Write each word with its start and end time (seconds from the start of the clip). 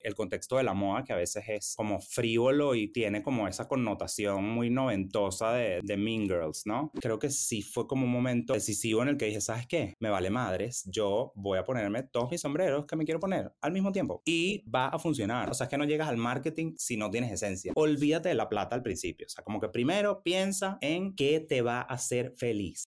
el 0.00 0.14
contexto 0.14 0.56
de 0.56 0.64
la 0.64 0.74
moda 0.74 1.04
que 1.04 1.12
a 1.12 1.16
veces 1.16 1.44
es 1.48 1.74
como 1.76 2.00
frívolo 2.00 2.74
y 2.74 2.88
tiene 2.88 3.22
como 3.22 3.48
esa 3.48 3.68
connotación 3.68 4.44
muy 4.44 4.70
noventosa 4.70 5.52
de, 5.52 5.80
de 5.82 5.96
Mean 5.96 6.22
Girls, 6.22 6.62
¿no? 6.66 6.90
Creo 7.00 7.18
que 7.18 7.30
sí 7.30 7.62
fue 7.62 7.86
como 7.86 8.04
un 8.04 8.12
momento 8.12 8.52
decisivo 8.52 9.02
en 9.02 9.08
el 9.08 9.16
que 9.16 9.26
dije, 9.26 9.40
¿sabes 9.40 9.66
qué? 9.66 9.94
Me 10.00 10.10
vale 10.10 10.30
madres, 10.30 10.84
yo 10.86 11.32
voy 11.34 11.58
a 11.58 11.64
ponerme 11.64 12.02
todos 12.02 12.30
mis 12.30 12.40
sombreros 12.40 12.86
que 12.86 12.96
me 12.96 13.04
quiero 13.04 13.20
poner 13.20 13.52
al 13.60 13.72
mismo 13.72 13.92
tiempo 13.92 14.22
y 14.24 14.64
va 14.68 14.88
a 14.88 14.98
funcionar. 14.98 15.50
O 15.50 15.54
sea, 15.54 15.64
es 15.64 15.70
que 15.70 15.78
no 15.78 15.84
llegas 15.84 16.08
al 16.08 16.16
marketing 16.16 16.74
si 16.76 16.96
no 16.96 17.10
tienes 17.10 17.32
esencia. 17.32 17.72
Olvídate 17.74 18.28
de 18.28 18.34
la 18.34 18.48
plata 18.48 18.74
al 18.74 18.82
principio. 18.82 19.26
O 19.26 19.30
sea, 19.30 19.44
como 19.44 19.60
que 19.60 19.68
primero 19.68 20.22
piensa 20.22 20.78
en 20.80 21.14
qué 21.14 21.40
te 21.40 21.62
va 21.62 21.80
a 21.80 21.82
hacer 21.82 22.32
feliz. 22.36 22.88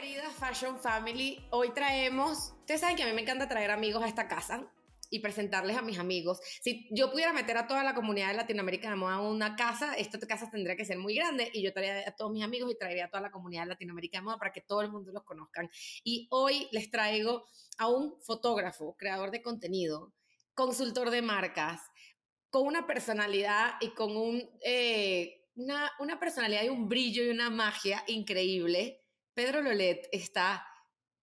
Querida 0.00 0.30
Fashion 0.30 0.78
Family, 0.78 1.44
hoy 1.50 1.70
traemos, 1.74 2.54
ustedes 2.60 2.82
saben 2.82 2.94
que 2.94 3.02
a 3.02 3.06
mí 3.06 3.12
me 3.14 3.22
encanta 3.22 3.48
traer 3.48 3.72
amigos 3.72 4.00
a 4.00 4.06
esta 4.06 4.28
casa 4.28 4.72
y 5.10 5.18
presentarles 5.18 5.76
a 5.76 5.82
mis 5.82 5.98
amigos. 5.98 6.38
Si 6.62 6.86
yo 6.92 7.10
pudiera 7.10 7.32
meter 7.32 7.56
a 7.56 7.66
toda 7.66 7.82
la 7.82 7.96
comunidad 7.96 8.28
de 8.28 8.34
Latinoamérica 8.34 8.90
de 8.90 8.94
moda 8.94 9.14
a 9.14 9.20
una 9.20 9.56
casa, 9.56 9.94
esta 9.94 10.20
casa 10.20 10.48
tendría 10.52 10.76
que 10.76 10.84
ser 10.84 10.98
muy 10.98 11.16
grande 11.16 11.50
y 11.52 11.62
yo 11.62 11.72
traería 11.72 12.08
a 12.08 12.14
todos 12.14 12.30
mis 12.30 12.44
amigos 12.44 12.70
y 12.70 12.78
traería 12.78 13.06
a 13.06 13.10
toda 13.10 13.22
la 13.22 13.32
comunidad 13.32 13.62
de 13.62 13.70
Latinoamérica 13.70 14.18
de 14.18 14.22
moda 14.22 14.38
para 14.38 14.52
que 14.52 14.60
todo 14.60 14.82
el 14.82 14.92
mundo 14.92 15.10
los 15.10 15.24
conozcan. 15.24 15.68
Y 16.04 16.28
hoy 16.30 16.68
les 16.70 16.92
traigo 16.92 17.44
a 17.78 17.88
un 17.88 18.22
fotógrafo, 18.22 18.94
creador 18.96 19.32
de 19.32 19.42
contenido, 19.42 20.12
consultor 20.54 21.10
de 21.10 21.22
marcas, 21.22 21.80
con 22.50 22.68
una 22.68 22.86
personalidad 22.86 23.72
y 23.80 23.88
con 23.94 24.16
un, 24.16 24.48
eh, 24.62 25.44
una, 25.56 25.90
una 25.98 26.20
personalidad 26.20 26.62
y 26.62 26.68
un 26.68 26.88
brillo 26.88 27.24
y 27.24 27.30
una 27.30 27.50
magia 27.50 28.04
increíble 28.06 29.02
Pedro 29.38 29.62
Lolet 29.62 30.08
está 30.10 30.66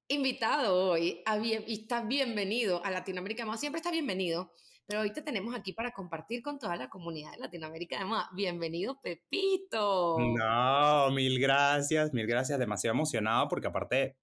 invitado 0.07 0.73
hoy 0.73 1.21
y 1.67 1.73
está 1.81 2.01
bienvenido 2.01 2.81
a 2.85 2.89
Latinoamérica 2.89 3.45
Moda. 3.45 3.57
Siempre 3.57 3.79
está 3.79 3.91
bienvenido, 3.91 4.53
pero 4.87 5.01
hoy 5.01 5.11
te 5.11 5.21
tenemos 5.21 5.53
aquí 5.53 5.73
para 5.73 5.91
compartir 5.91 6.41
con 6.41 6.57
toda 6.57 6.77
la 6.77 6.87
comunidad 6.87 7.33
de 7.33 7.39
Latinoamérica 7.39 8.05
Moda. 8.05 8.29
Bienvenido, 8.33 9.01
Pepito. 9.01 10.15
No, 10.17 11.11
mil 11.11 11.37
gracias, 11.41 12.13
mil 12.13 12.25
gracias. 12.25 12.57
Demasiado 12.57 12.93
emocionado 12.93 13.49
porque 13.49 13.67
aparte 13.67 14.15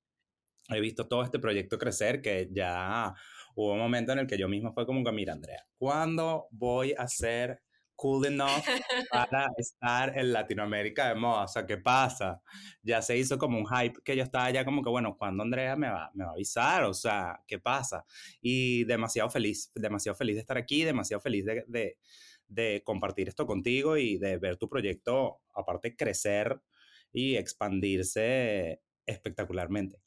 he 0.70 0.80
visto 0.80 1.06
todo 1.06 1.22
este 1.22 1.38
proyecto 1.38 1.76
crecer 1.76 2.22
que 2.22 2.48
ya 2.50 3.12
hubo 3.54 3.74
un 3.74 3.78
momento 3.78 4.12
en 4.12 4.20
el 4.20 4.26
que 4.26 4.38
yo 4.38 4.48
mismo 4.48 4.72
fue 4.72 4.86
como 4.86 5.04
que, 5.04 5.12
mira, 5.12 5.34
Andrea, 5.34 5.66
¿cuándo 5.76 6.46
voy 6.50 6.94
a 6.96 7.06
ser 7.08 7.60
cool 7.96 8.26
enough 8.26 8.64
para 9.10 9.48
estar 9.58 10.16
en 10.16 10.32
Latinoamérica 10.32 11.08
de 11.08 11.14
moda. 11.14 11.44
O 11.44 11.48
sea, 11.48 11.66
¿qué 11.66 11.78
pasa? 11.78 12.42
Ya 12.82 13.02
se 13.02 13.16
hizo 13.16 13.38
como 13.38 13.58
un 13.58 13.66
hype 13.66 14.00
que 14.04 14.16
yo 14.16 14.22
estaba 14.22 14.50
ya 14.50 14.64
como 14.64 14.82
que, 14.82 14.90
bueno, 14.90 15.16
¿cuándo 15.16 15.42
Andrea 15.42 15.76
me 15.76 15.88
va, 15.88 16.10
me 16.14 16.24
va 16.24 16.30
a 16.30 16.34
avisar? 16.34 16.84
O 16.84 16.94
sea, 16.94 17.42
¿qué 17.46 17.58
pasa? 17.58 18.04
Y 18.40 18.84
demasiado 18.84 19.30
feliz, 19.30 19.70
demasiado 19.74 20.16
feliz 20.16 20.36
de 20.36 20.40
estar 20.40 20.58
aquí, 20.58 20.84
demasiado 20.84 21.20
feliz 21.20 21.44
de, 21.44 21.64
de, 21.68 21.98
de 22.48 22.82
compartir 22.84 23.28
esto 23.28 23.46
contigo 23.46 23.96
y 23.96 24.18
de 24.18 24.38
ver 24.38 24.56
tu 24.56 24.68
proyecto, 24.68 25.41
aparte, 25.54 25.97
crecer 25.97 26.60
y 27.12 27.36
expandirse 27.36 28.82
espectacularmente. 29.06 30.01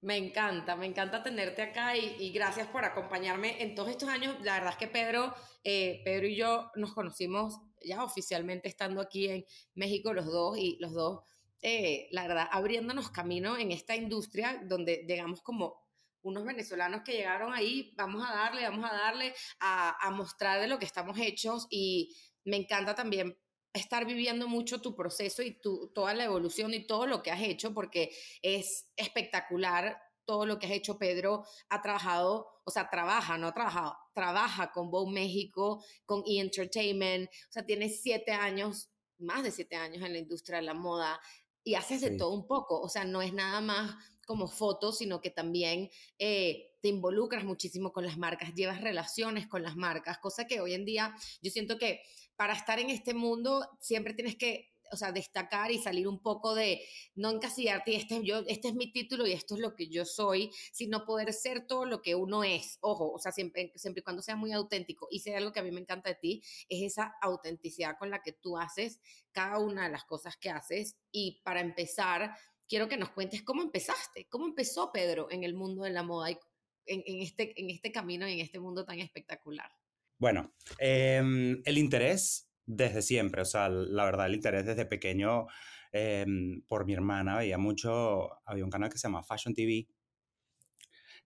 Me 0.00 0.16
encanta, 0.16 0.76
me 0.76 0.86
encanta 0.86 1.24
tenerte 1.24 1.60
acá 1.60 1.96
y, 1.96 2.30
gracias 2.30 2.68
por 2.68 2.84
acompañarme 2.84 3.60
en 3.62 3.74
todos 3.74 3.90
estos 3.90 4.08
años. 4.08 4.36
La 4.42 4.54
verdad 4.54 4.70
es 4.70 4.76
que 4.76 4.86
Pedro, 4.86 5.34
eh, 5.64 6.02
Pedro 6.04 6.28
y 6.28 6.36
yo 6.36 6.70
nos 6.76 6.94
conocimos 6.94 7.60
ya 7.84 8.04
oficialmente 8.04 8.68
estando 8.68 9.00
aquí 9.00 9.28
en 9.28 9.44
México 9.74 10.12
los 10.12 10.26
dos 10.26 10.56
y 10.56 10.76
los 10.78 10.92
dos, 10.92 11.24
eh, 11.62 12.06
la 12.12 12.28
verdad, 12.28 12.48
abriéndonos 12.52 13.10
camino 13.10 13.58
en 13.58 13.72
esta 13.72 13.96
industria 13.96 14.62
donde 14.64 15.04
llegamos 15.08 15.42
como 15.42 15.84
unos 16.22 16.44
venezolanos 16.44 17.02
que 17.02 17.12
llegaron 17.14 17.52
ahí, 17.52 17.92
vamos 17.96 18.24
a 18.24 18.32
darle, 18.32 18.62
vamos 18.62 18.88
a 18.88 18.94
darle 18.94 19.34
a, 19.58 20.06
a 20.06 20.10
mostrar 20.10 20.60
de 20.60 20.68
lo 20.68 20.78
que 20.78 20.84
estamos 20.84 21.18
hechos 21.18 21.66
y 21.70 22.16
me 22.44 22.56
encanta 22.56 22.94
también 22.94 23.36
estar 23.78 24.04
viviendo 24.04 24.48
mucho 24.48 24.80
tu 24.80 24.94
proceso 24.94 25.42
y 25.42 25.52
tu, 25.52 25.88
toda 25.88 26.14
la 26.14 26.24
evolución 26.24 26.74
y 26.74 26.86
todo 26.86 27.06
lo 27.06 27.22
que 27.22 27.30
has 27.30 27.42
hecho, 27.42 27.72
porque 27.74 28.14
es 28.42 28.90
espectacular 28.96 30.00
todo 30.24 30.44
lo 30.44 30.58
que 30.58 30.66
has 30.66 30.72
hecho. 30.72 30.98
Pedro 30.98 31.44
ha 31.70 31.80
trabajado, 31.80 32.48
o 32.64 32.70
sea, 32.70 32.90
trabaja, 32.90 33.38
no 33.38 33.48
ha 33.48 33.54
trabajado, 33.54 33.96
trabaja 34.14 34.72
con 34.72 34.90
Bow 34.90 35.06
México, 35.08 35.82
con 36.04 36.22
E! 36.26 36.40
Entertainment, 36.40 37.28
o 37.28 37.52
sea, 37.52 37.64
tiene 37.64 37.88
siete 37.88 38.32
años, 38.32 38.90
más 39.18 39.42
de 39.42 39.50
siete 39.50 39.76
años 39.76 40.02
en 40.04 40.12
la 40.12 40.18
industria 40.18 40.58
de 40.58 40.66
la 40.66 40.74
moda 40.74 41.20
y 41.64 41.74
haces 41.74 42.00
de 42.00 42.12
todo 42.12 42.32
un 42.32 42.46
poco, 42.46 42.80
o 42.80 42.88
sea, 42.88 43.04
no 43.04 43.20
es 43.20 43.32
nada 43.32 43.60
más 43.60 43.94
como 44.28 44.46
fotos, 44.46 44.98
sino 44.98 45.22
que 45.22 45.30
también 45.30 45.88
eh, 46.18 46.76
te 46.82 46.88
involucras 46.88 47.44
muchísimo 47.44 47.94
con 47.94 48.04
las 48.04 48.18
marcas, 48.18 48.54
llevas 48.54 48.82
relaciones 48.82 49.46
con 49.46 49.62
las 49.62 49.74
marcas, 49.74 50.18
cosa 50.18 50.46
que 50.46 50.60
hoy 50.60 50.74
en 50.74 50.84
día 50.84 51.14
yo 51.40 51.50
siento 51.50 51.78
que 51.78 52.02
para 52.36 52.52
estar 52.52 52.78
en 52.78 52.90
este 52.90 53.14
mundo 53.14 53.66
siempre 53.80 54.12
tienes 54.12 54.36
que 54.36 54.74
o 54.92 54.96
sea, 54.96 55.12
destacar 55.12 55.70
y 55.70 55.78
salir 55.78 56.08
un 56.08 56.20
poco 56.20 56.54
de 56.54 56.82
no 57.14 57.30
encasillarte 57.30 57.92
y 57.92 57.96
este, 57.96 58.22
yo, 58.22 58.38
este 58.46 58.68
es 58.68 58.74
mi 58.74 58.92
título 58.92 59.26
y 59.26 59.32
esto 59.32 59.54
es 59.54 59.60
lo 59.60 59.74
que 59.74 59.88
yo 59.88 60.04
soy, 60.04 60.50
sino 60.72 61.04
poder 61.04 61.32
ser 61.32 61.66
todo 61.66 61.84
lo 61.84 62.00
que 62.00 62.14
uno 62.14 62.44
es. 62.44 62.78
Ojo, 62.80 63.12
o 63.12 63.18
sea, 63.18 63.32
siempre, 63.32 63.72
siempre 63.76 64.00
y 64.00 64.02
cuando 64.02 64.22
sea 64.22 64.36
muy 64.36 64.52
auténtico. 64.52 65.08
Y 65.10 65.20
si 65.20 65.30
algo 65.32 65.52
que 65.52 65.60
a 65.60 65.62
mí 65.62 65.70
me 65.70 65.80
encanta 65.80 66.08
de 66.08 66.16
ti, 66.16 66.42
es 66.68 66.92
esa 66.92 67.14
autenticidad 67.20 67.98
con 67.98 68.08
la 68.08 68.22
que 68.22 68.32
tú 68.32 68.56
haces 68.56 68.98
cada 69.32 69.58
una 69.58 69.84
de 69.84 69.92
las 69.92 70.04
cosas 70.04 70.38
que 70.38 70.48
haces. 70.48 70.96
Y 71.12 71.42
para 71.44 71.60
empezar, 71.60 72.34
quiero 72.68 72.88
que 72.88 72.96
nos 72.96 73.10
cuentes 73.10 73.42
cómo 73.42 73.62
empezaste, 73.62 74.28
cómo 74.28 74.46
empezó 74.46 74.92
Pedro 74.92 75.28
en 75.30 75.42
el 75.42 75.54
mundo 75.54 75.82
de 75.84 75.90
la 75.90 76.02
moda 76.02 76.30
y 76.30 76.38
en, 76.86 77.22
este, 77.22 77.60
en 77.60 77.70
este 77.70 77.90
camino 77.92 78.28
y 78.28 78.34
en 78.34 78.40
este 78.40 78.60
mundo 78.60 78.84
tan 78.84 78.98
espectacular. 79.00 79.70
Bueno, 80.18 80.54
em, 80.78 81.62
el 81.64 81.78
interés 81.78 82.50
desde 82.64 83.02
siempre, 83.02 83.42
o 83.42 83.44
sea, 83.44 83.68
la 83.68 84.04
verdad, 84.04 84.26
el 84.26 84.34
interés 84.34 84.66
desde 84.66 84.84
pequeño 84.84 85.46
em, 85.92 86.62
por 86.66 86.84
mi 86.84 86.92
hermana, 86.92 87.38
veía 87.38 87.58
mucho, 87.58 88.28
había 88.44 88.64
un 88.64 88.70
canal 88.70 88.90
que 88.90 88.98
se 88.98 89.08
llama 89.08 89.22
Fashion 89.22 89.54
TV, 89.54 89.88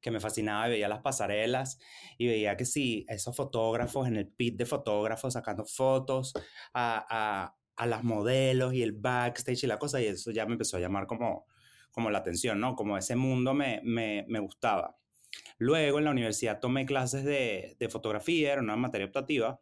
que 0.00 0.10
me 0.10 0.20
fascinaba, 0.20 0.68
veía 0.68 0.88
las 0.88 1.00
pasarelas 1.00 1.78
y 2.18 2.26
veía 2.26 2.56
que 2.56 2.64
sí, 2.64 3.06
esos 3.08 3.34
fotógrafos 3.34 4.08
en 4.08 4.16
el 4.16 4.28
pit 4.28 4.56
de 4.56 4.66
fotógrafos 4.66 5.32
sacando 5.32 5.64
fotos 5.64 6.34
a, 6.74 7.06
a 7.08 7.56
las 7.78 8.04
modelos 8.04 8.74
y 8.74 8.82
el 8.82 8.92
backstage 8.92 9.64
y 9.64 9.66
la 9.66 9.78
cosa, 9.78 10.00
y 10.00 10.06
eso 10.06 10.30
ya 10.30 10.46
me 10.46 10.52
empezó 10.52 10.76
a 10.76 10.80
llamar 10.80 11.06
como, 11.06 11.46
como 11.90 12.10
la 12.10 12.18
atención, 12.18 12.60
¿no? 12.60 12.74
Como 12.74 12.96
ese 12.96 13.16
mundo 13.16 13.54
me, 13.54 13.80
me, 13.84 14.24
me 14.28 14.40
gustaba. 14.40 14.96
Luego 15.58 15.98
en 15.98 16.04
la 16.04 16.10
universidad 16.10 16.60
tomé 16.60 16.86
clases 16.86 17.24
de, 17.24 17.76
de, 17.78 17.88
fotografía, 17.88 18.52
era 18.52 18.62
una 18.62 18.76
materia 18.76 19.06
optativa, 19.06 19.60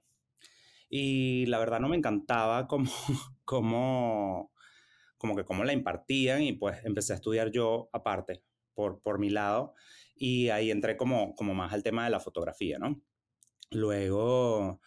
y 0.88 1.47
la 1.47 1.59
verdad 1.59 1.81
no 1.81 1.88
me 1.88 1.97
encantaba 1.97 2.66
como, 2.66 2.91
como, 3.44 4.53
como 5.16 5.37
que 5.37 5.44
cómo 5.44 5.65
la 5.65 5.72
impartían, 5.72 6.42
y 6.42 6.53
pues 6.53 6.84
empecé 6.84 7.12
a 7.12 7.16
estudiar 7.16 7.50
yo 7.50 7.88
aparte, 7.92 8.42
por, 8.75 9.00
por 9.03 9.19
mi 9.19 9.31
lado, 9.31 9.75
y 10.16 10.48
ahí 10.50 10.71
entré 10.71 10.97
como, 10.97 11.34
como 11.34 11.54
más 11.54 11.72
al 11.72 11.83
tema 11.83 12.04
de 12.04 12.10
la 12.10 12.21
fotografía, 12.21 12.78
¿no? 12.78 13.01
Luego 13.71 14.80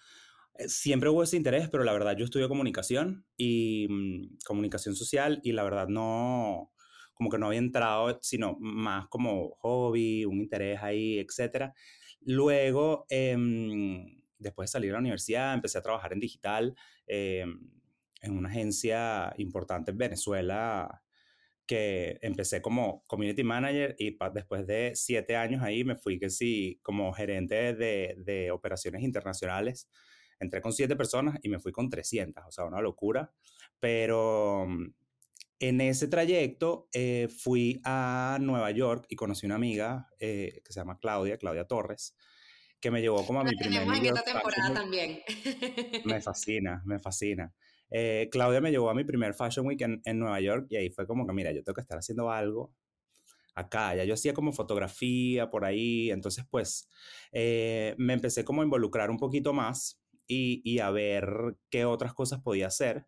siempre 0.68 1.10
hubo 1.10 1.24
ese 1.24 1.38
interés, 1.38 1.70
pero 1.70 1.84
la 1.84 1.94
verdad 1.94 2.16
yo 2.18 2.26
estudio 2.26 2.50
comunicación 2.50 3.26
y 3.38 3.88
mm, 3.90 4.38
comunicación 4.46 4.96
social 4.96 5.40
y 5.44 5.52
la 5.54 5.64
verdad 5.64 5.88
no, 5.88 6.72
como 7.14 7.30
que 7.30 7.38
no 7.38 7.48
había 7.48 7.60
entrado, 7.60 8.20
sino 8.22 8.58
más 8.60 9.08
como 9.08 9.52
hobby, 9.60 10.26
un 10.26 10.40
interés 10.40 10.82
ahí, 10.82 11.20
etc. 11.20 11.74
Luego, 12.22 13.06
em, 13.10 14.06
después 14.38 14.70
de 14.70 14.72
salir 14.74 14.92
a 14.92 14.94
la 14.94 15.00
universidad, 15.00 15.54
empecé 15.54 15.78
a 15.78 15.82
trabajar 15.82 16.14
en 16.14 16.20
digital 16.20 16.76
em, 17.08 17.60
en 18.22 18.38
una 18.38 18.50
agencia 18.50 19.34
importante 19.38 19.92
en 19.92 19.98
Venezuela 19.98 21.02
que 21.66 22.20
empecé 22.22 22.62
como 22.62 23.04
community 23.08 23.44
manager 23.44 23.96
y 23.98 24.18
después 24.34 24.68
de 24.68 24.92
siete 24.96 25.36
años 25.38 25.64
ahí 25.64 25.84
me 25.84 25.96
fui 25.96 26.20
que 26.20 26.30
sí 26.30 26.80
como 26.84 27.14
gerente 27.14 27.74
de, 27.74 28.16
de 28.18 28.52
operaciones 28.52 29.02
internacionales 29.04 29.90
entré 30.44 30.62
con 30.62 30.74
siete 30.74 30.95
personas 30.95 31.40
y 31.42 31.50
me 31.50 31.60
fui 31.60 31.72
con 31.72 31.90
300, 31.90 32.44
o 32.48 32.51
sea, 32.51 32.66
una 32.66 32.81
locura, 32.81 33.31
pero 33.80 34.66
mm, 34.68 34.94
en 35.63 35.80
ese 35.80 36.10
trayecto 36.10 36.90
eh, 36.92 37.30
fui 37.30 37.80
a 37.86 38.38
Nueva 38.42 38.69
York 38.72 39.06
y 39.07 39.16
conocí 39.16 39.45
una 39.45 39.56
amiga 39.56 40.10
eh, 40.19 40.62
que 40.63 40.74
se 40.74 40.81
llama 40.81 41.00
Claudia, 41.00 41.38
Claudia 41.38 41.66
Torres, 41.66 42.18
que 42.81 42.92
me 42.92 43.00
llevó 43.00 43.25
como 43.25 43.40
a 43.40 43.45
mi 43.45 43.56
primer 43.56 43.88
New 43.88 44.04
York 44.04 44.24
temporada 44.25 44.74
también. 44.74 45.22
Me 46.04 46.22
fascina, 46.22 46.81
me 46.86 47.00
fascina. 47.00 47.54
Eh, 47.90 48.28
Claudia 48.30 48.60
me 48.60 48.72
llevó 48.72 48.90
a 48.90 48.94
mi 48.94 49.06
primer 49.06 49.36
Fashion 49.36 49.66
Week 49.66 49.80
en, 49.80 50.01
en, 50.04 50.19
Nueva 50.19 50.42
York 50.42 50.68
y 50.69 50.75
ahí 50.75 50.90
fue 50.90 51.07
como 51.07 51.25
que, 51.25 51.31
mira, 51.31 51.54
yo 51.54 51.63
tengo 51.63 51.75
que 51.75 51.81
estar 51.81 51.98
haciendo 51.98 52.30
algo 52.30 52.74
acá. 53.56 53.95
Ya 53.95 54.04
yo 54.04 54.16
hacía 54.16 54.34
como 54.34 54.51
fotografía 54.51 55.50
por 55.50 55.63
ahí, 55.63 56.12
entonces 56.12 56.44
pues 56.51 56.90
me 57.31 58.13
empecé 58.13 58.44
como 58.44 58.63
a 58.63 58.66
involucrar 58.66 59.10
un 59.10 59.18
poquito 59.18 59.54
más 59.54 60.03
y, 60.63 60.80
a 60.80 60.89
ver 60.91 61.57
qué 61.69 61.85
otras 61.85 62.13
cosas 62.13 62.41
podía 62.41 62.68
hacer 62.68 63.07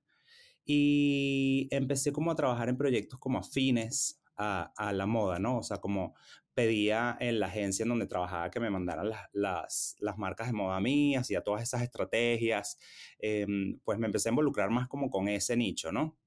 y 0.66 1.68
empecé 1.72 2.12
como 2.12 2.32
a 2.32 2.36
trabajar 2.36 2.70
en 2.70 2.78
proyectos 2.78 3.20
como 3.20 3.40
afines 3.40 4.22
a, 4.38 4.74
a 4.78 4.94
la 4.94 5.06
moda, 5.06 5.40
¿no? 5.40 5.60
O 5.60 5.64
sea, 5.64 5.78
como 5.78 6.16
pedía 6.56 7.18
en 7.20 7.40
la 7.40 7.48
agencia 7.48 7.84
en 7.84 7.90
donde 7.90 8.08
trabajaba 8.08 8.50
que 8.50 8.60
me 8.60 8.70
mandaran 8.70 9.10
las, 9.10 9.28
las, 9.34 9.96
las 10.00 10.18
marcas 10.18 10.48
de 10.48 10.54
moda 10.54 10.80
mías, 10.80 11.24
hacía 11.24 11.42
todas 11.42 11.62
esas 11.62 11.84
estrategias, 11.84 12.80
em, 13.20 13.80
pues 13.84 14.00
me 14.00 14.08
empecé 14.08 14.30
a 14.30 14.32
involucrar 14.32 14.70
más 14.72 14.88
como 14.88 15.10
con 15.10 15.28
ese 15.28 15.58
nicho, 15.58 15.92
¿no? 15.92 16.18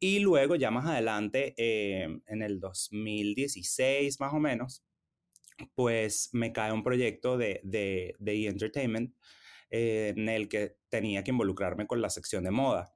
Y 0.00 0.18
luego 0.18 0.56
ya 0.56 0.70
más 0.72 0.86
adelante, 0.86 1.54
em, 1.56 2.22
en 2.26 2.42
el 2.42 2.58
2016 2.58 4.18
más 4.20 4.34
o 4.34 4.40
menos, 4.40 4.84
pues 5.74 6.30
me 6.32 6.52
cae 6.52 6.72
un 6.72 6.82
proyecto 6.82 7.38
de, 7.38 7.60
de, 7.62 8.16
de 8.18 8.32
E! 8.34 8.48
Entertainment 8.48 9.14
en 9.72 10.28
el 10.28 10.48
que 10.48 10.76
tenía 10.90 11.24
que 11.24 11.30
involucrarme 11.30 11.86
con 11.86 12.02
la 12.02 12.10
sección 12.10 12.44
de 12.44 12.50
moda. 12.50 12.94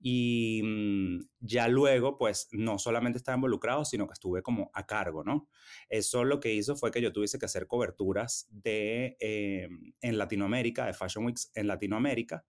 Y 0.00 0.62
mm, 0.64 1.28
ya 1.40 1.68
luego, 1.68 2.18
pues, 2.18 2.48
no 2.52 2.78
solamente 2.78 3.18
estaba 3.18 3.36
involucrado, 3.36 3.84
sino 3.84 4.06
que 4.06 4.12
estuve 4.12 4.42
como 4.42 4.70
a 4.74 4.86
cargo, 4.86 5.24
¿no? 5.24 5.48
Eso 5.88 6.24
lo 6.24 6.40
que 6.40 6.52
hizo 6.52 6.76
fue 6.76 6.90
que 6.90 7.00
yo 7.00 7.12
tuviese 7.12 7.38
que 7.38 7.46
hacer 7.46 7.66
coberturas 7.66 8.48
de, 8.50 9.16
eh, 9.20 9.68
en 10.00 10.18
Latinoamérica, 10.18 10.86
de 10.86 10.94
Fashion 10.94 11.24
Weeks 11.24 11.52
en 11.54 11.68
Latinoamérica. 11.68 12.44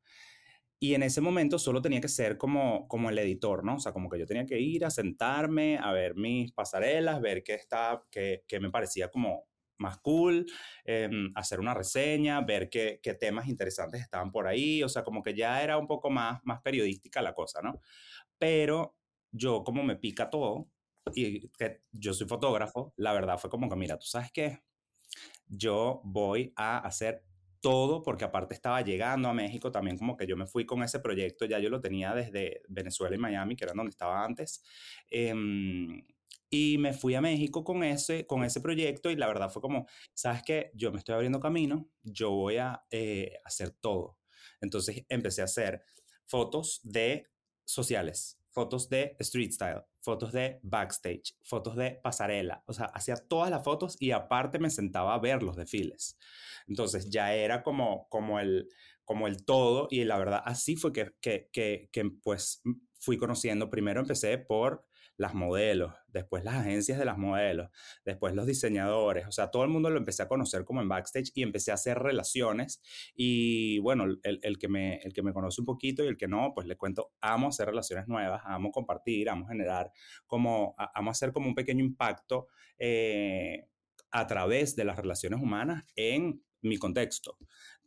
Y 0.80 0.94
en 0.94 1.04
ese 1.04 1.22
momento 1.22 1.60
solo 1.60 1.82
tenía 1.82 2.02
que 2.02 2.08
ser 2.08 2.38
como, 2.38 2.88
como 2.88 3.10
el 3.10 3.20
editor, 3.20 3.66
¿no? 3.66 3.76
O 3.76 3.80
sea, 3.80 3.92
como 3.92 4.10
que 4.10 4.18
yo 4.18 4.26
tenía 4.26 4.46
que 4.46 4.60
ir 4.60 4.86
a 4.86 4.90
sentarme, 4.90 5.78
a 5.78 5.92
ver 5.92 6.16
mis 6.16 6.54
pasarelas, 6.54 7.22
ver 7.22 7.44
qué, 7.44 7.56
está, 7.56 8.04
qué, 8.10 8.44
qué 8.48 8.60
me 8.60 8.72
parecía 8.72 9.12
como 9.12 9.49
más 9.80 9.98
cool, 10.00 10.46
em, 10.84 11.32
hacer 11.36 11.60
una 11.60 11.74
reseña, 11.74 12.42
ver 12.42 12.70
qué, 12.70 13.00
qué, 13.02 13.14
temas 13.14 13.48
interesantes 13.48 14.02
estaban 14.02 14.32
por 14.32 14.48
ahí, 14.48 14.84
o 14.84 14.90
sea, 14.90 15.04
como 15.04 15.24
que 15.24 15.34
ya 15.34 15.64
era 15.64 15.78
un 15.78 15.88
poco 15.88 16.10
más, 16.10 16.40
más 16.44 16.62
periodística 16.62 17.22
la 17.22 17.34
cosa, 17.34 17.62
¿no? 17.62 17.82
Pero 18.38 18.96
yo 19.32 19.64
como 19.64 19.84
me 19.84 19.96
pica 19.96 20.30
todo 20.30 20.70
y 21.16 21.50
que 21.50 21.82
yo 21.92 22.14
soy 22.14 22.28
fotógrafo, 22.28 22.94
la 22.98 23.14
verdad 23.14 23.38
fue 23.38 23.50
como 23.50 23.70
que, 23.70 23.76
mira, 23.76 23.98
tú 23.98 24.06
sabes 24.06 24.32
qué, 24.32 24.60
yo 25.48 26.02
voy 26.04 26.54
a 26.56 26.80
hacer 26.80 27.24
todo 27.62 28.04
porque 28.04 28.24
aparte 28.24 28.54
estaba 28.54 28.82
llegando 28.82 29.28
a 29.28 29.34
México 29.34 29.72
también 29.72 29.98
como 29.98 30.16
que 30.16 30.28
yo 30.28 30.38
me 30.38 30.48
fui 30.48 30.66
con 30.66 30.82
ese 30.84 31.00
proyecto, 31.00 31.46
ya 31.46 31.60
yo 31.60 31.70
lo 31.70 31.82
tenía 31.82 32.14
desde 32.14 32.62
Venezuela 32.70 33.16
y 33.16 33.20
Miami, 33.20 33.56
que 33.56 33.66
eran 33.66 33.78
donde 33.78 33.90
estaba 33.92 34.24
antes. 34.24 34.64
Eh, 35.10 35.34
y 36.50 36.78
me 36.80 36.94
fui 36.94 37.16
a 37.16 37.22
México 37.22 37.64
con 37.64 37.84
ese, 37.84 38.26
con 38.26 38.44
ese 38.44 38.62
proyecto 38.62 39.12
y 39.12 39.16
la 39.16 39.28
verdad 39.28 39.50
fue 39.50 39.62
como, 39.62 39.88
¿sabes 40.14 40.42
qué? 40.44 40.72
Yo 40.74 40.92
me 40.92 40.98
estoy 40.98 41.16
abriendo 41.16 41.40
camino, 41.40 41.90
yo 42.02 42.32
voy 42.32 42.58
a 42.58 42.84
eh, 42.90 43.38
hacer 43.46 43.72
todo. 43.72 44.18
Entonces 44.62 45.06
empecé 45.10 45.42
a 45.42 45.46
hacer 45.46 45.84
fotos 46.26 46.82
de 46.84 47.28
sociales, 47.66 48.40
fotos 48.50 48.90
de 48.90 49.16
street 49.20 49.52
style, 49.52 49.84
fotos 50.02 50.32
de 50.32 50.60
backstage, 50.64 51.36
fotos 51.44 51.76
de 51.76 52.00
pasarela, 52.04 52.64
o 52.66 52.74
sea, 52.74 52.86
hacía 52.86 53.16
todas 53.16 53.52
las 53.52 53.64
fotos 53.64 53.96
y 54.00 54.12
aparte 54.12 54.60
me 54.60 54.70
sentaba 54.70 55.14
a 55.14 55.20
ver 55.20 55.44
los 55.44 55.56
desfiles. 55.56 56.18
Entonces 56.68 57.10
ya 57.10 57.34
era 57.34 57.62
como, 57.62 58.08
como, 58.10 58.40
el, 58.40 58.68
como 59.06 59.28
el 59.28 59.46
todo 59.46 59.88
y 59.92 60.04
la 60.04 60.18
verdad 60.18 60.42
así 60.46 60.76
fue 60.76 60.94
que, 60.94 61.12
que, 61.22 61.50
que, 61.52 61.90
que 61.92 62.10
pues 62.24 62.64
fui 63.00 63.18
conociendo, 63.18 63.70
primero 63.70 64.02
empecé 64.02 64.38
por 64.38 64.89
las 65.20 65.34
modelos, 65.34 65.94
después 66.08 66.46
las 66.46 66.56
agencias 66.56 66.98
de 66.98 67.04
las 67.04 67.18
modelos, 67.18 67.70
después 68.06 68.34
los 68.34 68.46
diseñadores, 68.46 69.28
o 69.28 69.32
sea, 69.32 69.52
todo 69.52 69.64
el 69.64 69.70
mundo 69.70 69.90
lo 69.90 69.98
empecé 69.98 70.24
a 70.24 70.30
conocer 70.30 70.64
como 70.64 70.82
en 70.82 70.88
backstage 70.88 71.32
y 71.36 71.44
empecé 71.44 71.72
a 71.72 71.74
hacer 71.74 72.00
relaciones 72.00 72.82
y 73.16 73.80
bueno, 73.80 74.06
el, 74.06 74.40
el, 74.42 74.58
que, 74.58 74.70
me, 74.70 74.96
el 75.00 75.12
que 75.12 75.22
me 75.22 75.34
conoce 75.34 75.60
un 75.62 75.66
poquito 75.66 76.06
y 76.06 76.08
el 76.08 76.16
que 76.16 76.30
no, 76.30 76.54
pues 76.56 76.68
le 76.68 76.78
cuento, 76.78 77.12
amo 77.20 77.50
hacer 77.50 77.68
relaciones 77.68 78.08
nuevas, 78.08 78.42
amo 78.46 78.72
compartir, 78.72 79.30
amo 79.30 79.46
generar 79.46 79.92
como, 80.26 80.74
amo 80.78 81.12
hacer 81.12 81.34
como 81.34 81.50
un 81.50 81.56
pequeño 81.56 81.84
impacto 81.84 82.48
eh, 82.78 83.66
a 84.12 84.26
través 84.26 84.78
de 84.78 84.86
las 84.86 84.96
relaciones 84.96 85.42
humanas 85.42 85.84
en 85.98 86.42
mi 86.62 86.78
contexto. 86.78 87.38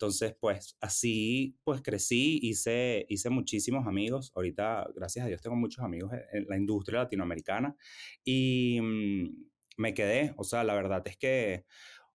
Entonces, 0.03 0.35
pues 0.41 0.77
así, 0.81 1.57
pues 1.63 1.81
crecí, 1.81 2.41
hice, 2.43 3.07
hice 3.09 3.31
muchísimos 3.31 3.87
amigos. 3.87 4.33
Ahorita, 4.35 4.85
gracias 4.97 5.25
a 5.25 5.29
Dios, 5.29 5.41
tengo 5.41 5.55
muchos 5.55 5.85
amigos 5.85 6.11
en 6.33 6.45
la 6.49 6.57
industria 6.57 7.05
latinoamericana 7.05 7.77
y 8.25 8.81
mm, 8.83 9.47
me 9.77 9.95
quedé. 9.95 10.35
O 10.39 10.43
sea, 10.43 10.65
la 10.65 10.75
verdad 10.75 11.07
es 11.07 11.17
que 11.17 11.67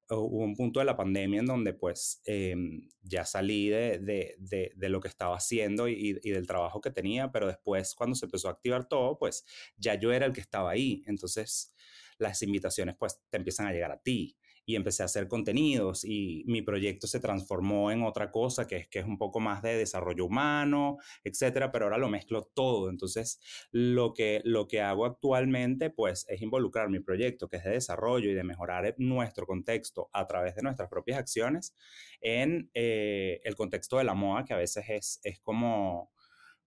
hubo 0.09 0.43
un 0.43 0.57
punto 0.57 0.81
de 0.81 0.85
la 0.85 0.97
pandemia 0.97 1.39
en 1.39 1.45
donde 1.45 1.73
pues 1.73 2.21
em, 2.25 2.89
ya 3.03 3.23
salí 3.23 3.69
de, 3.69 3.99
de, 3.99 4.35
de, 4.37 4.73
de, 4.75 4.89
lo 4.89 4.99
que 4.99 5.07
estaba 5.07 5.37
haciendo 5.37 5.87
y, 5.87 6.19
y, 6.21 6.31
del 6.31 6.45
trabajo 6.45 6.81
que 6.81 6.91
tenía, 6.91 7.31
pero 7.31 7.47
después 7.47 7.95
cuando 7.95 8.17
se 8.17 8.25
empezó 8.25 8.49
a 8.49 8.51
activar 8.51 8.89
todo, 8.89 9.17
pues 9.17 9.45
ya 9.77 9.95
yo 9.95 10.11
era 10.11 10.25
el 10.25 10.33
que 10.33 10.41
estaba 10.41 10.71
ahí. 10.71 11.03
Entonces 11.07 11.73
las 12.17 12.41
invitaciones 12.41 12.97
pues 12.99 13.21
te 13.29 13.37
empiezan 13.37 13.67
a 13.67 13.71
llegar 13.71 13.93
a 13.93 14.01
ti 14.01 14.35
y 14.67 14.75
empecé 14.75 15.01
a 15.01 15.05
hacer 15.05 15.29
contenidos 15.29 16.03
y 16.03 16.43
mi 16.45 16.61
proyecto 16.61 17.07
se 17.07 17.21
transformó 17.21 17.89
en 17.89 18.03
otra 18.03 18.31
cosa 18.31 18.67
que 18.67 18.75
es 18.75 18.87
que 18.89 18.99
es 18.99 19.05
un 19.05 19.17
poco 19.17 19.39
más 19.39 19.61
de 19.61 19.77
desarrollo 19.77 20.25
humano, 20.25 20.97
etcétera, 21.23 21.71
pero 21.71 21.85
ahora 21.85 21.97
lo 21.97 22.09
mezclo 22.09 22.43
todo. 22.53 22.89
Entonces, 22.89 23.39
lo 23.71 24.13
que 24.13 24.41
lo 24.43 24.67
que 24.67 24.81
hago 24.81 25.05
actualmente 25.05 25.89
pues 25.89 26.25
es 26.27 26.41
involucrar 26.41 26.89
mi 26.89 26.99
proyecto 26.99 27.47
que 27.47 27.57
es 27.57 27.63
de 27.63 27.71
desarrollo 27.71 28.29
y 28.29 28.33
de 28.33 28.43
mejorar 28.43 28.93
nuestro 28.97 29.45
contexto 29.45 30.09
a 30.11 30.27
través 30.27 30.55
de 30.55 30.63
nuestras 30.63 30.89
propias 30.89 31.17
acciones 31.17 31.73
en 32.19 32.69
eh, 32.73 33.39
el 33.45 33.55
contexto 33.55 33.97
de 33.97 34.03
la 34.03 34.15
moda 34.15 34.43
que 34.43 34.53
a 34.53 34.57
veces 34.57 34.83
es, 34.89 35.21
es 35.23 35.39
como 35.39 36.11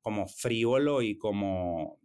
como 0.00 0.26
frívolo 0.26 1.02
y 1.02 1.18
como 1.18 2.00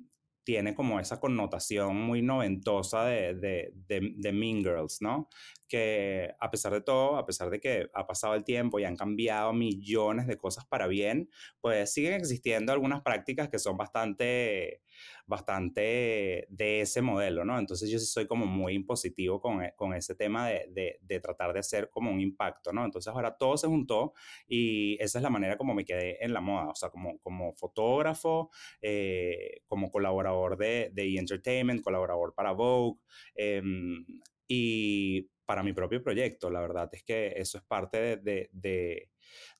tiene 0.46 0.76
como 0.76 1.00
esa 1.00 1.20
connotación 1.20 1.98
muy 1.98 2.22
noventosa 2.22 3.04
de, 3.06 3.34
de, 3.34 3.74
de, 3.88 4.14
de, 4.16 4.32
Mean 4.32 4.60
Girls, 4.60 5.02
¿no? 5.02 5.28
Que 5.68 6.34
a 6.40 6.52
pesar 6.52 6.74
de 6.74 6.82
todo, 6.82 7.18
a 7.18 7.26
pesar 7.26 7.50
de 7.50 7.60
que 7.60 7.88
ha 7.94 8.06
pasado 8.08 8.36
el 8.36 8.44
tiempo 8.44 8.80
y 8.80 8.86
han 8.86 8.96
cambiado 8.96 9.54
millones 9.54 10.28
de 10.28 10.38
cosas 10.38 10.66
para 10.66 10.88
bien, 10.88 11.30
pues 11.62 11.94
siguen 11.94 12.14
existiendo 12.14 12.72
algunas 12.72 13.02
prácticas 13.02 13.50
que 13.50 13.60
son 13.60 13.78
bastante 13.78 14.82
bastante 15.28 16.46
de 16.50 16.82
ese 16.82 17.02
modelo, 17.02 17.46
¿no? 17.46 17.58
Entonces 17.58 17.90
yo 17.90 18.00
sí 18.00 18.06
soy 18.06 18.28
como 18.28 18.46
muy 18.46 18.74
impositivo 18.74 19.42
con, 19.42 19.64
e, 19.64 19.74
con 19.76 19.94
ese 19.94 20.16
tema 20.16 20.48
de, 20.48 20.68
de, 20.70 21.00
de, 21.02 21.20
tratar 21.20 21.54
de 21.54 21.60
hacer 21.60 21.90
como 21.90 22.12
un 22.12 22.20
impacto, 22.20 22.72
¿no? 22.72 22.86
Entonces 22.86 23.12
ahora 23.12 23.36
todo 23.36 23.58
se 23.58 23.68
juntó 23.68 24.14
y 24.48 25.02
esa 25.02 25.20
es 25.20 25.24
la 25.24 25.30
manera 25.30 25.58
como 25.58 25.74
me 25.74 25.86
quedé 25.86 26.24
en 26.24 26.34
la 26.34 26.42
moda, 26.42 26.70
o 26.70 26.76
sea, 26.76 26.90
como, 26.90 27.18
como 27.20 27.54
fotógrafo, 27.56 28.52
eh, 28.82 29.62
como 29.68 29.90
colaborador 29.90 30.58
de, 30.58 30.92
de 30.94 31.04
e! 31.04 31.18
Entertainment, 31.18 31.82
colaborador 31.82 32.34
para 32.36 32.52
Vogue 32.52 33.00
eh, 33.36 33.62
y 34.48 35.28
para 35.46 35.64
mi 35.64 35.74
propio 35.74 36.02
proyecto. 36.02 36.50
La 36.50 36.62
verdad 36.62 36.90
es 36.92 37.04
que 37.04 37.34
eso 37.36 37.58
es 37.58 37.64
parte 37.64 38.18
de, 38.18 38.50
de, 38.52 39.10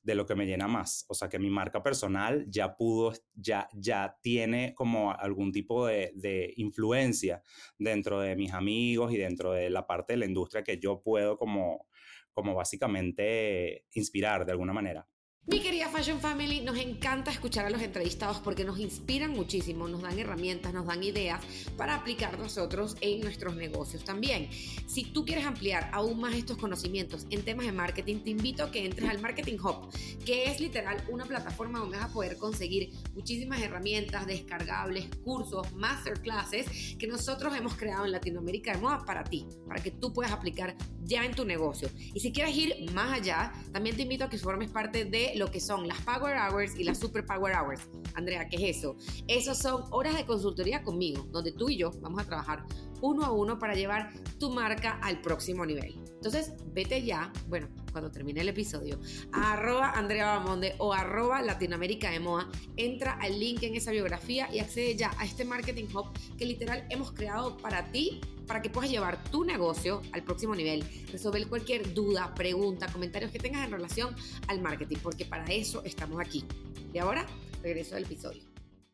de, 0.02 0.14
lo 0.14 0.26
que 0.26 0.34
me 0.34 0.46
llena 0.46 0.66
más. 0.68 1.04
O 1.08 1.14
sea, 1.14 1.28
que 1.28 1.38
mi 1.38 1.50
marca 1.50 1.82
personal 1.82 2.44
ya 2.48 2.76
pudo, 2.76 3.12
ya, 3.34 3.68
ya 3.74 4.16
tiene 4.22 4.74
como 4.74 5.12
algún 5.12 5.52
tipo 5.52 5.86
de, 5.86 6.52
influencia 6.56 7.42
dentro 7.78 8.20
de 8.20 8.36
mis 8.36 8.52
amigos 8.52 9.12
y 9.12 9.16
dentro 9.16 9.52
de 9.52 9.70
la 9.70 9.86
parte 9.86 10.14
de 10.14 10.18
la 10.18 10.26
industria 10.26 10.64
que 10.64 10.78
yo 10.78 11.02
puedo 11.02 11.36
como, 11.36 11.86
como 12.32 12.54
básicamente 12.54 13.86
inspirar 13.92 14.44
de 14.44 14.52
alguna 14.52 14.72
manera. 14.72 15.08
Mi 15.48 15.60
querida 15.60 15.88
Fashion 15.88 16.18
Family, 16.18 16.60
nos 16.62 16.76
encanta 16.76 17.30
escuchar 17.30 17.66
a 17.66 17.70
los 17.70 17.80
entrevistados 17.80 18.38
porque 18.38 18.64
nos 18.64 18.80
inspiran 18.80 19.30
muchísimo, 19.30 19.86
nos 19.86 20.02
dan 20.02 20.18
herramientas, 20.18 20.74
nos 20.74 20.86
dan 20.86 21.04
ideas 21.04 21.40
para 21.76 21.94
aplicar 21.94 22.36
nosotros 22.36 22.96
en 23.00 23.20
nuestros 23.20 23.54
negocios 23.54 24.02
también. 24.02 24.48
Si 24.88 25.04
tú 25.04 25.24
quieres 25.24 25.46
ampliar 25.46 25.88
aún 25.92 26.18
más 26.18 26.34
estos 26.34 26.58
conocimientos 26.58 27.28
en 27.30 27.44
temas 27.44 27.66
de 27.66 27.70
marketing, 27.70 28.24
te 28.24 28.30
invito 28.30 28.64
a 28.64 28.72
que 28.72 28.84
entres 28.84 29.08
al 29.08 29.20
Marketing 29.20 29.58
Hub, 29.62 29.88
que 30.24 30.50
es 30.50 30.58
literal 30.58 31.04
una 31.08 31.26
plataforma 31.26 31.78
donde 31.78 31.96
vas 31.96 32.06
a 32.06 32.12
poder 32.12 32.38
conseguir 32.38 32.90
muchísimas 33.14 33.62
herramientas 33.62 34.26
descargables, 34.26 35.06
cursos, 35.22 35.72
masterclasses 35.74 36.96
que 36.98 37.06
nosotros 37.06 37.54
hemos 37.56 37.74
creado 37.74 38.04
en 38.04 38.10
Latinoamérica 38.10 38.72
de 38.72 38.78
moda 38.78 39.04
para 39.06 39.22
ti, 39.22 39.46
para 39.68 39.80
que 39.80 39.92
tú 39.92 40.12
puedas 40.12 40.32
aplicar 40.32 40.76
ya 41.04 41.24
en 41.24 41.36
tu 41.36 41.44
negocio. 41.44 41.88
Y 42.12 42.18
si 42.18 42.32
quieres 42.32 42.56
ir 42.56 42.90
más 42.92 43.12
allá, 43.12 43.52
también 43.72 43.94
te 43.94 44.02
invito 44.02 44.24
a 44.24 44.28
que 44.28 44.38
formes 44.38 44.72
parte 44.72 45.04
de 45.04 45.35
lo 45.36 45.50
que 45.50 45.60
son 45.60 45.86
las 45.86 46.00
Power 46.02 46.36
Hours 46.36 46.78
y 46.78 46.84
las 46.84 46.98
Super 46.98 47.24
Power 47.24 47.54
Hours. 47.54 47.88
Andrea, 48.14 48.48
¿qué 48.48 48.56
es 48.56 48.78
eso? 48.78 48.96
Esos 49.28 49.58
son 49.58 49.84
horas 49.90 50.16
de 50.16 50.26
consultoría 50.26 50.82
conmigo, 50.82 51.26
donde 51.32 51.52
tú 51.52 51.68
y 51.68 51.76
yo 51.76 51.90
vamos 52.00 52.22
a 52.22 52.24
trabajar 52.26 52.64
uno 53.00 53.24
a 53.24 53.32
uno 53.32 53.58
para 53.58 53.74
llevar 53.74 54.12
tu 54.38 54.50
marca 54.50 54.98
al 55.02 55.20
próximo 55.20 55.64
nivel. 55.64 55.94
Entonces, 56.16 56.54
vete 56.72 57.04
ya, 57.04 57.32
bueno, 57.48 57.68
cuando 57.92 58.10
termine 58.10 58.40
el 58.40 58.48
episodio, 58.48 58.98
a 59.32 59.52
arroba 59.52 59.92
Andrea 59.92 60.26
Bamonde 60.26 60.74
o 60.78 60.92
arroba 60.92 61.40
Latinoamérica 61.40 62.10
de 62.10 62.20
Moa, 62.20 62.50
entra 62.76 63.12
al 63.12 63.38
link 63.38 63.62
en 63.62 63.76
esa 63.76 63.90
biografía 63.90 64.52
y 64.52 64.58
accede 64.58 64.96
ya 64.96 65.12
a 65.18 65.24
este 65.24 65.44
Marketing 65.44 65.86
Hub 65.94 66.10
que 66.36 66.44
literal 66.44 66.86
hemos 66.90 67.12
creado 67.12 67.56
para 67.56 67.90
ti, 67.92 68.20
para 68.46 68.60
que 68.60 68.70
puedas 68.70 68.90
llevar 68.90 69.22
tu 69.30 69.44
negocio 69.44 70.02
al 70.12 70.24
próximo 70.24 70.54
nivel, 70.54 70.84
resolver 71.12 71.46
cualquier 71.48 71.94
duda, 71.94 72.34
pregunta, 72.34 72.86
comentarios 72.92 73.30
que 73.30 73.38
tengas 73.38 73.64
en 73.64 73.72
relación 73.72 74.14
al 74.48 74.60
marketing, 74.60 74.98
porque 75.02 75.24
para 75.24 75.44
eso 75.46 75.82
estamos 75.84 76.20
aquí. 76.20 76.44
Y 76.92 76.98
ahora, 76.98 77.26
regreso 77.62 77.96
al 77.96 78.04
episodio. 78.04 78.42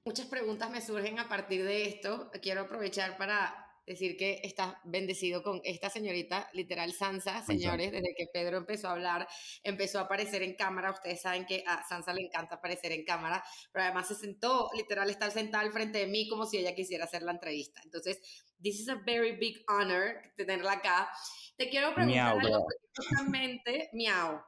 Muchas 0.05 0.27
preguntas 0.27 0.69
me 0.71 0.81
surgen 0.81 1.21
a 1.21 1.29
partir 1.29 1.65
de 1.65 1.87
esto. 1.87 2.29
Quiero 2.43 2.63
aprovechar 2.63 3.17
para 3.17 3.62
decir 3.87 4.17
que 4.17 4.41
estás 4.45 4.75
bendecido 4.85 5.43
con 5.43 5.61
esta 5.65 5.91
señorita, 5.91 6.49
literal 6.53 6.93
Sansa, 6.93 7.43
señores, 7.45 7.91
desde 7.93 8.15
que 8.17 8.27
Pedro 8.33 8.59
empezó 8.59 8.89
a 8.89 8.93
hablar, 8.93 9.27
empezó 9.63 9.99
a 9.99 10.03
aparecer 10.03 10.43
en 10.43 10.55
cámara, 10.55 10.91
ustedes 10.91 11.21
saben 11.21 11.47
que 11.47 11.65
a 11.67 11.83
Sansa 11.83 12.13
le 12.13 12.23
encanta 12.23 12.57
aparecer 12.57 12.93
en 12.93 13.05
cámara, 13.05 13.43
pero 13.73 13.85
además 13.85 14.09
se 14.09 14.15
sentó, 14.15 14.71
literal, 14.75 15.11
estar 15.11 15.31
sentada 15.31 15.65
al 15.65 15.73
frente 15.73 15.99
de 15.99 16.07
mí 16.07 16.29
como 16.29 16.47
si 16.47 16.59
ella 16.59 16.75
quisiera 16.75 17.05
hacer 17.05 17.23
la 17.23 17.33
entrevista. 17.33 17.81
Entonces, 17.85 18.21
this 18.63 18.81
is 18.81 18.89
a 18.89 18.97
very 19.05 19.37
big 19.37 19.65
honor 19.69 20.17
tenerla 20.37 20.73
acá. 20.73 21.11
Te 21.57 21.69
quiero 21.69 21.95
preguntar 21.95 22.37
miau, 22.37 22.41
algo 22.41 22.67
justamente, 22.97 23.91
miau. 23.93 24.41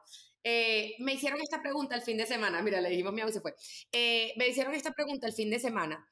Eh, 0.46 0.96
me 0.98 1.14
hicieron 1.14 1.40
esta 1.40 1.62
pregunta 1.62 1.96
el 1.96 2.02
fin 2.02 2.18
de 2.18 2.26
semana, 2.26 2.60
mira, 2.62 2.80
le 2.80 2.90
dijimos 2.90 3.12
miau 3.12 3.28
y 3.28 3.32
se 3.32 3.40
fue. 3.40 3.54
Eh, 3.90 4.34
me 4.36 4.48
hicieron 4.48 4.74
esta 4.74 4.92
pregunta 4.92 5.26
el 5.26 5.32
fin 5.32 5.50
de 5.50 5.58
semana. 5.58 6.06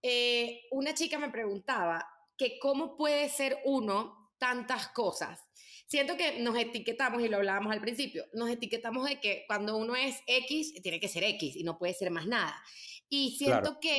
Eh, 0.00 0.62
una 0.70 0.94
chica 0.94 1.18
me 1.18 1.28
preguntaba 1.28 2.06
que 2.38 2.58
cómo 2.58 2.96
puede 2.96 3.28
ser 3.28 3.58
uno 3.64 4.32
tantas 4.38 4.88
cosas. 4.88 5.44
Siento 5.86 6.16
que 6.16 6.38
nos 6.40 6.56
etiquetamos, 6.56 7.22
y 7.22 7.28
lo 7.28 7.38
hablábamos 7.38 7.72
al 7.72 7.80
principio, 7.80 8.24
nos 8.32 8.48
etiquetamos 8.48 9.08
de 9.08 9.20
que 9.20 9.44
cuando 9.46 9.76
uno 9.76 9.96
es 9.96 10.22
X, 10.26 10.74
tiene 10.82 11.00
que 11.00 11.08
ser 11.08 11.24
X 11.24 11.56
y 11.56 11.64
no 11.64 11.78
puede 11.78 11.94
ser 11.94 12.10
más 12.10 12.26
nada. 12.26 12.62
Y 13.08 13.36
siento 13.36 13.78
que 13.80 13.96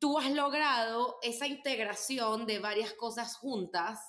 tú 0.00 0.18
has 0.18 0.30
logrado 0.32 1.18
esa 1.22 1.46
integración 1.46 2.46
de 2.46 2.58
varias 2.58 2.92
cosas 2.94 3.36
juntas. 3.36 4.00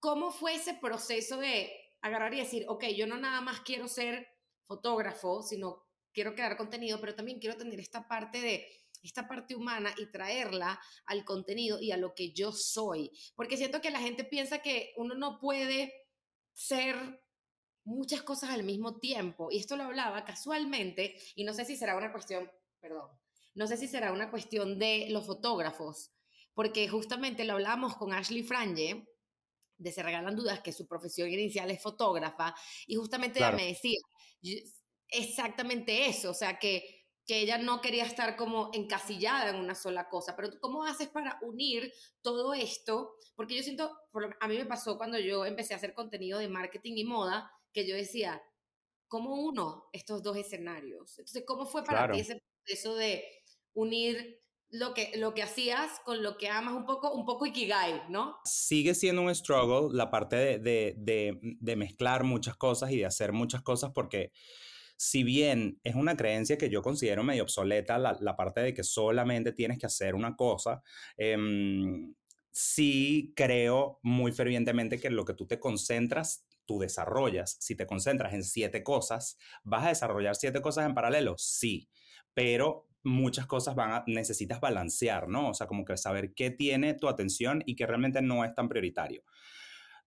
¿Cómo 0.00 0.32
fue 0.32 0.54
ese 0.54 0.74
proceso 0.74 1.38
de 1.38 1.72
agarrar 2.02 2.34
y 2.34 2.38
decir, 2.38 2.64
ok, 2.68 2.84
yo 2.96 3.06
no 3.06 3.16
nada 3.16 3.40
más 3.40 3.60
quiero 3.60 3.88
ser 3.88 4.28
fotógrafo, 4.66 5.42
sino 5.42 5.84
quiero 6.12 6.34
crear 6.34 6.56
contenido, 6.56 7.00
pero 7.00 7.14
también 7.14 7.38
quiero 7.38 7.56
tener 7.56 7.80
esta 7.80 8.08
parte 8.08 8.40
de 8.40 8.66
esta 9.04 9.28
parte 9.28 9.54
humana 9.54 9.94
y 9.98 10.10
traerla 10.10 10.80
al 11.06 11.24
contenido 11.24 11.78
y 11.80 11.92
a 11.92 11.96
lo 11.96 12.14
que 12.14 12.32
yo 12.32 12.52
soy. 12.52 13.10
Porque 13.36 13.56
siento 13.56 13.80
que 13.80 13.90
la 13.90 14.00
gente 14.00 14.24
piensa 14.24 14.60
que 14.60 14.92
uno 14.96 15.14
no 15.14 15.38
puede 15.38 15.92
ser 16.52 17.22
muchas 17.84 18.22
cosas 18.22 18.50
al 18.50 18.64
mismo 18.64 18.98
tiempo. 18.98 19.48
Y 19.50 19.58
esto 19.58 19.76
lo 19.76 19.84
hablaba 19.84 20.24
casualmente, 20.24 21.16
y 21.34 21.44
no 21.44 21.52
sé 21.52 21.64
si 21.64 21.76
será 21.76 21.96
una 21.96 22.12
cuestión, 22.12 22.50
perdón, 22.80 23.10
no 23.54 23.66
sé 23.66 23.76
si 23.76 23.86
será 23.86 24.12
una 24.12 24.30
cuestión 24.30 24.78
de 24.78 25.08
los 25.10 25.26
fotógrafos, 25.26 26.12
porque 26.54 26.88
justamente 26.88 27.44
lo 27.44 27.54
hablamos 27.54 27.96
con 27.96 28.12
Ashley 28.12 28.42
Franje, 28.42 29.06
de 29.76 29.92
Se 29.92 30.02
Regalan 30.02 30.36
Dudas, 30.36 30.60
que 30.60 30.72
su 30.72 30.86
profesión 30.86 31.28
inicial 31.28 31.70
es 31.70 31.82
fotógrafa, 31.82 32.54
y 32.86 32.94
justamente 32.94 33.38
ella 33.40 33.52
me 33.52 33.66
decía 33.66 33.98
exactamente 35.08 36.06
eso, 36.06 36.30
o 36.30 36.34
sea, 36.34 36.58
que 36.58 37.03
que 37.26 37.40
ella 37.40 37.58
no 37.58 37.80
quería 37.80 38.04
estar 38.04 38.36
como 38.36 38.70
encasillada 38.72 39.50
en 39.50 39.56
una 39.56 39.74
sola 39.74 40.08
cosa, 40.08 40.36
pero 40.36 40.50
¿cómo 40.60 40.84
haces 40.84 41.08
para 41.08 41.38
unir 41.42 41.92
todo 42.22 42.52
esto? 42.54 43.16
Porque 43.34 43.56
yo 43.56 43.62
siento, 43.62 43.90
a 44.40 44.48
mí 44.48 44.56
me 44.58 44.66
pasó 44.66 44.98
cuando 44.98 45.18
yo 45.18 45.46
empecé 45.46 45.74
a 45.74 45.78
hacer 45.78 45.94
contenido 45.94 46.38
de 46.38 46.48
marketing 46.48 46.94
y 46.96 47.04
moda, 47.04 47.50
que 47.72 47.86
yo 47.86 47.96
decía, 47.96 48.42
¿cómo 49.08 49.34
uno 49.34 49.88
estos 49.92 50.22
dos 50.22 50.36
escenarios? 50.36 51.18
Entonces, 51.18 51.44
¿cómo 51.46 51.66
fue 51.66 51.84
para 51.84 52.12
ti 52.12 52.20
ese 52.20 52.40
proceso 52.64 52.94
de 52.94 53.24
unir 53.72 54.40
lo 54.70 54.92
que, 54.92 55.12
lo 55.16 55.34
que 55.34 55.42
hacías 55.42 56.00
con 56.04 56.22
lo 56.22 56.36
que 56.36 56.48
amas 56.48 56.74
un 56.74 56.84
poco, 56.84 57.12
un 57.12 57.24
poco 57.24 57.46
ikigai, 57.46 58.02
¿no? 58.08 58.38
Sigue 58.44 58.94
siendo 58.94 59.22
un 59.22 59.34
struggle 59.34 59.96
la 59.96 60.10
parte 60.10 60.36
de, 60.36 60.58
de, 60.58 60.94
de, 60.96 61.38
de 61.40 61.76
mezclar 61.76 62.24
muchas 62.24 62.56
cosas 62.56 62.90
y 62.90 62.98
de 62.98 63.06
hacer 63.06 63.32
muchas 63.32 63.62
cosas 63.62 63.92
porque 63.94 64.32
si 64.96 65.24
bien 65.24 65.80
es 65.82 65.94
una 65.94 66.16
creencia 66.16 66.58
que 66.58 66.70
yo 66.70 66.82
considero 66.82 67.22
medio 67.22 67.42
obsoleta, 67.42 67.98
la, 67.98 68.36
parte 68.36 68.60
de 68.60 68.74
que 68.74 68.84
solamente 68.84 69.52
tienes 69.52 69.78
que 69.78 69.86
hacer 69.86 70.14
una 70.14 70.36
cosa, 70.36 70.82
em, 71.16 72.14
sí 72.50 73.32
creo 73.36 73.98
muy 74.02 74.32
fervientemente 74.32 75.00
que 75.00 75.10
lo 75.10 75.24
que 75.24 75.34
tú 75.34 75.46
te 75.46 75.58
concentras, 75.58 76.46
tú 76.64 76.78
desarrollas. 76.78 77.56
Si 77.60 77.76
te 77.76 77.86
concentras 77.86 78.32
en 78.34 78.44
siete 78.44 78.82
cosas, 78.82 79.38
¿vas 79.64 79.84
a 79.84 79.88
desarrollar 79.88 80.36
siete 80.36 80.62
cosas 80.62 80.86
en 80.86 80.94
paralelo? 80.94 81.34
Sí, 81.36 81.90
pero 82.32 82.88
muchas 83.02 83.46
cosas 83.46 83.74
van 83.74 84.02
necesitas 84.06 84.60
balancear, 84.60 85.28
¿no? 85.28 85.50
O 85.50 85.54
sea, 85.54 85.66
como 85.66 85.84
que 85.84 85.96
saber 85.96 86.32
qué 86.34 86.50
tiene 86.50 86.94
tu 86.94 87.08
atención 87.08 87.62
y 87.66 87.76
qué 87.76 87.86
realmente 87.86 88.22
no 88.22 88.44
es 88.44 88.54
tan 88.54 88.68
prioritario 88.68 89.22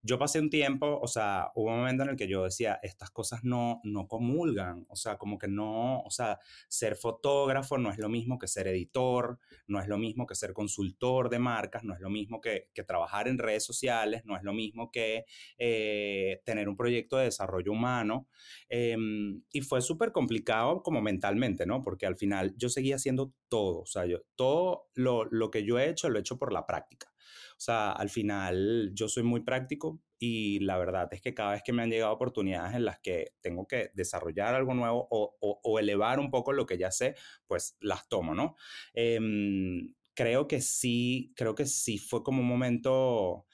yo 0.02 0.18
pasé 0.18 0.40
un 0.40 0.50
tiempo, 0.50 0.98
o 1.00 1.08
sea, 1.08 1.50
hubo 1.54 1.70
un 1.70 1.78
momento 1.78 2.04
en 2.04 2.10
el 2.10 2.16
que 2.16 2.28
yo 2.28 2.44
decía, 2.44 2.78
estas 2.82 3.10
cosas 3.10 3.42
no, 3.42 3.80
no 3.84 4.06
comulgan, 4.06 4.86
o 4.88 4.96
sea, 4.96 5.18
como 5.18 5.38
que 5.38 5.48
no, 5.48 6.00
o 6.00 6.10
sea, 6.10 6.38
ser 6.68 6.96
fotógrafo 6.96 7.78
no 7.78 7.90
es 7.90 7.98
lo 7.98 8.08
mismo 8.08 8.38
que 8.38 8.46
ser 8.46 8.68
editor, 8.68 9.38
no 9.66 9.80
es 9.80 9.88
lo 9.88 9.98
mismo 9.98 10.26
que 10.26 10.34
ser 10.34 10.52
consultor 10.52 11.28
de 11.30 11.38
marcas, 11.38 11.84
no 11.84 11.94
es 11.94 12.00
lo 12.00 12.10
mismo 12.10 12.40
que, 12.40 12.68
que 12.72 12.84
trabajar 12.84 13.28
en 13.28 13.38
redes 13.38 13.64
sociales, 13.64 14.22
no 14.24 14.36
es 14.36 14.42
lo 14.42 14.52
mismo 14.52 14.90
que 14.90 15.24
eh, 15.58 16.42
tener 16.44 16.68
un 16.68 16.76
proyecto 16.76 17.16
de 17.16 17.24
desarrollo 17.24 17.72
humano. 17.72 18.28
Em, 18.68 19.42
y 19.52 19.60
fue 19.62 19.80
súper 19.82 20.12
complicado 20.12 20.82
como 20.82 21.00
mentalmente, 21.00 21.66
¿no? 21.66 21.82
Porque 21.82 22.06
al 22.06 22.16
final 22.16 22.54
yo 22.56 22.68
seguía 22.68 22.96
haciendo 22.96 23.32
todo, 23.48 23.80
o 23.80 23.86
sea, 23.86 24.06
yo, 24.06 24.22
todo 24.36 24.88
lo, 24.94 25.24
lo 25.24 25.50
que 25.50 25.64
yo 25.64 25.78
he 25.78 25.88
hecho 25.88 26.08
lo 26.08 26.18
he 26.18 26.20
hecho 26.20 26.38
por 26.38 26.52
la 26.52 26.66
práctica. 26.66 27.12
O 27.58 27.60
sea, 27.60 27.90
al 27.90 28.08
final 28.08 28.92
yo 28.94 29.08
soy 29.08 29.24
muy 29.24 29.40
práctico 29.40 30.00
y 30.16 30.60
la 30.60 30.78
verdad 30.78 31.08
es 31.12 31.20
que 31.20 31.34
cada 31.34 31.52
vez 31.52 31.62
que 31.64 31.72
me 31.72 31.82
han 31.82 31.90
llegado 31.90 32.12
oportunidades 32.12 32.76
en 32.76 32.84
las 32.84 33.00
que 33.00 33.32
tengo 33.40 33.66
que 33.66 33.90
desarrollar 33.94 34.54
algo 34.54 34.74
nuevo 34.74 35.08
o, 35.10 35.78
elevar 35.80 36.20
un 36.20 36.30
poco 36.30 36.52
lo 36.52 36.66
que 36.66 36.78
ya 36.78 36.92
sé, 36.92 37.16
pues 37.48 37.76
las 37.80 38.08
tomo, 38.08 38.32
¿no? 38.32 38.54
Em, 38.94 39.92
creo 40.14 40.46
que 40.46 40.60
sí, 40.60 41.32
creo 41.34 41.56
que 41.56 41.66
sí 41.66 41.98
fue 41.98 42.22
como 42.22 42.42
un 42.42 42.48
momento 42.48 43.44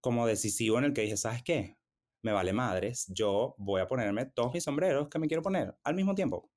como 0.00 0.26
decisivo 0.26 0.78
en 0.78 0.84
el 0.84 0.92
que 0.94 1.02
dije, 1.02 1.16
¿sabes 1.18 1.42
qué? 1.42 1.76
Me 2.22 2.32
vale 2.32 2.54
madres, 2.54 3.06
yo 3.14 3.54
voy 3.58 3.82
a 3.82 3.86
ponerme 3.86 4.26
todos 4.26 4.54
mis 4.54 4.64
sombreros 4.64 5.08
que 5.10 5.18
me 5.18 5.28
quiero 5.28 5.42
poner 5.42 5.76
al 5.84 5.94
mismo 5.94 6.14
tiempo. 6.14 6.50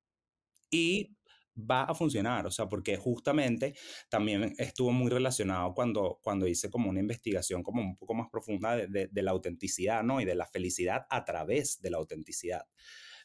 Y 0.71 1.17
va 1.55 1.83
a 1.83 1.93
funcionar, 1.93 2.45
o 2.47 2.51
sea, 2.51 2.67
porque 2.67 2.97
justamente 2.97 3.75
también 4.09 4.53
estuvo 4.57 4.91
muy 4.91 5.09
relacionado 5.09 5.73
cuando, 5.73 6.19
cuando 6.21 6.47
hice 6.47 6.69
como 6.69 6.89
una 6.89 6.99
investigación 6.99 7.63
como 7.63 7.81
un 7.81 7.97
poco 7.97 8.13
más 8.13 8.29
profunda 8.29 8.75
de, 8.75 9.09
la 9.13 9.31
autenticidad, 9.31 10.03
¿no? 10.03 10.21
Y 10.21 10.25
de 10.25 10.35
la 10.35 10.45
felicidad 10.45 11.05
a 11.09 11.25
través 11.25 11.81
de 11.81 11.89
la 11.89 11.97
autenticidad. 11.97 12.65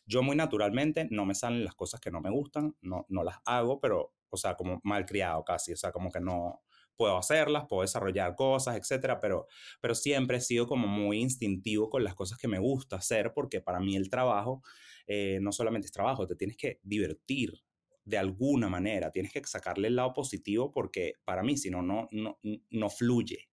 Yo 0.06 0.23
muy 0.23 0.37
naturalmente 0.37 1.09
no 1.11 1.25
me 1.25 1.35
salen 1.35 1.64
las 1.64 1.75
cosas 1.75 2.00
que 2.00 2.11
no 2.11 2.21
me 2.21 2.30
gustan, 2.30 2.76
no, 2.80 3.06
no 3.09 3.25
las 3.25 3.38
hago, 3.45 3.80
pero, 3.80 4.14
o 4.30 4.37
sea, 4.37 4.54
como 4.54 4.80
malcriado 4.85 5.45
casi, 5.45 5.73
o 5.73 5.76
sea, 5.76 5.90
como 5.92 6.11
que 6.11 6.21
no 6.21 6.62
puedo 6.97 7.16
hacerlas, 7.16 7.66
puedo 7.68 7.83
desarrollar 7.83 8.35
cosas, 8.35 8.76
etcétera, 8.76 9.21
pero, 9.21 9.47
pero 9.80 9.95
siempre 9.95 10.38
he 10.38 10.40
sido 10.40 10.66
como 10.66 10.87
muy 10.87 11.21
instintivo 11.21 11.90
con 11.90 12.04
las 12.04 12.14
cosas 12.14 12.38
que 12.38 12.49
me 12.49 12.59
gusta 12.59 12.97
hacer, 12.97 13.33
porque 13.35 13.61
para 13.61 13.80
mí 13.80 13.97
el 13.97 14.09
trabajo 14.09 14.62
eh, 15.06 15.38
no 15.40 15.52
solamente 15.52 15.87
es 15.87 15.92
trabajo, 15.92 16.26
te 16.26 16.37
tienes 16.37 16.56
que 16.56 16.80
divertir, 16.83 17.62
de 18.06 18.16
alguna 18.16 18.70
manera. 18.70 19.10
Tienes 19.10 19.32
que 19.32 19.44
sacarle 19.44 19.88
el 19.88 19.96
lado 19.96 20.14
positivo 20.14 20.72
porque 20.72 21.14
para 21.25 21.42
mí, 21.42 21.58
si 21.58 21.70
no, 21.70 21.82
no, 21.82 22.08
no 22.12 22.90
fluye. 22.90 23.50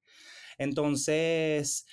Entonces, 0.57 1.85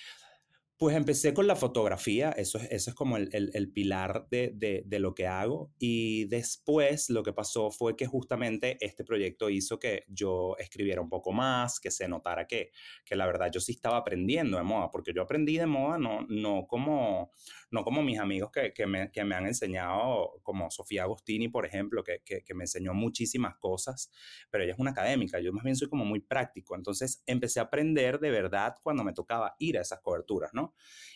pues 0.80 0.96
empecé 0.96 1.34
con 1.34 1.46
la 1.46 1.56
fotografía, 1.56 2.30
eso 2.30 2.56
es, 2.56 2.64
eso 2.70 2.88
es 2.88 2.96
como 2.96 3.18
el, 3.18 3.28
el, 3.52 3.70
pilar 3.70 4.26
de, 4.30 4.50
de, 4.54 4.82
de, 4.86 4.98
lo 4.98 5.14
que 5.14 5.26
hago. 5.26 5.70
Y 5.78 6.24
después 6.24 7.10
lo 7.10 7.22
que 7.22 7.34
pasó 7.34 7.70
fue 7.70 7.96
que 7.96 8.06
justamente 8.06 8.78
este 8.80 9.04
proyecto 9.04 9.50
hizo 9.50 9.78
que 9.78 10.04
yo 10.08 10.56
escribiera 10.58 11.02
un 11.02 11.10
poco 11.10 11.32
más, 11.32 11.80
que 11.80 11.90
se 11.90 12.08
notara 12.08 12.46
que, 12.46 12.70
que 13.04 13.14
la 13.14 13.26
verdad 13.26 13.50
yo 13.52 13.60
sí 13.60 13.72
estaba 13.72 13.98
aprendiendo 13.98 14.56
de 14.56 14.62
moda, 14.62 14.90
porque 14.90 15.12
yo 15.12 15.20
aprendí 15.20 15.58
de 15.58 15.66
moda 15.66 15.98
no, 15.98 16.24
no, 16.30 16.66
como, 16.66 17.30
no 17.70 17.84
como 17.84 18.02
mis 18.02 18.18
amigos 18.18 18.50
que, 18.50 18.72
que, 18.72 18.86
me, 18.86 19.12
que 19.12 19.22
me 19.22 19.34
han 19.34 19.44
enseñado, 19.44 20.40
como 20.42 20.70
Sofía 20.70 21.02
Agostini, 21.02 21.48
por 21.48 21.66
ejemplo, 21.66 22.02
que, 22.02 22.22
que, 22.24 22.54
me 22.54 22.64
enseñó 22.64 22.94
muchísimas 22.94 23.54
cosas, 23.58 24.10
pero 24.50 24.64
ella 24.64 24.72
es 24.72 24.78
una 24.78 24.92
académica, 24.92 25.40
yo 25.40 25.52
más 25.52 25.62
bien 25.62 25.76
soy 25.76 25.90
como 25.90 26.06
muy 26.06 26.20
práctico. 26.20 26.74
Entonces 26.74 27.22
empecé 27.26 27.60
a 27.60 27.64
aprender 27.64 28.18
de 28.18 28.30
verdad 28.30 28.76
cuando 28.82 29.04
me 29.04 29.12
tocaba 29.12 29.56
ir 29.58 29.76
a 29.76 29.82
esas 29.82 30.00
coberturas, 30.00 30.52
¿no? 30.54 30.69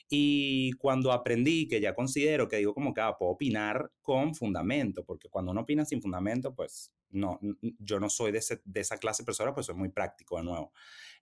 Y 0.09 0.73
cuando 0.73 1.13
aprendí, 1.13 1.67
que 1.67 1.81
ya 1.81 1.95
considero 1.95 2.49
que 2.49 2.59
digo 2.59 2.75
como 2.75 2.93
que 2.93 3.01
ah, 3.01 3.17
puedo 3.19 3.33
opinar 3.33 3.91
con 4.03 4.35
fundamento, 4.35 5.05
porque 5.05 5.29
cuando 5.29 5.53
uno 5.53 5.63
opina 5.63 5.85
sin 5.85 6.03
fundamento, 6.03 6.55
pues 6.55 6.93
no, 7.11 7.41
yo 7.79 8.01
no 8.01 8.11
soy 8.11 8.33
de, 8.33 8.43
de 8.65 8.81
esa 8.81 8.99
clase 8.99 9.23
de 9.23 9.27
persona, 9.27 9.55
pues 9.55 9.67
soy 9.67 9.75
muy 9.77 9.89
práctico 9.89 10.37
de 10.37 10.45
nuevo. 10.45 10.73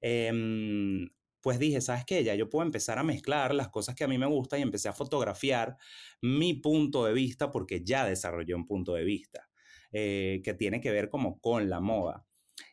Em, 0.00 1.08
pues 1.40 1.58
dije, 1.58 1.80
¿sabes 1.80 2.04
qué? 2.04 2.24
Ya 2.24 2.34
yo 2.34 2.48
puedo 2.48 2.64
empezar 2.64 2.98
a 2.98 3.02
mezclar 3.02 3.54
las 3.54 3.68
cosas 3.68 3.94
que 3.94 4.04
a 4.04 4.08
mí 4.08 4.16
me 4.16 4.26
gustan 4.26 4.60
y 4.60 4.62
empecé 4.62 4.88
a 4.88 4.92
fotografiar 4.92 5.76
mi 6.20 6.54
punto 6.54 7.04
de 7.04 7.12
vista 7.12 7.50
porque 7.50 7.84
ya 7.84 8.06
desarrollé 8.06 8.54
un 8.54 8.66
punto 8.66 8.94
de 8.94 9.04
vista 9.04 9.48
eh, 9.92 10.40
que 10.44 10.54
tiene 10.54 10.80
que 10.80 10.90
ver 10.90 11.08
como 11.10 11.40
con 11.40 11.68
la 11.68 11.80
moda. 11.80 12.24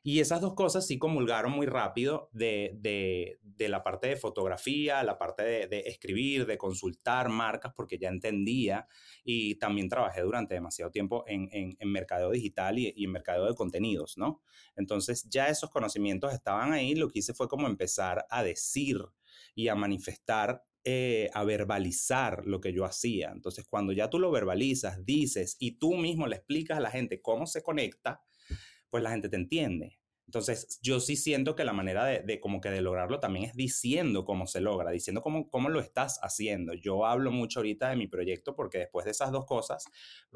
Y 0.04 0.20
esas 0.20 0.42
dos 0.42 0.54
cosas 0.54 0.86
sí 0.88 0.98
comulgaron 0.98 1.52
muy 1.52 1.66
rápido 1.68 2.30
de, 2.32 2.72
de, 2.76 3.40
de 3.42 3.70
la 3.70 3.84
parte 3.84 4.08
de 4.08 4.16
fotografía, 4.16 5.04
la 5.04 5.18
parte 5.18 5.68
de, 5.68 5.80
escribir, 5.86 6.46
de 6.46 6.58
consultar 6.58 7.30
marcas, 7.30 7.74
porque 7.76 7.98
ya 7.98 8.10
entendía 8.10 8.88
y 9.24 9.56
también 9.56 9.90
trabajé 9.90 10.22
durante 10.22 10.54
demasiado 10.54 10.92
tiempo 10.92 11.24
en, 11.28 11.50
en, 11.52 11.76
en 11.80 11.92
mercadeo 11.92 12.32
digital 12.32 12.80
y, 12.80 12.94
y, 12.96 13.06
en 13.06 13.12
mercadeo 13.12 13.46
de 13.46 13.56
contenidos, 13.56 14.18
¿no? 14.18 14.42
Entonces 14.76 15.28
ya 15.30 15.48
esos 15.48 15.70
conocimientos 15.70 16.34
estaban 16.34 16.74
ahí, 16.74 16.96
lo 16.96 17.10
que 17.10 17.20
hice 17.20 17.34
fue 17.34 17.48
como 17.48 17.68
empezar 17.68 18.26
a 18.30 18.44
decir 18.44 18.98
y 19.56 19.68
a 19.68 19.76
manifestar 19.76 20.64
eh, 20.86 21.30
a 21.34 21.44
verbalizar 21.44 22.46
lo 22.46 22.62
que 22.62 22.72
yo 22.72 22.86
hacía. 22.86 23.32
Entonces, 23.34 23.66
cuando 23.68 23.92
ya 23.92 24.10
tú 24.10 24.18
lo 24.18 24.32
verbalizas, 24.32 25.06
dices 25.06 25.58
y 25.60 25.74
tú 25.78 25.96
mismo 25.96 26.26
le 26.26 26.38
explicas 26.38 26.78
a 26.78 26.82
la 26.82 26.90
gente 26.90 27.22
cómo 27.22 27.48
se 27.48 27.62
conecta, 27.62 28.22
pues 28.90 29.04
la 29.04 29.12
gente 29.12 29.30
te 29.30 29.36
entiende. 29.38 29.99
Entonces, 30.30 30.80
yo 30.84 31.00
sí 31.00 31.16
siento 31.16 31.56
que 31.56 31.64
la 31.64 31.74
manera 31.74 32.06
de, 32.06 32.20
de, 32.20 32.40
como 32.40 32.62
que 32.62 32.70
de 32.70 32.82
lograrlo 32.82 33.20
también 33.20 33.46
es 33.46 33.56
diciendo 33.56 34.26
cómo 34.26 34.46
se 34.46 34.62
logra, 34.62 34.92
diciendo 34.92 35.24
cómo, 35.24 35.50
cómo 35.50 35.70
lo 35.70 35.80
estás 35.80 36.20
haciendo. 36.22 36.76
Yo 36.76 37.08
hablo 37.08 37.32
mucho 37.32 37.62
ahorita 37.62 37.90
de 37.90 37.96
mi 37.96 38.06
proyecto 38.06 38.56
porque 38.56 38.78
después 38.78 39.06
de 39.06 39.12
esas 39.12 39.32
dos 39.32 39.48
cosas 39.48 39.86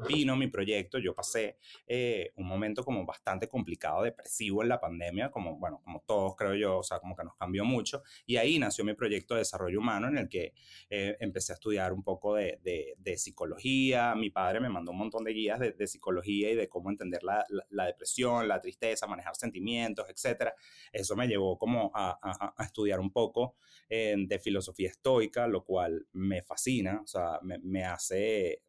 vino 0.08 0.34
mi 0.34 0.48
proyecto. 0.48 0.98
Yo 0.98 1.14
pasé 1.14 1.58
eh, 1.86 2.32
un 2.34 2.48
momento 2.48 2.82
como 2.82 3.06
bastante 3.06 3.46
complicado, 3.46 4.02
depresivo 4.02 4.64
en 4.64 4.70
la 4.70 4.80
pandemia, 4.80 5.30
como, 5.30 5.58
bueno, 5.58 5.80
como 5.84 6.00
todos 6.00 6.34
creo 6.34 6.56
yo, 6.56 6.78
o 6.78 6.82
sea, 6.82 6.98
como 6.98 7.14
que 7.14 7.22
nos 7.22 7.36
cambió 7.36 7.64
mucho. 7.64 8.02
Y 8.26 8.36
ahí 8.36 8.58
nació 8.58 8.84
mi 8.84 8.94
proyecto 8.94 9.34
de 9.34 9.42
desarrollo 9.42 9.78
humano 9.78 10.08
en 10.08 10.18
el 10.18 10.28
que 10.28 10.54
eh, 10.90 11.16
empecé 11.20 11.52
a 11.52 11.54
estudiar 11.54 11.92
un 11.92 12.02
poco 12.02 12.34
de, 12.34 12.58
de, 12.64 12.96
de, 12.98 13.16
psicología. 13.16 14.16
Mi 14.16 14.30
padre 14.30 14.58
me 14.58 14.68
mandó 14.68 14.90
un 14.90 14.98
montón 14.98 15.22
de 15.22 15.32
guías 15.32 15.60
de, 15.60 15.86
psicología 15.86 16.50
y 16.50 16.56
de 16.56 16.68
cómo 16.68 16.90
entender 16.90 17.22
la, 17.22 17.44
la, 17.48 17.64
la 17.70 17.86
depresión, 17.86 18.48
la 18.48 18.60
tristeza, 18.60 19.06
manejar 19.06 19.36
sentimientos 19.36 19.83
etcétera. 19.84 20.54
Eso 20.92 21.16
me 21.16 21.26
llevó 21.26 21.58
como 21.58 21.90
a, 21.94 22.54
estudiar 22.58 23.00
un 23.00 23.12
poco 23.12 23.56
eh, 23.88 24.14
de 24.16 24.38
filosofía 24.38 24.88
estoica, 24.88 25.46
lo 25.46 25.64
cual 25.64 26.06
me 26.12 26.42
fascina, 26.42 27.00
o 27.02 27.06
sea, 27.06 27.38
me, 27.42 27.84
hace 27.84 28.62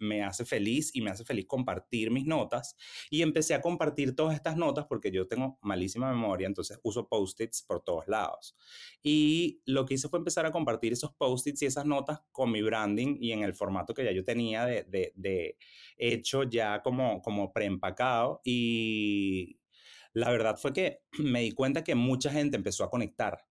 me 0.00 0.22
hace 0.22 0.44
feliz 0.44 0.94
y 0.94 1.00
me 1.00 1.10
hace 1.10 1.24
feliz 1.24 1.46
compartir 1.46 2.10
mis 2.10 2.26
notas. 2.26 2.76
Y 3.10 3.22
empecé 3.22 3.54
a 3.54 3.60
compartir 3.60 4.14
todas 4.14 4.34
estas 4.34 4.56
notas 4.56 4.86
porque 4.86 5.10
yo 5.10 5.26
tengo 5.26 5.58
malísima 5.62 6.10
memoria, 6.10 6.46
entonces 6.46 6.78
uso 6.82 7.08
post-its 7.08 7.62
por 7.62 7.82
todos 7.82 8.06
lados. 8.08 8.56
Y 9.02 9.62
lo 9.64 9.86
que 9.86 9.94
hice 9.94 10.08
fue 10.08 10.18
empezar 10.18 10.46
a 10.46 10.52
compartir 10.52 10.92
esos 10.92 11.12
post-its 11.14 11.62
y 11.62 11.66
esas 11.66 11.86
notas 11.86 12.20
con 12.32 12.50
mi 12.50 12.62
branding 12.62 13.16
y 13.20 13.32
en 13.32 13.42
el 13.42 13.54
formato 13.54 13.94
que 13.94 14.04
ya 14.04 14.12
yo 14.12 14.24
tenía 14.24 14.64
de, 14.66 14.84
de 15.14 15.56
hecho 15.96 16.42
ya 16.44 16.82
como, 16.82 17.22
como 17.22 17.52
preempacado. 17.52 18.40
Y 18.44 19.58
la 20.16 20.30
verdad 20.30 20.56
fue 20.56 20.72
que 20.72 21.02
me 21.18 21.42
di 21.42 21.52
cuenta 21.52 21.84
que 21.84 21.94
mucha 21.94 22.30
gente 22.30 22.56
empezó 22.56 22.84
a 22.84 22.90
conectar. 22.90 23.44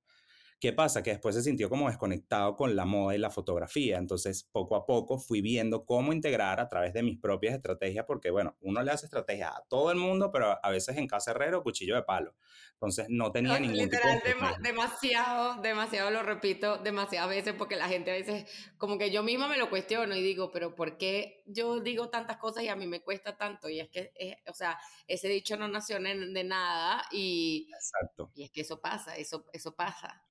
¿Qué 0.57 0.71
pasa? 0.71 1.03
Que 1.03 1.11
después 1.11 1.35
se 1.35 1.43
sintió 1.43 1.69
como 1.69 1.89
desconectado 1.89 2.55
con 2.55 2.77
la 2.77 2.85
moda 2.85 3.13
y 3.13 3.17
la 3.17 3.29
fotografía. 3.29 3.97
Entonces, 3.97 4.45
poco 4.51 4.77
a 4.77 4.85
poco 4.85 5.19
fui 5.19 5.41
viendo 5.41 5.85
cómo 5.85 6.13
integrar 6.13 6.61
a 6.61 6.69
través 6.69 6.93
de 6.93 7.03
mis 7.03 7.19
propias 7.19 7.55
estrategias, 7.55 8.05
porque, 8.07 8.31
bueno, 8.31 8.55
uno 8.61 8.81
le 8.81 8.91
hace 8.91 9.05
estrategia 9.05 9.49
a 9.49 9.65
todo 9.67 9.91
el 9.91 9.97
mundo, 9.97 10.31
pero 10.31 10.57
a 10.63 10.69
veces 10.69 10.95
en 10.97 11.07
casa 11.07 11.31
herrero, 11.31 11.61
cuchillo 11.61 11.95
de 11.95 12.03
palo. 12.03 12.35
Entonces, 12.73 13.07
no 13.09 13.33
tenía 13.33 13.53
no, 13.53 13.59
ningún 13.59 13.77
literal, 13.77 14.21
tipo 14.23 14.45
de 14.45 14.53
demasiado, 14.61 15.61
demasiado 15.61 16.09
lo 16.09 16.23
repito, 16.23 16.77
demasiadas 16.77 17.29
veces, 17.29 17.53
porque 17.57 17.75
la 17.75 17.89
gente 17.89 18.11
a 18.11 18.13
veces, 18.13 18.49
como 18.77 18.97
que 18.97 19.11
yo 19.11 19.23
misma 19.23 19.49
me 19.49 19.57
lo 19.57 19.69
cuestiono 19.69 20.15
y 20.15 20.23
digo, 20.23 20.51
pero 20.51 20.73
¿por 20.73 20.97
qué 20.97 21.43
yo 21.47 21.81
digo 21.81 22.09
tantas 22.09 22.37
cosas 22.37 22.63
y 22.63 22.69
a 22.69 22.77
mí 22.77 22.87
me 22.87 23.01
cuesta 23.01 23.35
tanto? 23.35 23.67
Y 23.69 23.81
es 23.81 23.89
que, 23.89 24.13
es, 24.15 24.35
o 24.47 24.53
sea, 24.53 24.79
ese 25.05 25.27
dicho 25.27 25.57
no 25.57 25.67
nació 25.67 25.99
de 25.99 26.43
nada 26.43 27.03
y, 27.11 27.69
Exacto. 27.73 28.31
y 28.35 28.43
es 28.43 28.51
que 28.51 28.61
eso 28.61 28.79
pasa, 28.79 29.17
eso, 29.17 29.45
eso 29.51 29.75
pasa 29.75 30.23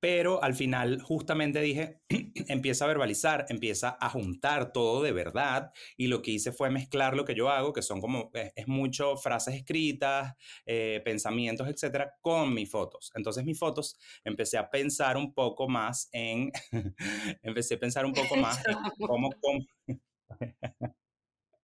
pero 0.00 0.42
al 0.42 0.54
final 0.54 1.00
justamente 1.02 1.60
dije, 1.60 2.00
empieza 2.48 2.84
a 2.84 2.88
verbalizar, 2.88 3.46
empieza 3.48 3.96
a 4.00 4.10
juntar 4.10 4.72
todo 4.72 5.02
de 5.02 5.12
verdad 5.12 5.72
y 5.96 6.06
lo 6.06 6.22
que 6.22 6.32
hice 6.32 6.52
fue 6.52 6.70
mezclar 6.70 7.16
lo 7.16 7.24
que 7.24 7.34
yo 7.34 7.50
hago, 7.50 7.72
que 7.72 7.82
son 7.82 8.00
como, 8.00 8.30
es, 8.34 8.52
es 8.54 8.68
mucho 8.68 9.16
frases 9.16 9.54
escritas, 9.54 10.34
eh, 10.66 11.00
pensamientos, 11.04 11.68
etcétera, 11.68 12.14
con 12.20 12.54
mis 12.54 12.70
fotos. 12.70 13.10
Entonces 13.14 13.44
mis 13.44 13.58
fotos 13.58 13.98
empecé 14.24 14.58
a 14.58 14.70
pensar 14.70 15.16
un 15.16 15.34
poco 15.34 15.68
más 15.68 16.08
en, 16.12 16.50
empecé 17.42 17.74
a 17.74 17.78
pensar 17.80 18.06
un 18.06 18.12
poco 18.12 18.36
más 18.36 18.64
en 18.66 18.74
cómo, 19.06 19.30
cómo 19.40 19.58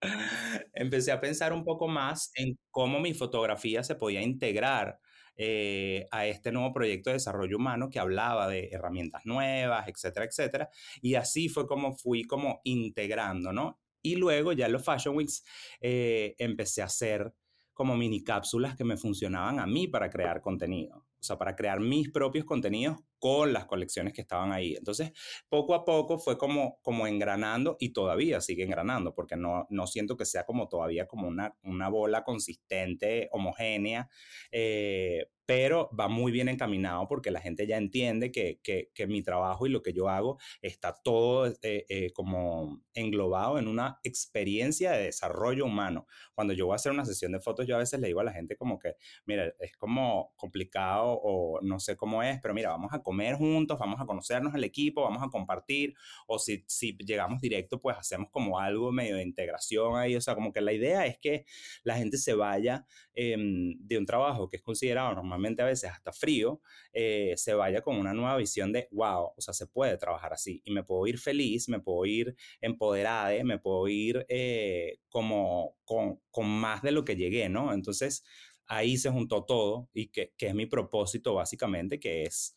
empecé 0.73 1.13
a 1.13 1.21
pensar 1.21 1.53
un 1.53 1.65
poco 1.65 1.89
más 1.89 2.31
en 2.35 2.59
cómo 2.71 3.01
mi 3.01 3.15
fotografía 3.15 3.83
se 3.85 3.95
podía 3.95 4.23
integrar 4.23 4.99
eh, 5.37 6.07
a 6.11 6.27
este 6.27 6.53
nuevo 6.53 6.73
proyecto 6.73 7.11
de 7.11 7.15
desarrollo 7.15 7.57
humano 7.57 7.91
que 7.91 7.99
hablaba 7.99 8.49
de 8.49 8.69
herramientas 8.73 9.23
nuevas, 9.25 9.89
etcétera, 9.89 10.27
etcétera. 10.27 10.71
Y 11.03 11.15
así 11.17 11.49
fue 11.49 11.67
como 11.67 11.97
fui 11.97 12.25
como 12.25 12.61
integrando, 12.65 13.53
¿no? 13.53 13.81
Y 14.03 14.17
luego 14.17 14.53
ya 14.53 14.67
en 14.67 14.73
los 14.73 14.85
Fashion 14.85 15.17
Weeks 15.17 15.45
eh, 15.81 16.35
empecé 16.39 16.83
a 16.83 16.87
hacer 16.87 17.33
como 17.73 17.97
mini 17.97 18.23
cápsulas 18.23 18.77
que 18.77 18.85
me 18.85 18.97
funcionaban 18.97 19.59
a 19.59 19.67
mí 19.67 19.89
para 19.89 20.09
crear 20.09 20.41
contenido, 20.41 21.04
o 21.25 21.27
sea, 21.27 21.39
para 21.39 21.57
crear 21.57 21.81
mis 21.81 22.11
propios 22.11 22.45
contenidos 22.45 22.99
con 23.19 23.55
las 23.55 23.65
colecciones 23.65 24.13
que 24.13 24.21
estaban 24.21 24.53
ahí. 24.53 24.75
Entonces, 24.75 25.13
poco 25.49 25.75
a 25.75 25.85
poco 25.85 26.19
fue 26.19 26.37
como, 26.37 26.79
como 26.83 27.07
engranando 27.07 27.77
y 27.81 27.95
todavía 27.95 28.43
sigue 28.43 28.65
engranando, 28.65 29.15
porque 29.15 29.37
no, 29.37 29.67
no 29.71 29.87
siento 29.87 30.17
que 30.17 30.27
sea 30.27 30.45
como 30.45 30.69
todavía 30.69 31.07
como 31.07 31.27
una, 31.29 31.57
una 31.63 31.89
bola 31.89 32.25
consistente, 32.25 33.29
homogénea, 33.33 34.11
eh, 34.53 35.27
pero 35.47 35.91
va 35.99 36.09
muy 36.09 36.33
bien 36.33 36.49
encaminado 36.49 37.07
porque 37.09 37.31
la 37.31 37.41
gente 37.41 37.67
ya 37.67 37.77
entiende 37.77 38.33
que, 38.33 38.61
que, 38.63 38.91
que 38.95 39.07
mi 39.07 39.23
trabajo 39.23 39.67
y 39.67 39.71
lo 39.71 39.83
que 39.83 39.93
yo 39.93 40.09
hago 40.09 40.39
está 40.63 40.95
todo 41.03 41.47
eh, 41.63 41.87
eh, 41.89 42.13
como 42.13 42.83
englobado 42.95 43.59
en 43.59 43.69
una 43.69 43.99
experiencia 44.05 44.93
de 44.93 45.05
desarrollo 45.05 45.67
humano. 45.67 46.07
Cuando 46.35 46.55
yo 46.55 46.67
voy 46.67 46.75
a 46.75 46.77
hacer 46.77 46.93
una 46.93 47.05
sesión 47.05 47.33
de 47.33 47.41
fotos, 47.41 47.67
yo 47.67 47.77
a 47.77 47.79
veces 47.79 48.01
le 48.01 48.07
digo 48.07 48.21
a 48.21 48.25
la 48.25 48.33
gente 48.33 48.57
como 48.57 48.79
que, 48.79 48.97
mira, 49.27 49.53
es 49.59 49.77
como 49.77 50.33
complicado 50.37 51.21
o 51.23 51.61
no 51.63 51.79
sé 51.79 51.97
cómo 51.97 52.23
es, 52.23 52.41
pero 52.41 52.55
mira, 52.55 52.71
vamos 52.71 52.93
a 52.93 53.03
comer 53.03 53.37
juntos, 53.37 53.79
vamos 53.79 54.01
a 54.01 54.07
conocernos 54.07 54.55
el 54.55 54.65
equipo, 54.65 55.03
vamos 55.03 55.23
a 55.23 55.29
compartir, 55.29 55.95
o 56.27 56.39
si, 56.39 56.65
si 56.67 56.97
llegamos 56.99 57.41
directo, 57.41 57.79
pues 57.79 57.97
hacemos 57.99 58.31
como 58.31 58.59
algo 58.59 58.93
medio 58.93 59.17
de 59.17 59.23
integración 59.23 59.97
ahí, 59.97 60.17
o 60.17 60.21
sea, 60.21 60.35
como 60.35 60.53
que 60.53 60.61
la 60.61 60.73
idea 60.73 61.07
es 61.07 61.19
que 61.19 61.45
la 61.83 61.97
gente 61.97 62.17
se 62.17 62.35
vaya 62.35 62.87
eh, 63.15 63.37
de 63.39 63.99
un 63.99 64.07
trabajo 64.07 64.49
que 64.49 64.57
es 64.57 64.63
considerado 64.63 65.15
normalmente 65.15 65.34
a 65.35 65.67
veces 65.67 65.91
hasta 65.91 66.13
frío, 66.13 66.61
eh, 66.93 67.35
se 67.37 67.55
vaya 67.55 67.83
con 67.83 67.97
una 67.97 68.15
nueva 68.15 68.37
visión 68.37 68.73
de, 68.73 68.89
wow, 68.91 69.33
o 69.37 69.41
sea, 69.41 69.55
se 69.55 69.67
puede 69.67 69.97
trabajar 69.97 70.33
así 70.33 70.63
y 70.65 70.73
me 70.73 70.83
puedo 70.85 71.07
ir 71.07 71.19
feliz, 71.19 71.69
me 71.69 71.81
puedo 71.81 72.05
ir 72.07 72.37
empoderada, 72.61 73.33
me 73.45 73.59
puedo 73.59 73.89
ir 73.89 74.25
eh, 74.29 74.99
como 75.09 75.77
con, 75.85 76.21
con, 76.31 76.47
más 76.49 76.83
de 76.83 76.93
lo 76.93 77.05
que 77.05 77.17
llegué, 77.17 77.49
¿no? 77.49 77.73
Entonces, 77.73 78.25
ahí 78.67 78.97
se 78.97 79.11
juntó 79.11 79.45
todo 79.45 79.89
y 79.93 80.09
que, 80.09 80.33
que 80.37 80.49
es 80.49 80.55
mi 80.55 80.67
propósito 80.67 81.35
básicamente, 81.35 82.01
que 82.01 82.25
es 82.25 82.57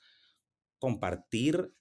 compartir 0.80 1.74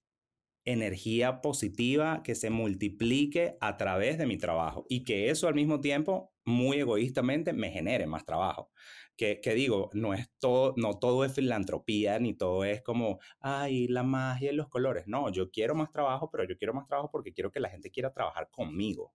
energía 0.64 1.40
positiva 1.40 2.22
que 2.22 2.34
se 2.34 2.50
multiplique 2.50 3.56
a 3.60 3.76
través 3.76 4.18
de 4.18 4.26
mi 4.26 4.36
trabajo 4.36 4.84
y 4.88 5.04
que 5.04 5.30
eso 5.30 5.48
al 5.48 5.54
mismo 5.54 5.80
tiempo, 5.80 6.32
muy 6.46 6.78
egoístamente, 6.78 7.52
me 7.52 7.70
genere 7.70 8.06
más 8.06 8.24
trabajo 8.24 8.70
que, 9.16 9.40
que, 9.40 9.54
digo, 9.54 9.90
no 9.94 10.14
es 10.14 10.30
todo, 10.38 10.74
no 10.76 10.98
todo 10.98 11.24
es 11.24 11.34
filantropía, 11.34 12.18
ni 12.18 12.34
todo 12.34 12.64
es 12.64 12.82
como, 12.82 13.18
ay, 13.40 13.88
la 13.88 14.02
magia 14.02 14.52
y 14.52 14.54
los 14.56 14.68
colores. 14.68 15.06
No, 15.06 15.30
yo 15.30 15.50
quiero 15.50 15.74
más 15.74 15.90
trabajo, 15.90 16.30
pero 16.30 16.44
yo 16.44 16.56
quiero 16.58 16.74
más 16.74 16.86
trabajo 16.86 17.10
porque 17.10 17.32
quiero 17.32 17.50
que 17.50 17.60
la 17.60 17.70
gente 17.70 17.90
quiera 17.90 18.12
trabajar 18.12 18.50
conmigo. 18.50 19.14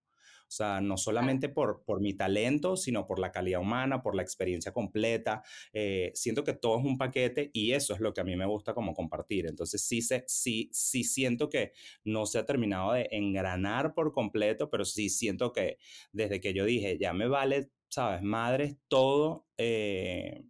O 0.51 0.53
sea, 0.53 0.81
no 0.81 0.97
solamente 0.97 1.47
por, 1.47 1.81
por 1.85 2.01
mi 2.01 2.13
talento, 2.13 2.75
sino 2.75 3.07
por 3.07 3.19
la 3.19 3.31
calidad 3.31 3.61
humana, 3.61 4.01
por 4.01 4.15
la 4.15 4.21
experiencia 4.21 4.73
completa. 4.73 5.43
Eh, 5.71 6.11
siento 6.13 6.43
que 6.43 6.51
todo 6.51 6.77
es 6.77 6.83
un 6.83 6.97
paquete 6.97 7.51
y 7.53 7.71
eso 7.71 7.93
es 7.93 8.01
lo 8.01 8.13
que 8.13 8.19
a 8.19 8.25
mí 8.25 8.35
me 8.35 8.45
gusta 8.45 8.73
como 8.73 8.93
compartir. 8.93 9.45
Entonces, 9.47 9.81
sí, 9.81 10.01
se, 10.01 10.25
sí, 10.27 10.69
sí 10.73 11.05
siento 11.05 11.47
que 11.47 11.71
no 12.03 12.25
se 12.25 12.37
ha 12.39 12.45
terminado 12.45 12.91
de 12.91 13.07
engranar 13.11 13.93
por 13.93 14.11
completo, 14.11 14.69
pero 14.69 14.83
sí 14.83 15.07
siento 15.09 15.53
que 15.53 15.77
desde 16.11 16.41
que 16.41 16.53
yo 16.53 16.65
dije, 16.65 16.97
ya 16.99 17.13
me 17.13 17.27
vale 17.29 17.69
¿sabes? 17.87 18.21
Madres, 18.21 18.77
todo, 18.89 19.47
eh, 19.57 20.43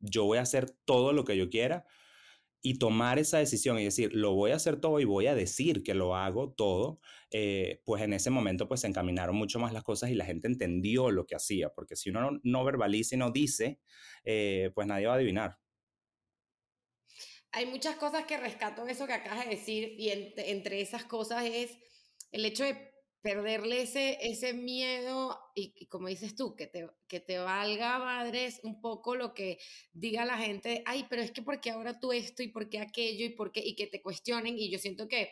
yo 0.00 0.24
voy 0.24 0.38
a 0.38 0.42
hacer 0.42 0.70
todo 0.84 1.12
lo 1.12 1.24
que 1.24 1.36
yo 1.36 1.50
quiera. 1.50 1.84
Y 2.62 2.78
tomar 2.78 3.18
esa 3.18 3.38
decisión 3.38 3.78
y 3.78 3.84
decir, 3.84 4.14
lo 4.14 4.34
voy 4.34 4.50
a 4.50 4.56
hacer 4.56 4.80
todo 4.80 5.00
y 5.00 5.04
voy 5.04 5.26
a 5.26 5.34
decir 5.34 5.82
que 5.82 5.94
lo 5.94 6.14
hago 6.14 6.52
todo, 6.52 7.00
eh, 7.30 7.80
pues 7.84 8.02
en 8.02 8.12
ese 8.12 8.30
momento 8.30 8.68
pues 8.68 8.80
se 8.80 8.86
encaminaron 8.86 9.36
mucho 9.36 9.58
más 9.58 9.72
las 9.72 9.82
cosas 9.82 10.10
y 10.10 10.14
la 10.14 10.26
gente 10.26 10.48
entendió 10.48 11.10
lo 11.10 11.26
que 11.26 11.36
hacía, 11.36 11.70
porque 11.70 11.96
si 11.96 12.10
uno 12.10 12.38
no, 12.42 12.64
verbaliza 12.64 13.14
y 13.14 13.18
no 13.18 13.30
dice, 13.30 13.80
eh, 14.24 14.70
pues 14.74 14.86
nadie 14.86 15.06
va 15.06 15.14
a 15.14 15.16
adivinar. 15.16 15.58
Hay 17.52 17.66
muchas 17.66 17.96
cosas 17.96 18.26
que 18.26 18.36
rescato 18.36 18.86
eso 18.86 19.06
que 19.06 19.12
acabas 19.14 19.44
de 19.44 19.56
decir 19.56 19.94
y 19.98 20.10
entre 20.10 20.80
esas 20.80 21.04
cosas 21.04 21.44
es 21.44 21.78
el 22.30 22.44
hecho 22.44 22.64
de 22.64 22.89
perderle 23.22 23.82
ese, 23.82 24.18
ese 24.22 24.54
miedo 24.54 25.38
y, 25.54 25.86
como 25.86 26.08
dices 26.08 26.34
tú, 26.34 26.56
que 26.56 26.66
te, 26.66 26.88
que 27.06 27.20
te 27.20 27.38
valga 27.38 27.98
madres 27.98 28.60
un 28.62 28.80
poco 28.80 29.14
lo 29.14 29.34
que 29.34 29.58
diga 29.92 30.24
la 30.24 30.38
gente, 30.38 30.82
ay, 30.86 31.06
pero 31.10 31.22
es 31.22 31.30
que 31.30 31.42
porque 31.42 31.70
ahora 31.70 32.00
tú 32.00 32.12
esto 32.12 32.42
y 32.42 32.48
por 32.48 32.68
qué 32.68 32.78
aquello 32.78 33.24
y 33.24 33.30
por 33.30 33.52
qué, 33.52 33.60
y 33.60 33.74
que 33.74 33.86
te 33.86 34.00
cuestionen 34.00 34.58
y 34.58 34.70
yo 34.70 34.78
siento 34.78 35.06
que 35.06 35.30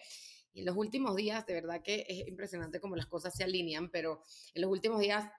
en 0.55 0.64
los 0.64 0.77
últimos 0.77 1.14
días, 1.16 1.46
de 1.46 1.55
verdad 1.55 1.83
que 1.83 2.05
es 2.09 2.27
impresionante 2.27 2.81
cómo 2.81 2.96
las 2.96 3.07
cosas 3.07 3.35
se 3.35 3.44
alinean, 3.44 3.90
pero 3.90 4.22
en 4.55 4.62
los 4.62 4.70
últimos 4.70 5.01
días, 5.01 5.31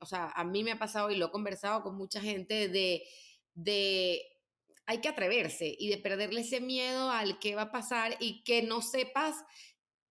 o 0.00 0.06
sea, 0.06 0.32
a 0.34 0.44
mí 0.44 0.64
me 0.64 0.72
ha 0.72 0.78
pasado 0.78 1.10
y 1.10 1.16
lo 1.16 1.26
he 1.26 1.30
conversado 1.30 1.82
con 1.82 1.96
mucha 1.96 2.20
gente 2.20 2.68
de, 2.68 3.04
de 3.54 4.22
hay 4.86 5.00
que 5.00 5.08
atreverse 5.08 5.74
y 5.78 5.88
de 5.88 5.98
perderle 5.98 6.40
ese 6.40 6.60
miedo 6.60 7.10
al 7.10 7.38
que 7.38 7.54
va 7.54 7.62
a 7.62 7.72
pasar 7.72 8.16
y 8.20 8.42
que 8.44 8.62
no 8.62 8.82
sepas 8.82 9.36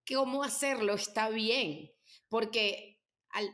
cómo 0.08 0.42
hacerlo 0.42 0.94
está 0.94 1.28
bien, 1.28 1.90
porque, 2.28 3.00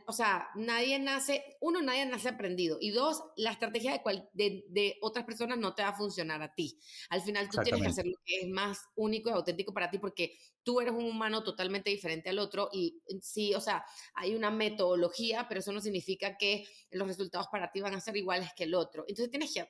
o 0.07 0.13
sea, 0.13 0.49
nadie 0.55 0.99
nace, 0.99 1.43
uno, 1.59 1.81
nadie 1.81 2.05
nace 2.05 2.29
aprendido, 2.29 2.77
y 2.79 2.91
dos, 2.91 3.23
la 3.35 3.51
estrategia 3.51 4.01
de, 4.33 4.63
de, 4.67 4.97
otras 5.01 5.25
personas 5.25 5.57
no 5.57 5.73
te 5.75 5.83
va 5.83 5.89
a 5.89 5.97
funcionar 5.97 6.41
a 6.41 6.53
ti. 6.53 6.79
Al 7.09 7.21
final 7.21 7.49
tú 7.49 7.61
tienes 7.63 7.81
que 7.81 7.87
hacer 7.87 8.05
lo 8.05 8.17
que 8.25 8.41
es 8.41 8.49
más 8.49 8.79
único 8.95 9.29
y 9.29 9.33
auténtico 9.33 9.73
para 9.73 9.89
ti, 9.89 9.97
porque 9.97 10.37
tú 10.63 10.79
eres 10.79 10.93
un 10.93 11.05
humano 11.05 11.43
totalmente 11.43 11.89
diferente 11.89 12.29
al 12.29 12.39
otro, 12.39 12.69
y 12.71 13.01
sí, 13.21 13.53
o 13.53 13.61
sea, 13.61 13.83
hay 14.15 14.35
una 14.35 14.51
metodología, 14.51 15.47
pero 15.47 15.59
eso 15.59 15.71
no 15.71 15.81
significa 15.81 16.37
que 16.37 16.65
los 16.91 17.07
resultados 17.07 17.47
para 17.51 17.71
ti 17.71 17.81
van 17.81 17.95
a 17.95 18.01
ser 18.01 18.15
iguales 18.15 18.49
que 18.55 18.63
el 18.65 18.75
otro. 18.75 19.03
Entonces 19.07 19.31
tienes 19.31 19.53
que 19.53 19.67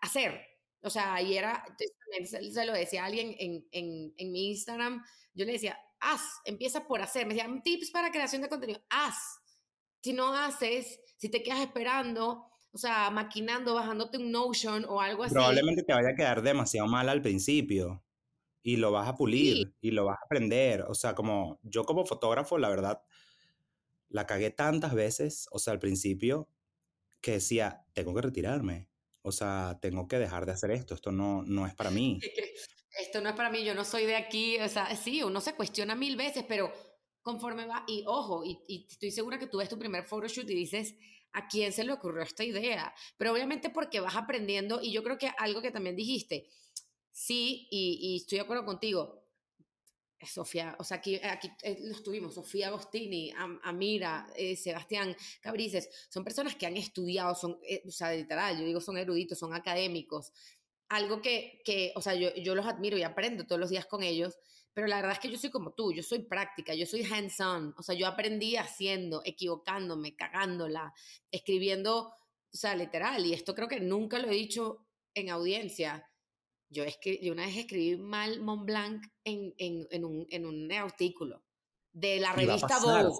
hacer, 0.00 0.57
o 0.82 0.90
sea, 0.90 1.20
y 1.20 1.36
era, 1.36 1.64
se 2.24 2.66
lo 2.66 2.72
decía 2.72 3.02
a 3.02 3.06
alguien 3.06 3.34
en, 3.38 3.66
en, 3.72 4.14
en, 4.16 4.32
mi 4.32 4.50
Instagram, 4.50 5.04
yo 5.34 5.44
le 5.44 5.52
decía, 5.52 5.78
haz, 6.00 6.22
empieza 6.44 6.86
por 6.86 7.02
hacer. 7.02 7.26
Me 7.26 7.34
decían, 7.34 7.62
tips 7.62 7.90
para 7.90 8.10
creación 8.10 8.42
de 8.42 8.48
contenido, 8.48 8.80
haz. 8.90 9.40
Si 10.02 10.12
no 10.12 10.32
haces, 10.34 11.00
si 11.16 11.28
te 11.28 11.42
quedas 11.42 11.60
esperando, 11.60 12.46
o 12.70 12.78
sea, 12.78 13.10
maquinando, 13.10 13.74
bajándote 13.74 14.18
un 14.18 14.30
Notion 14.30 14.84
o 14.88 15.00
algo 15.00 15.24
así. 15.24 15.34
Probablemente 15.34 15.82
te 15.82 15.92
vaya 15.92 16.10
a 16.10 16.14
quedar 16.14 16.42
demasiado 16.42 16.86
mal 16.86 17.08
al 17.08 17.22
principio 17.22 18.04
y 18.62 18.76
lo 18.76 18.92
vas 18.92 19.08
a 19.08 19.16
pulir 19.16 19.74
y 19.80 19.90
lo 19.90 20.04
vas 20.04 20.18
a 20.18 20.24
aprender. 20.24 20.82
O 20.82 20.94
sea, 20.94 21.14
como 21.14 21.58
yo 21.62 21.84
como 21.84 22.06
fotógrafo, 22.06 22.58
la 22.58 22.68
verdad, 22.68 23.02
la 24.08 24.26
cagué 24.26 24.50
tantas 24.50 24.94
veces, 24.94 25.48
o 25.50 25.58
sea, 25.58 25.72
al 25.72 25.78
principio, 25.78 26.48
que 27.20 27.32
decía, 27.32 27.84
tengo 27.94 28.14
que 28.14 28.22
retirarme. 28.22 28.88
O 29.28 29.32
sea, 29.32 29.78
tengo 29.80 30.08
que 30.08 30.18
dejar 30.18 30.46
de 30.46 30.52
hacer 30.52 30.70
esto, 30.70 30.94
esto 30.94 31.12
no, 31.12 31.42
no 31.44 31.66
es 31.66 31.74
para 31.74 31.90
mí. 31.90 32.18
Esto 32.98 33.20
no 33.20 33.28
es 33.28 33.36
para 33.36 33.50
mí, 33.50 33.62
yo 33.64 33.74
no 33.74 33.84
soy 33.84 34.06
de 34.06 34.16
aquí, 34.16 34.58
o 34.58 34.68
sea, 34.68 34.94
sí, 34.96 35.22
uno 35.22 35.40
se 35.40 35.54
cuestiona 35.54 35.94
mil 35.94 36.16
veces, 36.16 36.44
pero 36.48 36.72
conforme 37.22 37.66
va, 37.66 37.84
y 37.86 38.02
ojo, 38.06 38.42
y, 38.44 38.86
estoy 38.90 39.10
segura 39.10 39.38
que 39.38 39.46
tú 39.46 39.58
ves 39.58 39.68
tu 39.68 39.78
primer 39.78 40.04
photoshoot 40.04 40.50
y 40.50 40.54
dices, 40.54 40.94
¿a 41.32 41.46
quién 41.46 41.72
se 41.72 41.84
le 41.84 41.92
ocurrió 41.92 42.22
esta 42.22 42.42
idea? 42.42 42.92
Pero 43.16 43.32
obviamente 43.32 43.70
porque 43.70 44.00
vas 44.00 44.16
aprendiendo, 44.16 44.80
y 44.82 44.90
yo 44.92 45.04
creo 45.04 45.18
que 45.18 45.30
algo 45.38 45.62
que 45.62 45.70
también 45.70 45.94
dijiste, 45.94 46.48
sí, 47.12 47.68
y 47.70 48.16
estoy 48.16 48.38
de 48.38 48.44
acuerdo 48.44 48.64
contigo, 48.64 49.27
Sofía, 50.26 50.76
o 50.78 50.84
sea, 50.84 50.96
aquí, 50.96 51.20
aquí 51.22 51.50
eh, 51.62 51.78
los 51.82 52.02
tuvimos, 52.02 52.34
Sofía 52.34 52.68
Agostini, 52.68 53.32
Amira, 53.62 54.26
eh, 54.36 54.56
Sebastián 54.56 55.16
Cabrices, 55.40 55.88
son 56.08 56.24
personas 56.24 56.56
que 56.56 56.66
han 56.66 56.76
estudiado, 56.76 57.34
son, 57.34 57.58
eh, 57.62 57.82
o 57.86 57.90
sea, 57.90 58.12
literal, 58.12 58.58
yo 58.58 58.64
digo, 58.64 58.80
son 58.80 58.98
eruditos, 58.98 59.38
son 59.38 59.54
académicos. 59.54 60.32
Algo 60.88 61.22
que, 61.22 61.60
que 61.64 61.92
o 61.94 62.02
sea, 62.02 62.14
yo, 62.14 62.34
yo 62.34 62.54
los 62.54 62.66
admiro 62.66 62.96
y 62.96 63.02
aprendo 63.02 63.46
todos 63.46 63.60
los 63.60 63.70
días 63.70 63.86
con 63.86 64.02
ellos, 64.02 64.38
pero 64.72 64.86
la 64.86 64.96
verdad 64.96 65.12
es 65.12 65.18
que 65.18 65.30
yo 65.30 65.38
soy 65.38 65.50
como 65.50 65.72
tú, 65.72 65.92
yo 65.92 66.02
soy 66.02 66.20
práctica, 66.20 66.74
yo 66.74 66.86
soy 66.86 67.02
hands-on, 67.04 67.74
o 67.76 67.82
sea, 67.82 67.94
yo 67.94 68.06
aprendí 68.06 68.56
haciendo, 68.56 69.22
equivocándome, 69.24 70.16
cagándola, 70.16 70.94
escribiendo, 71.30 72.14
o 72.52 72.56
sea, 72.56 72.74
literal, 72.74 73.24
y 73.26 73.34
esto 73.34 73.54
creo 73.54 73.68
que 73.68 73.80
nunca 73.80 74.18
lo 74.18 74.28
he 74.28 74.34
dicho 74.34 74.86
en 75.14 75.30
audiencia, 75.30 76.07
yo, 76.70 76.84
es 76.84 76.96
que, 76.98 77.18
yo 77.22 77.32
una 77.32 77.46
vez 77.46 77.56
escribí 77.56 77.96
mal 77.96 78.40
Mont 78.40 78.64
Blanc 78.64 79.04
en, 79.24 79.54
en, 79.58 79.86
en, 79.90 80.04
un, 80.04 80.26
en 80.30 80.46
un, 80.46 80.70
artículo 80.72 81.42
de 81.92 82.20
la 82.20 82.32
revista 82.32 82.78
Vogue. 82.80 83.12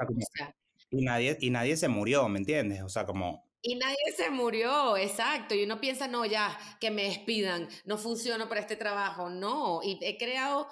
y, 0.90 1.02
nadie, 1.02 1.36
y 1.40 1.50
nadie 1.50 1.76
se 1.76 1.88
murió, 1.88 2.28
¿me 2.28 2.38
entiendes? 2.38 2.82
O 2.82 2.88
sea, 2.88 3.06
como... 3.06 3.48
Y 3.60 3.74
nadie 3.74 3.96
se 4.16 4.30
murió, 4.30 4.96
exacto. 4.96 5.54
Y 5.54 5.64
uno 5.64 5.80
piensa, 5.80 6.06
no, 6.06 6.24
ya, 6.24 6.56
que 6.80 6.90
me 6.90 7.04
despidan, 7.04 7.68
no 7.84 7.98
funciono 7.98 8.48
para 8.48 8.60
este 8.60 8.76
trabajo. 8.76 9.30
No, 9.30 9.80
y 9.82 9.98
he 10.00 10.16
creado 10.16 10.68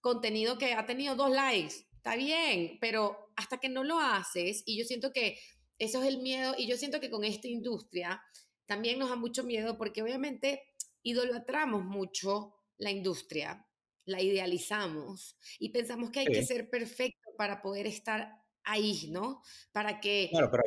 contenido 0.00 0.56
que 0.56 0.74
ha 0.74 0.86
tenido 0.86 1.16
dos 1.16 1.30
likes, 1.30 1.86
está 1.96 2.14
bien, 2.14 2.78
pero 2.80 3.32
hasta 3.36 3.58
que 3.58 3.68
no 3.68 3.82
lo 3.82 3.98
haces, 3.98 4.62
y 4.66 4.78
yo 4.78 4.84
siento 4.84 5.12
que 5.12 5.38
eso 5.78 6.02
es 6.02 6.08
el 6.08 6.18
miedo, 6.18 6.54
y 6.56 6.68
yo 6.68 6.76
siento 6.76 7.00
que 7.00 7.10
con 7.10 7.24
esta 7.24 7.48
industria 7.48 8.22
también 8.66 8.98
nos 8.98 9.08
da 9.08 9.16
mucho 9.16 9.44
miedo 9.44 9.76
porque 9.78 10.02
obviamente 10.02 10.62
idolatramos 11.02 11.84
mucho 11.84 12.54
la 12.78 12.90
industria, 12.90 13.66
la 14.04 14.22
idealizamos 14.22 15.36
y 15.58 15.70
pensamos 15.70 16.10
que 16.10 16.20
hay 16.20 16.26
que 16.26 16.44
ser 16.44 16.70
perfecto 16.70 17.30
para 17.36 17.60
poder 17.60 17.86
estar 17.86 18.42
ahí, 18.64 19.08
¿no? 19.10 19.42
Para 19.72 20.00
que... 20.00 20.28
Claro, 20.30 20.50
pero 20.50 20.62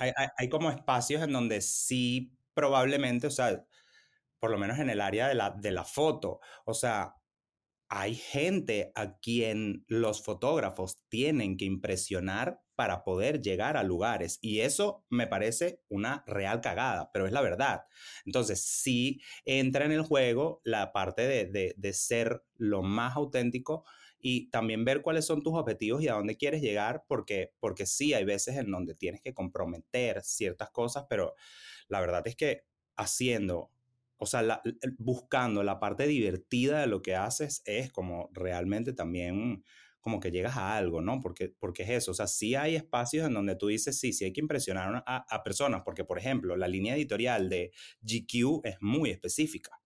hay, 0.00 0.12
hay, 0.36 0.48
como 0.48 0.70
espacios 0.70 1.22
en 1.22 1.32
donde 1.32 1.60
sí 1.60 2.36
probablemente, 2.54 3.26
o 3.26 3.30
sea, 3.30 3.64
por 4.38 4.50
lo 4.50 4.58
menos 4.58 4.78
en 4.78 4.90
el 4.90 5.00
área 5.00 5.28
de 5.28 5.34
la, 5.34 5.50
de 5.50 5.70
la 5.70 5.84
foto, 5.84 6.40
o 6.64 6.74
sea, 6.74 7.14
hay 7.94 8.14
gente 8.14 8.90
a 8.94 9.18
quien 9.18 9.84
los 9.86 10.22
fotógrafos 10.22 11.04
tienen 11.10 11.58
que 11.58 11.66
impresionar 11.66 12.62
para 12.74 13.04
poder 13.04 13.42
llegar 13.42 13.76
a 13.76 13.82
lugares. 13.82 14.38
Y 14.40 14.60
eso 14.60 15.04
me 15.10 15.26
parece 15.26 15.82
una 15.90 16.24
real 16.26 16.62
cagada, 16.62 17.10
pero 17.12 17.26
es 17.26 17.32
la 17.32 17.42
verdad. 17.42 17.82
Entonces, 18.24 18.64
sí 18.64 19.20
entra 19.44 19.84
en 19.84 19.92
el 19.92 20.00
juego 20.00 20.62
la 20.64 20.90
parte 20.90 21.28
de, 21.28 21.74
de, 21.76 21.92
ser 21.92 22.42
lo 22.56 22.82
más 22.82 23.14
auténtico 23.14 23.84
y 24.18 24.48
también 24.48 24.86
ver 24.86 25.02
cuáles 25.02 25.26
son 25.26 25.42
tus 25.42 25.52
objetivos 25.52 26.02
y 26.02 26.08
a 26.08 26.14
dónde 26.14 26.38
quieres 26.38 26.62
llegar, 26.62 27.04
porque, 27.06 27.52
porque 27.60 27.84
sí, 27.84 28.14
hay 28.14 28.24
veces 28.24 28.56
en 28.56 28.70
donde 28.70 28.94
tienes 28.94 29.20
que 29.20 29.34
comprometer 29.34 30.22
ciertas 30.22 30.70
cosas, 30.70 31.04
pero 31.10 31.34
la 31.88 32.00
verdad 32.00 32.26
es 32.26 32.36
que 32.36 32.64
haciendo 32.96 33.70
o 34.22 34.26
sea, 34.26 34.62
buscando 34.98 35.64
la 35.64 35.80
parte 35.80 36.06
divertida 36.06 36.80
de 36.80 36.86
lo 36.86 37.02
que 37.02 37.16
haces 37.16 37.60
es 37.64 37.90
como 37.90 38.30
realmente 38.32 38.92
también 38.92 39.64
como 40.00 40.20
que 40.20 40.30
llegas 40.30 40.56
a 40.56 40.76
algo, 40.76 41.00
¿no? 41.00 41.20
Porque, 41.20 41.48
porque 41.58 41.82
es 41.82 41.90
eso, 41.90 42.12
o 42.12 42.14
sea, 42.14 42.28
sí 42.28 42.54
hay 42.54 42.76
espacios 42.76 43.26
en 43.26 43.34
donde 43.34 43.56
tú 43.56 43.66
dices, 43.66 43.98
sí, 43.98 44.12
sí 44.12 44.24
hay 44.24 44.32
que 44.32 44.40
impresionar 44.40 45.02
a, 45.06 45.24
a 45.28 45.42
personas, 45.42 45.82
porque 45.84 46.04
por 46.04 46.18
ejemplo, 46.18 46.56
la 46.56 46.68
línea 46.68 46.94
editorial 46.94 47.48
de 47.48 47.72
GQ 48.02 48.60
es 48.64 48.76
muy 48.80 49.10
específica. 49.10 49.80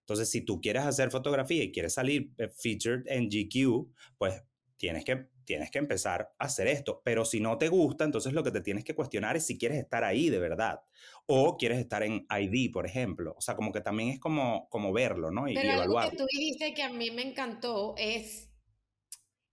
Entonces, 0.00 0.30
si 0.30 0.42
tú 0.42 0.60
quieres 0.60 0.84
hacer 0.84 1.10
fotografía 1.10 1.62
y 1.64 1.72
quieres 1.72 1.94
salir 1.94 2.32
eh, 2.36 2.50
featured 2.54 3.06
en 3.06 3.28
GQ, 3.30 3.90
pues 4.18 4.42
tienes 4.76 5.04
que, 5.06 5.28
tienes 5.50 5.72
que 5.72 5.80
empezar 5.80 6.32
a 6.38 6.44
hacer 6.44 6.68
esto. 6.68 7.02
Pero 7.04 7.24
si 7.24 7.40
no 7.40 7.58
te 7.58 7.66
gusta, 7.66 8.04
entonces 8.04 8.32
lo 8.32 8.44
que 8.44 8.52
te 8.52 8.60
tienes 8.60 8.84
que 8.84 8.94
cuestionar 8.94 9.36
es 9.36 9.46
si 9.46 9.58
quieres 9.58 9.78
estar 9.78 10.04
ahí 10.04 10.30
de 10.30 10.38
verdad. 10.38 10.80
O 11.26 11.56
quieres 11.56 11.80
estar 11.80 12.04
en 12.04 12.24
ID, 12.30 12.70
por 12.72 12.86
ejemplo. 12.86 13.34
O 13.36 13.40
sea, 13.40 13.56
como 13.56 13.72
que 13.72 13.80
también 13.80 14.10
es 14.10 14.20
como, 14.20 14.68
como 14.68 14.92
verlo, 14.92 15.32
¿no? 15.32 15.48
Y, 15.48 15.54
Pero 15.54 15.72
algo 15.72 16.00
que 16.08 16.16
tú 16.16 16.24
dijiste 16.30 16.72
que 16.72 16.84
a 16.84 16.92
mí 16.92 17.10
me 17.10 17.22
encantó 17.22 17.96
es, 17.98 18.48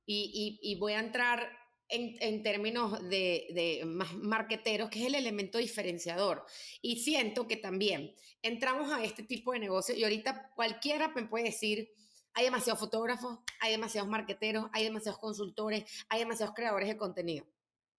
y, 0.06 0.60
y, 0.62 0.76
voy 0.76 0.94
a 0.94 1.00
entrar 1.00 1.50
en, 1.90 2.16
en, 2.20 2.44
términos 2.44 3.02
de, 3.10 3.48
de 3.56 3.82
más 3.84 4.14
marqueteros, 4.14 4.92
que 4.92 5.00
es 5.00 5.08
el 5.08 5.16
elemento 5.16 5.58
diferenciador. 5.58 6.46
Y 6.80 6.98
siento 6.98 7.48
que 7.48 7.58
también 7.58 8.14
entramos 8.44 8.94
a 8.94 9.04
este 9.04 9.24
tipo 9.24 9.54
de 9.54 9.60
negocio 9.60 9.96
y 9.96 10.04
ahorita 10.04 10.52
cualquiera 10.56 11.08
me 11.08 11.26
puede 11.26 11.46
decir, 11.46 11.90
hay 12.38 12.46
demasiados 12.46 12.80
fotógrafos, 12.80 13.40
hay 13.60 13.72
demasiados 13.72 14.08
marqueteros, 14.08 14.70
hay 14.72 14.84
demasiados 14.84 15.20
consultores, 15.20 16.06
hay 16.08 16.20
demasiados 16.20 16.54
creadores 16.54 16.88
de 16.88 16.96
contenido. 16.96 17.48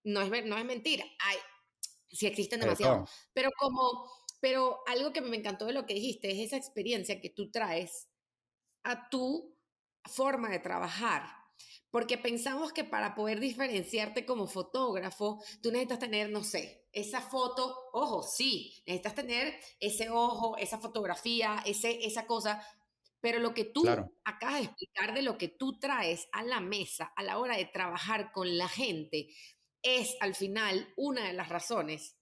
No 0.05 0.23
es, 0.23 0.47
no 0.47 0.57
es 0.57 0.65
mentira, 0.65 1.05
hay, 1.19 1.39
sí 2.09 2.29
existen 2.29 2.61
demasiados. 2.61 3.11
Pero 3.33 3.51
como, 3.59 4.09
pero 4.39 4.79
algo 4.87 5.13
que 5.13 5.23
me 5.23 5.37
encantó 5.37 5.67
de 5.67 5.73
lo 5.73 5.87
que 5.87 5.95
dijiste 5.95 6.31
es 6.31 6.39
esa 6.39 6.57
experiencia 6.57 7.21
que 7.21 7.31
tú 7.31 7.51
traes 7.51 8.09
a 8.85 9.09
tu 9.09 9.59
forma 10.05 10.51
de 10.51 10.61
trabajar. 10.61 11.25
Porque 11.91 12.17
pensamos 12.17 12.73
que 12.73 12.85
para 12.85 13.17
poder 13.17 13.41
diferenciarte 13.41 14.25
como 14.25 14.47
fotógrafo, 14.47 15.43
tú 15.61 15.73
necesitas 15.73 15.99
tener, 15.99 16.31
no 16.31 16.45
sé, 16.45 16.87
esa 16.93 17.21
foto, 17.21 17.75
ojo, 17.93 18.23
sí, 18.23 18.85
necesitas 18.87 19.17
tener 19.17 19.59
ese 19.81 20.11
ojo, 20.11 20.57
esa 20.59 20.79
fotografía, 20.79 21.61
ese, 21.67 22.07
esa 22.07 22.25
cosa, 22.27 22.63
Pero 23.21 23.39
lo 23.41 23.53
que 23.55 23.65
tú 23.65 23.83
acabas 24.25 24.59
de 24.59 24.65
explicar 24.65 25.15
de 25.15 25.23
lo 25.23 25.37
que 25.37 25.49
tú 25.49 25.79
traes 25.79 26.29
a 26.33 26.43
la 26.43 26.61
mesa 26.61 27.13
a 27.17 27.23
la 27.23 27.39
hora 27.39 27.57
de 27.57 27.67
trabajar 27.67 28.33
con 28.33 28.57
la 28.57 28.69
gente 28.69 29.29
es 29.83 30.17
al 30.21 30.35
final 30.35 30.93
una 30.97 31.27
de 31.27 31.33
las 31.33 31.49
razones 31.49 32.17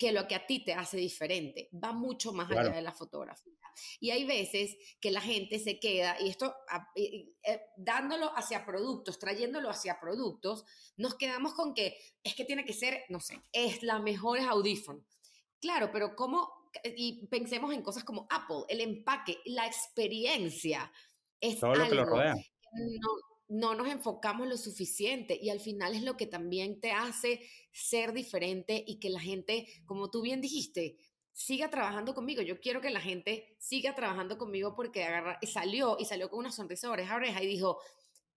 que 0.00 0.12
lo 0.12 0.26
que 0.26 0.34
a 0.34 0.46
ti 0.46 0.64
te 0.64 0.72
hace 0.72 0.96
diferente 0.96 1.68
va 1.72 1.92
mucho 1.92 2.32
más 2.32 2.50
allá 2.50 2.70
de 2.70 2.80
la 2.80 2.92
fotografía. 2.92 3.52
Y 4.00 4.10
hay 4.10 4.24
veces 4.24 4.76
que 4.98 5.10
la 5.10 5.20
gente 5.20 5.58
se 5.58 5.78
queda, 5.78 6.16
y 6.18 6.30
esto 6.30 6.54
eh, 6.94 7.34
dándolo 7.76 8.32
hacia 8.34 8.64
productos, 8.64 9.18
trayéndolo 9.18 9.68
hacia 9.68 10.00
productos, 10.00 10.64
nos 10.96 11.16
quedamos 11.16 11.52
con 11.52 11.74
que 11.74 11.98
es 12.22 12.34
que 12.34 12.46
tiene 12.46 12.64
que 12.64 12.72
ser, 12.72 13.04
no 13.10 13.20
sé, 13.20 13.42
es 13.52 13.82
la 13.82 13.98
mejor 13.98 14.40
audífono. 14.40 15.04
Claro, 15.60 15.90
pero 15.92 16.16
¿cómo 16.16 16.50
y 16.84 17.26
pensemos 17.26 17.72
en 17.72 17.82
cosas 17.82 18.04
como 18.04 18.26
Apple, 18.30 18.64
el 18.68 18.80
empaque, 18.80 19.38
la 19.46 19.66
experiencia. 19.66 20.90
Es 21.40 21.60
Todo 21.60 21.74
lo 21.74 21.88
que 21.88 21.94
lo 21.94 22.04
rodea. 22.04 22.34
No, 23.48 23.74
nos 23.74 23.88
enfocamos 23.88 24.46
lo 24.46 24.56
suficiente 24.56 25.36
y 25.40 25.50
al 25.50 25.58
final 25.58 25.94
es 25.94 26.02
lo 26.02 26.16
que 26.16 26.26
también 26.26 26.80
te 26.80 26.92
hace 26.92 27.44
ser 27.72 28.12
diferente 28.12 28.84
y 28.86 29.00
que 29.00 29.10
la 29.10 29.18
gente, 29.18 29.66
como 29.86 30.08
tú 30.08 30.22
bien 30.22 30.40
dijiste, 30.40 30.98
siga 31.32 31.68
trabajando 31.68 32.14
conmigo. 32.14 32.42
Yo 32.42 32.60
quiero 32.60 32.80
que 32.80 32.90
la 32.90 33.00
gente 33.00 33.56
siga 33.58 33.96
trabajando 33.96 34.38
conmigo 34.38 34.76
porque 34.76 35.02
agarra, 35.02 35.38
y 35.40 35.48
salió 35.48 35.96
y 35.98 36.04
salió 36.04 36.30
con 36.30 36.38
una 36.38 36.52
sonrisa 36.52 36.86
de 36.86 36.92
oreja 36.92 37.14
a 37.14 37.16
oreja 37.16 37.42
y 37.42 37.48
dijo, 37.48 37.80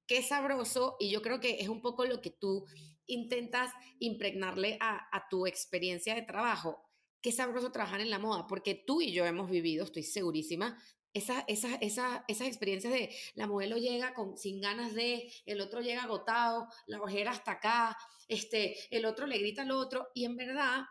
qué 0.07 0.23
sabroso. 0.23 0.95
Y 0.99 1.11
yo 1.11 1.21
creo 1.21 1.39
que 1.39 1.59
es 1.59 1.69
un 1.69 1.81
poco 1.81 2.05
lo 2.05 2.19
que 2.19 2.31
tú 2.31 2.65
intentas 3.05 3.71
impregnarle 3.99 4.77
a, 4.81 5.15
a 5.15 5.29
tu 5.29 5.45
experiencia 5.45 6.15
de 6.15 6.23
trabajo 6.23 6.82
qué 7.23 7.31
sabroso 7.31 7.71
trabajar 7.71 8.01
en 8.01 8.09
la 8.09 8.19
moda, 8.19 8.45
porque 8.45 8.75
tú 8.75 9.01
y 9.01 9.13
yo 9.13 9.25
hemos 9.25 9.49
vivido, 9.49 9.85
estoy 9.85 10.03
segurísima, 10.03 10.77
esas, 11.13 11.43
esas, 11.47 11.77
esas, 11.79 12.21
esas 12.27 12.47
experiencias 12.47 12.91
de 12.91 13.15
la 13.35 13.47
modelo 13.47 13.77
llega 13.77 14.13
con, 14.13 14.37
sin 14.37 14.59
ganas 14.59 14.93
de, 14.93 15.31
el 15.45 15.61
otro 15.61 15.79
llega 15.81 16.03
agotado, 16.03 16.67
la 16.85 17.01
ojera 17.01 17.31
hasta 17.31 17.53
acá, 17.53 17.97
este, 18.27 18.75
el 18.95 19.05
otro 19.05 19.25
le 19.25 19.37
grita 19.37 19.61
al 19.61 19.71
otro, 19.71 20.09
y 20.13 20.25
en 20.25 20.35
verdad, 20.35 20.81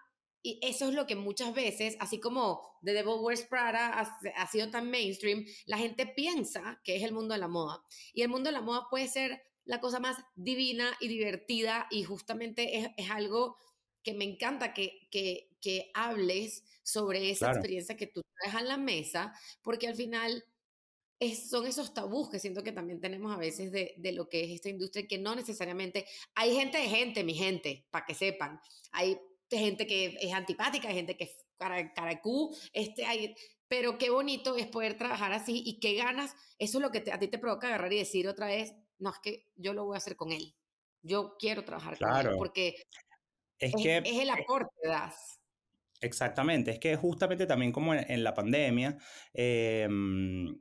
y 0.43 0.59
eso 0.63 0.89
es 0.89 0.95
lo 0.95 1.07
que 1.07 1.17
muchas 1.17 1.55
veces, 1.55 1.97
así 2.01 2.19
como 2.19 2.63
The 2.83 2.95
Devil 2.95 3.21
Wears 3.21 3.43
Prada 3.43 4.01
ha, 4.01 4.19
ha, 4.37 4.47
sido 4.47 4.71
tan 4.71 4.91
mainstream, 4.91 5.45
la 5.67 5.77
gente 5.77 6.07
piensa 6.07 6.81
que 6.83 6.97
es 6.97 7.03
el 7.03 7.13
mundo 7.13 7.35
de 7.35 7.41
la 7.41 7.49
moda. 7.49 7.85
Y 8.13 8.23
el 8.23 8.29
mundo 8.29 8.49
de 8.49 8.53
la 8.53 8.61
moda 8.61 8.87
puede 8.91 9.07
ser 9.07 9.41
la 9.65 9.81
cosa 9.81 10.01
más 10.01 10.17
divina 10.35 10.97
y 11.01 11.07
divertida 11.07 11.87
y 11.91 12.03
justamente 12.03 12.79
es, 12.79 12.89
es 12.97 13.11
algo 13.11 13.57
que 14.03 14.15
me 14.15 14.25
encanta 14.25 14.75
que, 14.75 15.09
que, 15.11 15.57
que 15.61 15.91
hables 15.95 16.65
sobre 16.83 17.31
esa 17.31 17.51
experiencia 17.51 17.97
que 17.97 18.07
tú 18.07 18.23
traes 18.39 18.57
a 18.57 18.63
la 18.63 18.77
mesa, 18.77 19.33
porque 19.63 19.87
al 19.89 19.95
final 19.95 20.45
es, 21.19 21.49
son 21.49 21.67
esos 21.67 21.95
tabús 21.95 22.29
que 22.29 22.41
siento 22.41 22.65
que 22.65 22.73
también 22.73 23.01
tenemos 23.01 23.33
a 23.33 23.39
veces 23.39 23.71
de, 23.71 23.95
de, 23.97 24.13
lo 24.13 24.29
que 24.29 24.45
es 24.45 24.51
esta 24.51 24.69
industria, 24.69 25.07
que 25.07 25.19
no 25.19 25.35
necesariamente, 25.35 26.07
hay 26.35 26.55
gente 26.55 26.79
de 26.79 26.89
gente, 26.89 27.23
mi 27.23 27.35
gente, 27.35 27.87
para 27.91 28.05
que 28.05 28.15
sepan, 28.15 28.61
hay 28.91 29.19
gente 29.49 29.87
que 29.87 30.17
es 30.21 30.33
antipática, 30.33 30.89
hay 30.89 30.95
gente 30.95 31.17
que 31.17 31.25
es 31.25 31.47
cara, 31.57 31.93
caracú, 31.93 32.57
este, 32.73 33.05
hay, 33.05 33.37
pero 33.69 33.99
qué 33.99 34.11
bonito 34.11 34.57
es 34.57 34.67
poder 34.67 34.99
trabajar 34.99 35.33
así 35.33 35.63
y 35.65 35.79
qué 35.79 35.95
ganas, 35.95 36.35
eso 36.59 36.79
es 36.79 36.83
lo 36.83 36.91
que 36.91 37.11
a 37.11 37.19
ti 37.19 37.29
te 37.29 37.39
provoca 37.39 37.69
agarrar 37.69 37.93
y 37.93 37.99
decir 37.99 38.27
otra 38.27 38.47
vez, 38.47 38.75
no, 38.99 39.11
es 39.11 39.19
que 39.23 39.47
yo 39.55 39.75
lo 39.75 39.85
voy 39.85 39.95
a 39.95 39.99
hacer 39.99 40.17
con 40.17 40.33
él, 40.33 40.57
yo 41.03 41.37
quiero 41.39 41.65
trabajar 41.65 41.99
con 41.99 42.17
él, 42.17 42.37
porque 42.37 42.75
es, 43.63 43.75
que, 43.81 43.99
es 43.99 44.19
el 44.19 44.31
aporte 44.31 44.71
que 44.83 44.89
das. 44.89 45.41
Exactamente, 46.01 46.73
es 46.73 46.79
que 46.81 46.97
justamente 46.97 47.47
también 47.47 47.71
como 47.71 47.95
en, 47.95 48.25
la 48.25 48.35
pandemia, 48.35 48.99
em, 49.33 50.61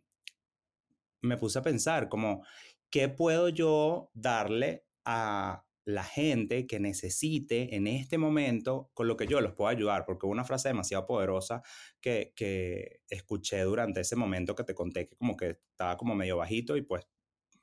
me 1.21 1.37
puse 1.37 1.59
a 1.59 1.63
pensar 1.63 2.09
como, 2.09 2.45
¿qué 2.91 3.09
puedo 3.09 3.49
yo 3.49 4.11
darle 4.13 4.85
a 5.03 5.65
la 5.83 6.03
gente 6.03 6.67
que 6.67 6.79
necesite 6.79 7.75
en 7.75 7.87
este 7.87 8.19
momento 8.19 8.91
con 8.93 9.07
lo 9.07 9.17
que 9.17 9.25
yo 9.25 9.41
los 9.41 9.53
puedo 9.53 9.69
ayudar? 9.69 10.05
Porque 10.05 10.27
una 10.27 10.43
frase 10.43 10.69
demasiado 10.69 11.07
poderosa 11.07 11.63
que, 12.01 12.33
que 12.35 13.01
escuché 13.09 13.61
durante 13.61 14.01
ese 14.01 14.15
momento 14.15 14.53
que 14.53 14.63
te 14.63 14.75
conté 14.75 15.07
que 15.07 15.15
como 15.15 15.35
que 15.35 15.49
estaba 15.71 15.97
como 15.97 16.13
medio 16.13 16.37
bajito 16.37 16.77
y 16.77 16.83
pues 16.83 17.07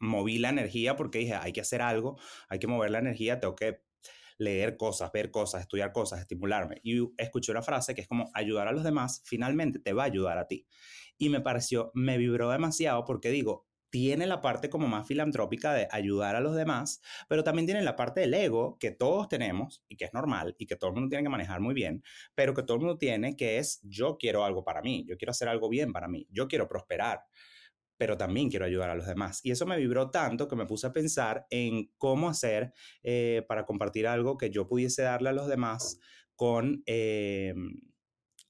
moví 0.01 0.38
la 0.38 0.48
energía 0.48 0.96
porque 0.96 1.18
dije, 1.18 1.35
hay 1.35 1.53
que 1.53 1.61
hacer 1.61 1.81
algo, 1.83 2.18
hay 2.48 2.59
que 2.59 2.66
mover 2.66 2.90
la 2.90 2.98
energía, 2.98 3.38
tengo 3.38 3.55
que 3.55 3.88
leer 4.38 4.77
cosas, 4.77 5.12
ver 5.12 5.31
cosas, 5.31 5.61
estudiar 5.61 5.92
cosas, 5.92 6.20
estimularme. 6.20 6.81
Y 6.83 7.01
escuché 7.18 7.53
una 7.53 7.62
frase 7.62 7.94
que 7.94 8.01
es 8.01 8.09
como 8.09 8.31
ayudar 8.35 8.68
a 8.68 8.72
los 8.72 8.85
demás, 8.85 9.22
finalmente 9.24 9.79
te 9.79 9.92
va 9.92 10.05
a 10.05 10.07
ayudar 10.07 10.38
a 10.38 10.46
ti. 10.46 10.66
Y 11.18 11.29
me 11.29 11.40
pareció, 11.40 11.90
me 11.94 12.16
vibró 12.16 12.51
demasiado 12.51 13.05
porque 13.05 13.31
digo, 13.31 13.66
tiene 13.90 14.27
la 14.27 14.40
parte 14.40 14.68
como 14.68 14.87
más 14.87 15.07
filantrópica 15.07 15.72
de 15.72 15.88
ayudar 15.90 16.37
a 16.37 16.40
los 16.40 16.55
demás, 16.55 17.01
pero 17.29 17.42
también 17.42 17.66
tiene 17.66 17.83
la 17.83 17.96
parte 17.96 18.20
del 18.20 18.35
ego 18.35 18.77
que 18.79 18.90
todos 18.90 19.29
tenemos 19.29 19.83
y 19.88 19.96
que 19.96 20.05
es 20.05 20.12
normal 20.12 20.55
y 20.59 20.66
que 20.66 20.77
todo 20.77 20.90
el 20.90 20.94
mundo 20.94 21.09
tiene 21.09 21.24
que 21.24 21.31
manejar 21.31 21.61
muy 21.61 21.74
bien, 21.74 22.03
pero 22.35 22.55
que 22.55 22.62
todo 22.62 22.77
el 22.77 22.83
mundo 22.83 22.98
tiene 22.98 23.37
que 23.37 23.59
es 23.59 23.81
yo 23.83 24.16
quiero 24.18 24.44
algo 24.44 24.64
para 24.64 24.83
mí, 24.83 25.05
yo 25.09 25.16
quiero 25.16 25.31
hacer 25.31 25.48
algo 25.48 25.68
bien 25.68 25.92
para 25.92 26.09
mí, 26.09 26.27
yo 26.31 26.48
quiero 26.48 26.68
prosperar 26.68 27.22
pero 27.99 28.17
también 28.17 28.49
quiero 28.49 28.65
ayudar 28.65 28.91
a 28.91 28.95
los 28.95 29.07
demás. 29.07 29.41
Y 29.43 29.51
eso 29.51 29.67
me 29.67 29.77
vibró 29.77 30.11
tanto 30.11 30.49
que 30.49 30.57
me 30.57 30.67
puse 30.67 30.87
a 30.87 30.93
pensar 30.93 31.47
en 31.51 31.91
cómo 31.99 32.31
hacer 32.31 32.73
eh, 33.03 33.45
para 33.49 33.67
compartir 33.67 34.07
algo 34.07 34.39
que 34.39 34.51
yo 34.51 34.67
pudiese 34.67 35.03
darle 35.03 35.29
a 35.29 35.33
los 35.33 35.49
demás 35.49 36.01
con, 36.35 36.83
eh, 36.87 37.53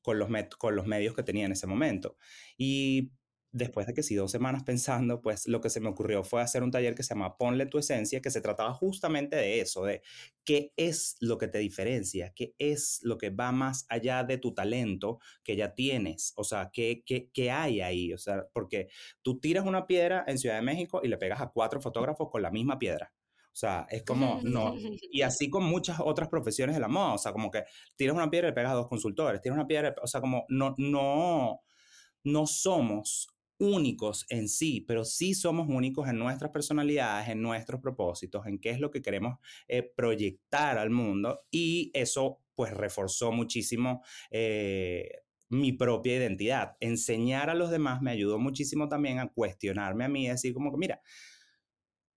con, 0.02 0.18
los 0.18 0.28
con 0.58 0.76
los 0.76 0.86
medios 0.86 1.16
que 1.16 1.22
tenía 1.22 1.46
en 1.46 1.52
ese 1.52 1.66
momento. 1.66 2.16
Y 2.56 3.10
después 3.50 3.86
de 3.86 3.94
que 3.94 4.02
sí, 4.02 4.14
dos 4.14 4.30
semanas 4.30 4.62
pensando, 4.64 5.20
pues 5.22 5.46
lo 5.48 5.60
que 5.60 5.70
se 5.70 5.80
me 5.80 5.88
ocurrió 5.88 6.22
fue 6.22 6.42
hacer 6.42 6.62
un 6.62 6.70
taller 6.70 6.94
que 6.94 7.02
se 7.02 7.14
llama 7.14 7.36
Ponle 7.36 7.66
tu 7.66 7.78
esencia, 7.78 8.20
que 8.20 8.30
se 8.30 8.40
trataba 8.40 8.74
justamente 8.74 9.36
de 9.36 9.60
eso, 9.60 9.84
de 9.84 10.02
qué 10.44 10.72
es 10.76 11.16
lo 11.20 11.38
que 11.38 11.48
te 11.48 11.58
diferencia, 11.58 12.32
qué 12.34 12.54
es 12.58 13.00
lo 13.02 13.16
que 13.18 13.30
va 13.30 13.52
más 13.52 13.86
allá 13.88 14.24
de 14.24 14.38
tu 14.38 14.52
talento 14.54 15.18
que 15.42 15.56
ya 15.56 15.74
tienes, 15.74 16.32
o 16.36 16.44
sea, 16.44 16.70
qué, 16.72 17.02
qué, 17.06 17.30
qué 17.32 17.50
hay 17.50 17.80
ahí, 17.80 18.12
o 18.12 18.18
sea, 18.18 18.46
porque 18.52 18.88
tú 19.22 19.40
tiras 19.40 19.64
una 19.64 19.86
piedra 19.86 20.24
en 20.26 20.38
Ciudad 20.38 20.56
de 20.56 20.62
México 20.62 21.00
y 21.02 21.08
le 21.08 21.18
pegas 21.18 21.40
a 21.40 21.48
cuatro 21.48 21.80
fotógrafos 21.80 22.28
con 22.30 22.42
la 22.42 22.50
misma 22.50 22.78
piedra. 22.78 23.12
O 23.50 23.60
sea, 23.60 23.86
es 23.90 24.04
como, 24.04 24.40
no, 24.44 24.74
y 25.10 25.22
así 25.22 25.50
con 25.50 25.64
muchas 25.64 25.98
otras 26.00 26.28
profesiones 26.28 26.76
de 26.76 26.80
la 26.80 26.86
moda, 26.86 27.14
o 27.14 27.18
sea, 27.18 27.32
como 27.32 27.50
que 27.50 27.64
tiras 27.96 28.14
una 28.14 28.30
piedra 28.30 28.48
y 28.48 28.50
le 28.50 28.54
pegas 28.54 28.72
a 28.72 28.76
dos 28.76 28.88
consultores, 28.88 29.40
tiras 29.40 29.56
una 29.56 29.66
piedra, 29.66 29.94
o 30.00 30.06
sea, 30.06 30.20
como 30.20 30.44
no, 30.48 30.74
no, 30.78 31.60
no 32.22 32.46
somos 32.46 33.28
únicos 33.58 34.26
en 34.28 34.48
sí, 34.48 34.80
pero 34.86 35.04
sí 35.04 35.34
somos 35.34 35.68
únicos 35.68 36.08
en 36.08 36.18
nuestras 36.18 36.50
personalidades, 36.50 37.28
en 37.28 37.42
nuestros 37.42 37.80
propósitos, 37.80 38.46
en 38.46 38.58
qué 38.58 38.70
es 38.70 38.80
lo 38.80 38.90
que 38.90 39.02
queremos 39.02 39.38
eh, 39.66 39.82
proyectar 39.82 40.78
al 40.78 40.90
mundo 40.90 41.42
y 41.50 41.90
eso 41.94 42.40
pues 42.54 42.72
reforzó 42.72 43.30
muchísimo 43.32 44.02
eh, 44.30 45.08
mi 45.48 45.72
propia 45.72 46.16
identidad. 46.16 46.76
Enseñar 46.80 47.50
a 47.50 47.54
los 47.54 47.70
demás 47.70 48.02
me 48.02 48.10
ayudó 48.10 48.38
muchísimo 48.38 48.88
también 48.88 49.18
a 49.18 49.28
cuestionarme 49.28 50.04
a 50.04 50.08
mí 50.08 50.28
decir 50.28 50.52
como 50.54 50.70
que 50.70 50.78
mira, 50.78 51.00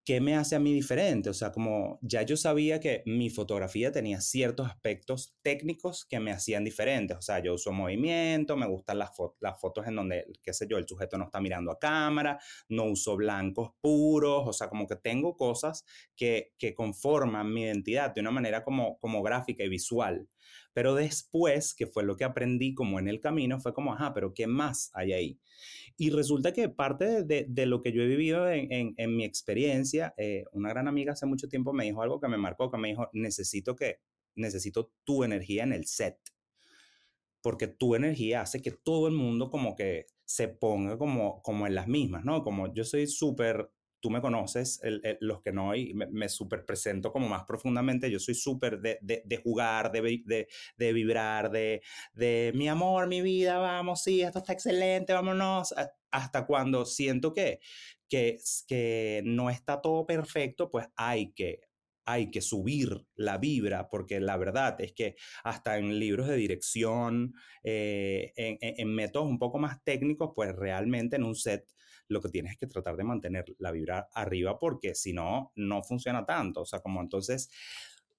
¿qué 0.04 0.20
me 0.20 0.36
hace 0.36 0.56
a 0.56 0.60
mí 0.60 0.74
diferente? 0.74 1.30
O 1.30 1.34
sea, 1.34 1.52
como 1.52 2.00
ya 2.02 2.24
yo 2.24 2.36
sabía 2.38 2.80
que 2.80 3.04
mi 3.06 3.30
fotografía 3.30 3.92
tenía 3.92 4.22
ciertos 4.22 4.68
aspectos 4.68 5.36
técnicos 5.42 6.06
que 6.06 6.20
me 6.20 6.32
hacían 6.32 6.64
diferentes. 6.64 7.18
O 7.18 7.22
sea, 7.22 7.40
yo 7.40 7.54
uso 7.54 7.72
movimiento, 7.72 8.58
me 8.58 8.68
gustan 8.68 9.00
las, 9.00 9.12
fotos 9.60 9.88
en 9.88 9.96
donde, 9.96 10.26
qué 10.42 10.54
sé 10.54 10.68
yo, 10.70 10.78
el 10.78 10.88
sujeto 10.88 11.18
no 11.18 11.26
está 11.26 11.40
mirando 11.40 11.72
a 11.72 11.80
cámara, 11.80 12.40
no 12.70 12.86
uso 12.86 13.16
blancos 13.16 13.72
puros, 13.82 14.44
o 14.48 14.54
sea, 14.54 14.70
como 14.70 14.88
que 14.88 14.96
tengo 14.96 15.36
cosas 15.38 15.86
que, 16.16 16.54
que 16.58 16.74
conforman 16.74 17.54
mi 17.54 17.64
identidad 17.64 18.14
de 18.14 18.22
una 18.22 18.32
manera 18.32 18.64
como, 18.64 18.98
como 19.00 19.22
gráfica 19.22 19.64
y 19.64 19.70
visual. 19.70 20.28
Pero 20.74 20.96
después, 20.96 21.74
que 21.74 21.88
fue 21.88 22.04
lo 22.04 22.16
que 22.16 22.24
aprendí 22.24 22.74
como 22.74 23.00
en 23.00 23.08
el 23.08 23.20
camino, 23.20 23.60
fue 23.60 23.74
como, 23.74 23.94
ajá, 23.94 24.14
pero 24.14 24.34
¿qué 24.34 24.48
más 24.48 24.90
hay 24.94 25.14
ahí? 25.14 25.40
Y 25.98 26.10
resulta 26.10 26.54
que 26.54 26.70
parte 26.70 27.24
de, 27.24 27.46
de, 27.48 27.66
lo 27.66 27.82
que 27.82 27.92
yo 27.92 28.02
he 28.02 28.08
vivido 28.08 28.50
en, 28.50 28.94
en, 28.98 29.16
mi 29.16 29.26
experiencia, 29.26 30.14
eh, 30.18 30.46
una 30.54 30.70
gran 30.70 30.88
amiga 30.88 31.14
hace 31.14 31.26
mucho 31.26 31.48
tiempo 31.48 31.74
me 31.74 31.84
dijo 31.86 32.02
algo 32.02 32.20
que 32.20 32.28
me 32.28 32.38
marcó, 32.38 32.72
que 32.72 32.78
me 32.78 32.88
dijo, 32.88 33.10
necesito 33.14 33.76
que, 33.76 34.00
necesito 34.36 34.92
tu 35.04 35.24
energía 35.24 35.64
en 35.64 35.74
el 35.74 35.86
set. 35.86 36.18
Porque 37.42 37.68
tu 37.68 37.96
energía 37.96 38.42
hace 38.42 38.62
que 38.62 38.72
todo 38.72 39.08
el 39.08 39.14
mundo 39.14 39.50
como 39.50 39.76
que 39.76 40.06
se 40.26 40.48
ponga 40.48 40.98
como, 40.98 41.42
como 41.42 41.68
en 41.68 41.76
las 41.76 41.88
mismas, 41.88 42.24
¿no? 42.24 42.44
Como 42.44 42.74
yo 42.74 42.84
soy 42.84 43.08
súper 43.08 43.72
tú 44.02 44.10
me 44.10 44.22
conoces, 44.22 44.82
los 45.20 45.42
que 45.42 45.52
no, 45.52 45.76
y 45.76 45.94
me, 45.94 46.08
me 46.08 46.28
super 46.28 46.66
presento 46.66 47.12
como 47.12 47.30
más 47.30 47.44
profundamente, 47.46 48.12
yo 48.12 48.20
soy 48.20 48.36
súper 48.36 48.82
de, 48.82 49.00
de, 49.02 49.38
jugar, 49.38 49.92
de, 49.92 50.48
de, 50.78 50.94
vibrar, 50.94 51.52
de, 51.52 51.82
mi 52.56 52.68
amor, 52.68 53.08
mi 53.08 53.22
vida, 53.22 53.60
vamos, 53.60 54.04
sí, 54.04 54.22
esto 54.22 54.40
está 54.40 54.54
excelente, 54.54 55.14
vámonos, 55.14 55.74
hasta 56.10 56.46
cuando 56.46 56.86
siento 56.86 57.32
que, 57.32 57.60
que, 58.10 58.38
que 58.68 59.22
no 59.24 59.50
está 59.50 59.82
todo 59.82 60.06
perfecto, 60.06 60.70
pues 60.70 60.88
hay 60.96 61.32
que, 61.34 61.62
hay 62.06 62.32
que 62.32 62.42
subir 62.42 63.06
la 63.16 63.38
vibra, 63.38 63.88
porque 63.90 64.20
la 64.20 64.36
verdad 64.38 64.76
es 64.80 64.94
que 64.94 65.16
hasta 65.44 65.78
en 65.78 66.00
libros 66.00 66.28
de 66.28 66.36
dirección, 66.36 67.34
eh, 67.64 68.34
en, 68.36 68.58
en, 68.62 68.94
métodos 68.94 69.30
un 69.30 69.40
poco 69.40 69.60
más 69.60 69.84
técnicos, 69.84 70.32
pues 70.36 70.56
realmente 70.56 71.16
en 71.16 71.24
un 71.24 71.36
set 71.36 71.66
lo 72.12 72.22
que 72.22 72.30
tienes 72.30 72.54
es 72.54 72.58
que 72.58 72.68
tratar 72.68 72.98
de 72.98 73.04
mantener 73.04 73.46
la 73.58 73.72
vibra 73.72 74.10
arriba 74.14 74.60
porque 74.60 74.94
si 74.96 75.14
no, 75.14 75.52
no 75.56 75.82
funciona 75.84 76.26
tanto. 76.26 76.62
O 76.62 76.66
sea, 76.66 76.82
como 76.82 77.02
entonces 77.02 77.50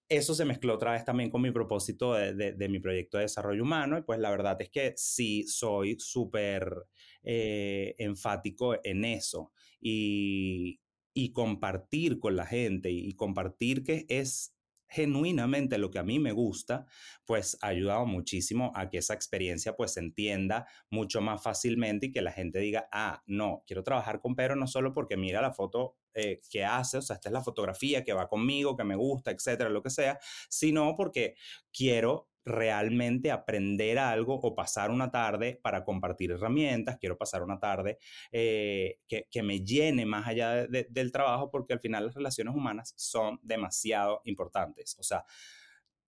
eso 0.08 0.34
se 0.34 0.44
mezcló 0.44 0.74
otra 0.74 0.92
vez 0.92 1.04
también 1.04 1.30
con 1.30 1.42
mi 1.42 1.50
propósito 1.50 2.14
de, 2.14 2.68
mi 2.68 2.80
proyecto 2.80 3.18
de 3.18 3.24
desarrollo 3.24 3.62
humano 3.62 3.98
y 3.98 4.02
pues 4.02 4.18
la 4.18 4.30
verdad 4.30 4.60
es 4.60 4.70
que 4.70 4.92
sí 4.96 5.44
soy 5.44 5.96
súper 5.98 6.86
eh, 7.22 7.94
enfático 7.98 8.76
en 8.84 9.04
eso 9.04 9.52
y, 9.80 10.80
y 11.14 11.32
compartir 11.32 12.18
con 12.18 12.36
la 12.36 12.46
gente 12.46 12.90
y 12.90 13.14
compartir 13.14 13.84
que 13.84 14.06
es 14.08 14.51
genuinamente 14.92 15.78
lo 15.78 15.90
que 15.90 15.98
a 15.98 16.02
mí 16.02 16.18
me 16.18 16.32
gusta, 16.32 16.86
pues 17.24 17.56
ha 17.62 17.68
ayudado 17.68 18.04
muchísimo 18.04 18.72
a 18.74 18.90
que 18.90 18.98
esa 18.98 19.14
experiencia 19.14 19.74
pues 19.74 19.94
se 19.94 20.00
entienda 20.00 20.66
mucho 20.90 21.22
más 21.22 21.42
fácilmente 21.42 22.06
y 22.06 22.12
que 22.12 22.20
la 22.20 22.30
gente 22.30 22.58
diga, 22.58 22.88
ah, 22.92 23.22
no, 23.26 23.64
quiero 23.66 23.82
trabajar 23.82 24.20
con 24.20 24.36
Pedro 24.36 24.54
no 24.54 24.66
solo 24.66 24.92
porque 24.92 25.16
mira 25.16 25.40
la 25.40 25.52
foto 25.52 25.96
eh, 26.14 26.40
que 26.50 26.64
hace, 26.64 26.98
o 26.98 27.02
sea, 27.02 27.14
esta 27.16 27.28
es 27.28 27.32
la 27.32 27.42
fotografía 27.42 28.04
que 28.04 28.12
va 28.12 28.28
conmigo, 28.28 28.76
que 28.76 28.84
me 28.84 28.96
gusta, 28.96 29.30
etcétera, 29.30 29.70
lo 29.70 29.82
que 29.82 29.90
sea, 29.90 30.18
sino 30.48 30.94
porque 30.96 31.34
quiero 31.72 32.28
realmente 32.44 33.30
aprender 33.30 33.98
algo 33.98 34.34
o 34.34 34.54
pasar 34.54 34.90
una 34.90 35.10
tarde 35.10 35.60
para 35.62 35.84
compartir 35.84 36.32
herramientas, 36.32 36.98
quiero 36.98 37.16
pasar 37.16 37.42
una 37.42 37.60
tarde 37.60 37.98
eh, 38.32 38.98
que, 39.06 39.28
que, 39.30 39.42
me 39.42 39.60
llene 39.64 40.06
más 40.06 40.26
allá 40.26 40.66
del 40.66 41.12
trabajo, 41.12 41.50
porque 41.50 41.72
al 41.72 41.80
final 41.80 42.06
las 42.06 42.14
relaciones 42.14 42.54
humanas 42.54 42.94
son 42.96 43.38
demasiado 43.42 44.22
importantes. 44.24 44.96
O 44.98 45.02
sea, 45.04 45.24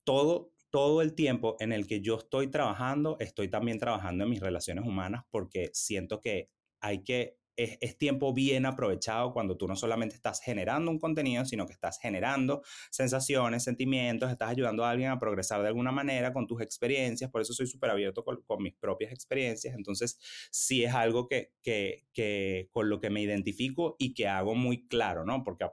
todo, 0.03 0.51
todo 0.71 1.03
el 1.03 1.14
tiempo 1.14 1.57
en 1.61 1.73
el 1.73 1.87
que 1.87 2.01
yo 2.01 2.17
estoy 2.17 2.49
trabajando, 2.49 3.17
estoy 3.21 3.49
también 3.49 3.79
trabajando 3.79 4.25
en 4.25 4.31
mis 4.31 4.40
relaciones 4.40 4.85
humanas 4.85 5.25
porque 5.31 5.71
siento 5.73 6.21
que 6.21 6.51
hay 6.81 7.03
que 7.05 7.38
es, 7.57 7.99
tiempo 7.99 8.33
bien 8.33 8.67
aprovechado 8.67 9.33
cuando 9.33 9.57
tú 9.57 9.69
no 9.69 9.77
solamente 9.77 10.14
estás 10.14 10.40
generando 10.40 10.90
un 10.90 10.99
contenido, 10.99 11.45
sino 11.45 11.67
que 11.67 11.73
estás 11.73 11.99
generando 11.99 12.62
sensaciones, 12.90 13.64
sentimientos, 13.64 14.31
estás 14.31 14.51
ayudando 14.51 14.85
a 14.85 14.90
alguien 14.90 15.11
a 15.11 15.19
progresar 15.19 15.62
de 15.62 15.69
alguna 15.69 15.93
manera 15.93 16.33
con 16.33 16.47
tus 16.47 16.61
experiencias. 16.61 17.31
Por 17.31 17.40
eso 17.40 17.53
soy 17.53 17.67
súper 17.67 17.90
abierto 17.90 18.25
con, 18.25 18.43
con, 18.43 18.62
mis 18.62 18.75
propias 18.75 19.12
experiencias. 19.12 19.75
Entonces, 19.75 20.19
sí 20.51 20.85
es 20.85 20.95
algo 20.95 21.29
que, 21.29 21.53
que, 21.62 22.07
que, 22.12 22.69
con 22.73 22.88
lo 22.88 23.01
que 23.01 23.11
me 23.11 23.23
identifico 23.23 23.97
y 23.99 24.14
que 24.14 24.29
hago 24.29 24.55
muy 24.55 24.87
claro, 24.87 25.25
¿no? 25.25 25.45
Porque 25.45 25.64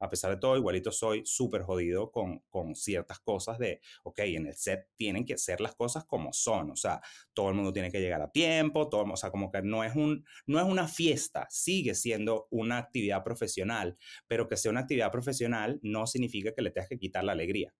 a 0.00 0.10
pesar 0.10 0.30
de 0.30 0.38
todo, 0.38 0.56
igualito 0.56 0.90
soy 0.90 1.22
súper 1.24 1.62
jodido 1.62 2.10
con, 2.10 2.40
con 2.48 2.74
ciertas 2.74 3.20
cosas 3.20 3.58
de, 3.58 3.80
ok, 4.02 4.18
en 4.20 4.46
el 4.46 4.54
set 4.54 4.88
tienen 4.96 5.24
que 5.24 5.38
ser 5.38 5.60
las 5.60 5.74
cosas 5.74 6.04
como 6.04 6.32
son, 6.32 6.70
o 6.70 6.76
sea, 6.76 7.00
todo 7.34 7.50
el 7.50 7.54
mundo 7.54 7.72
tiene 7.72 7.90
que 7.90 8.00
llegar 8.00 8.22
a 8.22 8.30
tiempo, 8.30 8.88
todo, 8.88 9.04
o 9.04 9.16
sea, 9.16 9.30
como 9.30 9.50
que 9.50 9.62
no 9.62 9.84
es, 9.84 9.94
un, 9.94 10.24
no 10.46 10.58
es 10.58 10.64
una 10.64 10.88
fiesta, 10.88 11.46
sigue 11.50 11.94
siendo 11.94 12.48
una 12.50 12.78
actividad 12.78 13.22
profesional, 13.22 13.96
pero 14.26 14.48
que 14.48 14.56
sea 14.56 14.70
una 14.70 14.80
actividad 14.80 15.12
profesional 15.12 15.78
no 15.82 16.06
significa 16.06 16.52
que 16.54 16.62
le 16.62 16.70
tengas 16.70 16.88
que 16.88 16.98
quitar 16.98 17.24
la 17.24 17.32
alegría. 17.32 17.74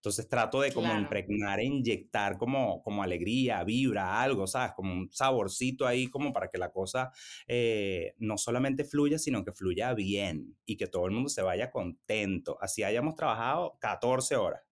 Entonces 0.00 0.26
trato 0.28 0.62
de 0.62 0.72
como 0.72 0.94
impregnar 0.96 1.60
e 1.60 1.66
inyectar 1.66 2.38
como, 2.38 2.82
como 2.82 3.02
alegría, 3.02 3.62
vibra, 3.64 4.22
algo, 4.22 4.46
¿sabes? 4.46 4.72
Como 4.74 4.94
un 4.94 5.12
saborcito 5.12 5.86
ahí 5.86 6.06
como 6.06 6.32
para 6.32 6.48
que 6.48 6.56
la 6.56 6.72
cosa 6.72 7.12
eh, 7.46 8.14
no 8.16 8.38
solamente 8.38 8.84
fluya, 8.84 9.18
sino 9.18 9.44
que 9.44 9.52
fluya 9.52 9.92
bien 9.92 10.56
y 10.64 10.78
que 10.78 10.86
todo 10.86 11.04
el 11.04 11.12
mundo 11.12 11.28
se 11.28 11.42
vaya 11.42 11.70
contento. 11.70 12.56
Así 12.62 12.82
hayamos 12.82 13.14
trabajado 13.14 13.76
14 13.78 14.36
horas. 14.36 14.62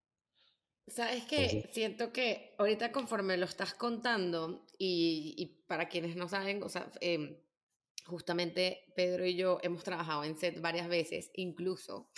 Sabes 0.87 1.25
que 1.25 1.69
siento 1.73 2.11
que 2.11 2.55
ahorita 2.57 2.91
conforme 2.91 3.37
lo 3.37 3.45
estás 3.45 3.75
contando 3.75 4.65
y, 4.79 5.35
y 5.37 5.63
para 5.67 5.91
quienes 5.91 6.17
no 6.17 6.31
saben, 6.31 6.63
o 6.63 6.71
sea, 6.71 6.91
em, 7.03 7.37
justamente 8.07 8.85
Pedro 8.97 9.27
y 9.27 9.37
yo 9.37 9.59
hemos 9.63 9.85
trabajado 9.85 10.25
en 10.25 10.39
set 10.39 10.59
varias 10.63 10.89
veces, 10.89 11.31
incluso 11.35 12.11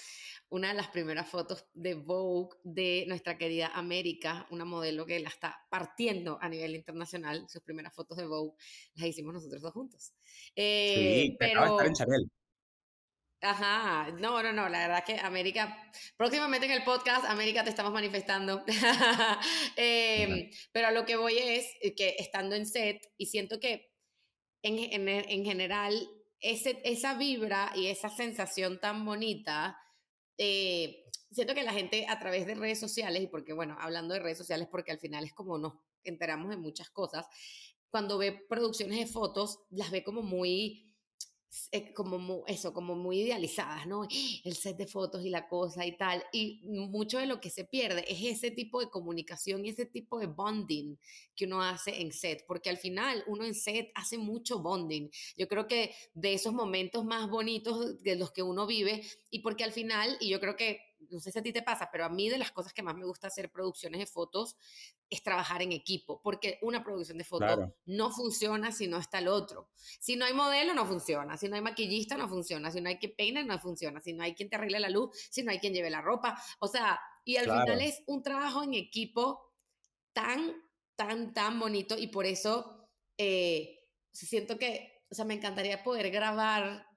una 0.50 0.68
de 0.68 0.74
las 0.74 0.88
primeras 0.88 1.28
fotos 1.28 1.64
de 1.74 1.94
Vogue 1.94 2.56
de 2.64 3.04
nuestra 3.06 3.38
querida 3.38 3.68
América, 3.68 4.46
una 4.50 4.64
modelo 4.64 5.06
que 5.06 5.20
la 5.20 5.28
está 5.28 5.66
partiendo 5.70 6.38
a 6.40 6.48
nivel 6.48 6.74
internacional. 6.74 7.46
Sus 7.48 7.62
primeras 7.62 7.94
fotos 7.94 8.18
de 8.18 8.26
Vogue 8.26 8.56
las 8.94 9.06
hicimos 9.06 9.32
nosotros 9.32 9.62
dos 9.62 9.72
juntos. 9.72 10.12
Eh, 10.54 11.28
sí, 11.28 11.36
pero... 11.38 11.64
Estar 11.64 11.86
en 11.86 11.94
Chanel. 11.94 12.30
Ajá, 13.42 14.10
no, 14.18 14.42
no, 14.42 14.52
no, 14.52 14.68
la 14.68 14.80
verdad 14.80 15.04
que 15.04 15.18
América, 15.18 15.90
próximamente 16.18 16.66
en 16.66 16.72
el 16.72 16.84
podcast, 16.84 17.24
América 17.24 17.64
te 17.64 17.70
estamos 17.70 17.92
manifestando. 17.92 18.64
Em, 19.76 20.50
pero 20.72 20.88
a 20.88 20.90
lo 20.90 21.06
que 21.06 21.16
voy 21.16 21.38
es 21.38 21.64
que 21.96 22.16
estando 22.18 22.54
en 22.54 22.66
set, 22.66 23.00
y 23.16 23.26
siento 23.26 23.58
que 23.58 23.94
en, 24.62 24.78
en, 24.78 25.08
en 25.08 25.44
general, 25.44 26.06
ese, 26.40 26.82
esa 26.84 27.14
vibra 27.14 27.72
y 27.74 27.86
esa 27.86 28.10
sensación 28.10 28.78
tan 28.78 29.06
bonita 29.06 29.78
eh, 30.38 31.04
siento 31.30 31.54
que 31.54 31.62
la 31.62 31.72
gente 31.72 32.06
a 32.08 32.18
través 32.18 32.46
de 32.46 32.54
redes 32.54 32.80
sociales, 32.80 33.22
y 33.22 33.26
porque, 33.26 33.52
bueno, 33.52 33.76
hablando 33.80 34.14
de 34.14 34.20
redes 34.20 34.38
sociales, 34.38 34.68
porque 34.70 34.92
al 34.92 34.98
final 34.98 35.24
es 35.24 35.32
como 35.32 35.58
nos 35.58 35.74
enteramos 36.04 36.50
de 36.50 36.56
muchas 36.56 36.90
cosas, 36.90 37.26
cuando 37.90 38.18
ve 38.18 38.32
producciones 38.48 38.98
de 38.98 39.06
fotos, 39.06 39.60
las 39.70 39.90
ve 39.90 40.04
como 40.04 40.22
muy 40.22 40.89
eh, 41.72 41.92
como 41.94 42.44
eso, 42.46 42.72
como 42.72 42.94
muy 42.94 43.20
idealizadas, 43.22 43.86
¿no? 43.86 44.06
El 44.44 44.54
set 44.54 44.76
de 44.76 44.86
fotos 44.86 45.24
y 45.24 45.30
la 45.30 45.48
cosa 45.48 45.84
y 45.84 45.96
tal. 45.96 46.22
Y 46.32 46.60
mucho 46.64 47.18
de 47.18 47.26
lo 47.26 47.40
que 47.40 47.50
se 47.50 47.64
pierde 47.64 48.04
es 48.08 48.22
ese 48.22 48.50
tipo 48.50 48.80
de 48.80 48.90
comunicación 48.90 49.64
y 49.64 49.70
ese 49.70 49.86
tipo 49.86 50.18
de 50.18 50.26
bonding 50.26 50.96
que 51.34 51.46
uno 51.46 51.62
hace 51.62 52.00
en 52.00 52.12
set, 52.12 52.44
porque 52.46 52.70
al 52.70 52.76
final 52.76 53.24
uno 53.26 53.44
en 53.44 53.54
set 53.54 53.90
hace 53.94 54.18
mucho 54.18 54.60
bonding. 54.60 55.10
Yo 55.36 55.48
creo 55.48 55.66
que 55.66 55.94
de 56.14 56.34
esos 56.34 56.52
momentos 56.52 57.04
más 57.04 57.28
bonitos 57.28 58.02
de 58.02 58.16
los 58.16 58.30
que 58.30 58.42
uno 58.42 58.66
vive 58.66 59.02
y 59.30 59.40
porque 59.40 59.64
al 59.64 59.72
final, 59.72 60.16
y 60.20 60.28
yo 60.28 60.40
creo 60.40 60.56
que 60.56 60.89
no 61.08 61.20
sé 61.20 61.32
si 61.32 61.38
a 61.38 61.42
ti 61.42 61.52
te 61.52 61.62
pasa, 61.62 61.88
pero 61.90 62.04
a 62.04 62.08
mí 62.08 62.28
de 62.28 62.38
las 62.38 62.52
cosas 62.52 62.72
que 62.72 62.82
más 62.82 62.94
me 62.94 63.04
gusta 63.04 63.28
hacer 63.28 63.50
producciones 63.50 64.00
de 64.00 64.06
fotos 64.06 64.56
es 65.08 65.22
trabajar 65.22 65.62
en 65.62 65.72
equipo, 65.72 66.20
porque 66.22 66.58
una 66.62 66.84
producción 66.84 67.18
de 67.18 67.24
fotos 67.24 67.58
no 67.86 68.10
funciona 68.10 68.72
si 68.72 68.86
no 68.86 68.98
está 68.98 69.18
el 69.18 69.28
otro. 69.28 69.68
Si 69.98 70.16
no 70.16 70.24
hay 70.24 70.34
modelo, 70.34 70.74
no 70.74 70.86
funciona. 70.86 71.36
Si 71.36 71.48
no 71.48 71.56
hay 71.56 71.62
maquillista, 71.62 72.16
no 72.16 72.28
funciona. 72.28 72.70
Si 72.70 72.80
no 72.80 72.88
hay 72.88 72.98
quien 72.98 73.14
peine, 73.16 73.44
no 73.44 73.58
funciona. 73.58 74.00
Si 74.00 74.12
no 74.12 74.22
hay 74.22 74.34
quien 74.34 74.48
te 74.48 74.56
arregle 74.56 74.80
la 74.80 74.90
luz, 74.90 75.10
si 75.30 75.42
no 75.42 75.50
hay 75.50 75.58
quien 75.58 75.72
lleve 75.72 75.90
la 75.90 76.02
ropa. 76.02 76.40
O 76.60 76.68
sea, 76.68 77.00
y 77.24 77.36
al 77.36 77.44
final 77.44 77.80
es 77.80 78.02
un 78.06 78.22
trabajo 78.22 78.62
en 78.62 78.74
equipo 78.74 79.52
tan, 80.12 80.54
tan, 80.96 81.32
tan 81.32 81.58
bonito 81.58 81.96
y 81.96 82.08
por 82.08 82.26
eso 82.26 82.88
eh, 83.16 83.86
siento 84.12 84.58
que, 84.58 85.04
o 85.10 85.14
sea, 85.14 85.24
me 85.24 85.34
encantaría 85.34 85.82
poder 85.82 86.10
grabar 86.10 86.89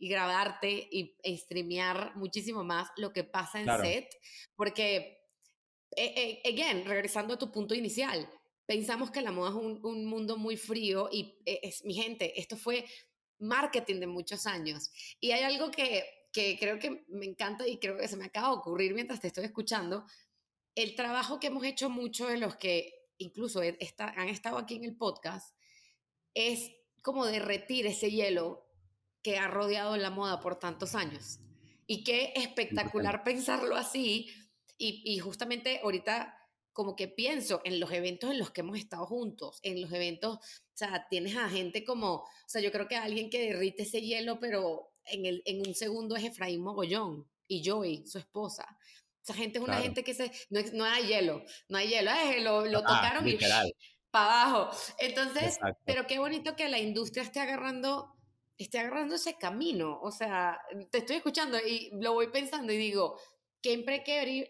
y 0.00 0.08
grabarte 0.08 0.88
y 0.90 1.14
streamear 1.36 2.16
muchísimo 2.16 2.64
más 2.64 2.88
lo 2.96 3.12
que 3.12 3.22
pasa 3.22 3.60
en 3.60 3.68
set, 3.82 4.08
porque 4.56 5.20
eh, 5.96 6.40
eh, 6.44 6.48
again, 6.48 6.84
regresando 6.84 7.34
a 7.34 7.38
tu 7.38 7.50
punto 7.50 7.74
inicial, 7.74 8.28
pensamos 8.64 9.10
que 9.10 9.22
la 9.22 9.32
moda 9.32 9.50
es 9.50 9.56
un, 9.56 10.06
mundo 10.06 10.36
muy 10.36 10.56
frío 10.56 11.08
y 11.10 11.38
eh, 11.44 11.60
es, 11.62 11.84
mi 11.84 11.94
gente, 11.94 12.38
esto 12.40 12.56
fue 12.56 12.84
marketing 13.38 14.00
de 14.00 14.06
muchos 14.06 14.46
años. 14.46 14.90
Y 15.20 15.32
hay 15.32 15.42
algo 15.42 15.70
que, 15.70 16.28
que 16.32 16.56
creo 16.58 16.78
que 16.78 17.04
me 17.08 17.26
encanta 17.26 17.66
y 17.66 17.78
creo 17.78 17.96
que 17.96 18.08
se 18.08 18.16
me 18.16 18.26
acaba 18.26 18.48
de 18.48 18.54
ocurrir 18.54 18.94
mientras 18.94 19.20
te 19.20 19.26
estoy 19.26 19.44
escuchando. 19.44 20.04
El 20.74 20.94
trabajo 20.94 21.40
que 21.40 21.48
hemos 21.48 21.64
hecho 21.64 21.90
muchos 21.90 22.28
de 22.28 22.38
los 22.38 22.56
que 22.56 23.08
incluso 23.18 23.60
han 23.60 24.28
estado 24.28 24.56
aquí 24.56 24.76
en 24.76 24.84
el 24.84 24.96
podcast 24.96 25.54
es 26.32 26.70
como 27.02 27.26
derretir 27.26 27.86
ese 27.86 28.10
hielo 28.10 28.69
que 29.22 29.38
ha 29.38 29.48
rodeado 29.48 29.96
la 29.96 30.10
moda 30.10 30.40
por 30.40 30.58
tantos 30.58 30.94
años. 30.94 31.40
Y 31.86 32.04
qué 32.04 32.32
espectacular 32.36 33.24
pensarlo 33.24 33.76
así, 33.76 34.28
y, 34.78 35.18
justamente 35.18 35.80
ahorita 35.82 36.34
como 36.72 36.96
que 36.96 37.08
pienso 37.08 37.60
en 37.64 37.78
los 37.80 37.92
eventos 37.92 38.30
en 38.30 38.38
los 38.38 38.50
que 38.50 38.62
hemos 38.62 38.78
estado 38.78 39.04
juntos, 39.04 39.58
en 39.62 39.80
los 39.80 39.92
eventos, 39.92 40.36
o 40.36 40.40
sea, 40.72 41.06
tienes 41.10 41.36
a 41.36 41.50
gente 41.50 41.84
como, 41.84 42.14
o 42.14 42.28
sea, 42.46 42.62
yo 42.62 42.72
creo 42.72 42.88
que 42.88 42.96
alguien 42.96 43.28
que 43.28 43.40
derrite 43.40 43.82
ese 43.82 44.00
hielo, 44.00 44.40
pero 44.40 44.94
en, 45.04 45.26
el, 45.26 45.42
en 45.44 45.66
un 45.66 45.74
segundo 45.74 46.16
es 46.16 46.24
Efraín 46.24 46.62
Mogollón 46.62 47.28
y 47.46 47.68
Joey, 47.68 48.06
su 48.06 48.18
esposa. 48.18 48.78
Esa 49.22 49.34
gente 49.34 49.58
es 49.58 49.64
una 49.64 49.82
gente 49.82 50.02
que 50.02 50.14
se, 50.14 50.32
no, 50.48 50.60
no, 50.72 50.84
hay 50.84 51.08
hielo, 51.08 51.44
no 51.68 51.76
hay 51.76 51.88
hielo, 51.88 52.10
eh, 52.12 52.40
lo, 52.40 52.64
lo 52.64 52.80
tocaron 52.80 53.28
y 53.28 53.36
para 54.10 54.44
abajo. 54.44 54.76
Entonces, 54.98 55.58
pero 55.84 56.06
qué 56.06 56.18
bonito 56.18 56.56
que 56.56 56.68
la 56.68 56.78
industria 56.78 57.22
esté 57.22 57.40
agarrando, 57.40 58.16
esté 58.64 58.78
agarrando 58.78 59.14
ese 59.14 59.36
camino. 59.36 60.00
O 60.02 60.10
sea, 60.10 60.60
te 60.90 60.98
estoy 60.98 61.16
escuchando 61.16 61.58
y 61.58 61.90
lo 62.00 62.14
voy 62.14 62.28
pensando 62.28 62.72
y 62.72 62.76
digo, 62.76 63.18
qué 63.62 63.72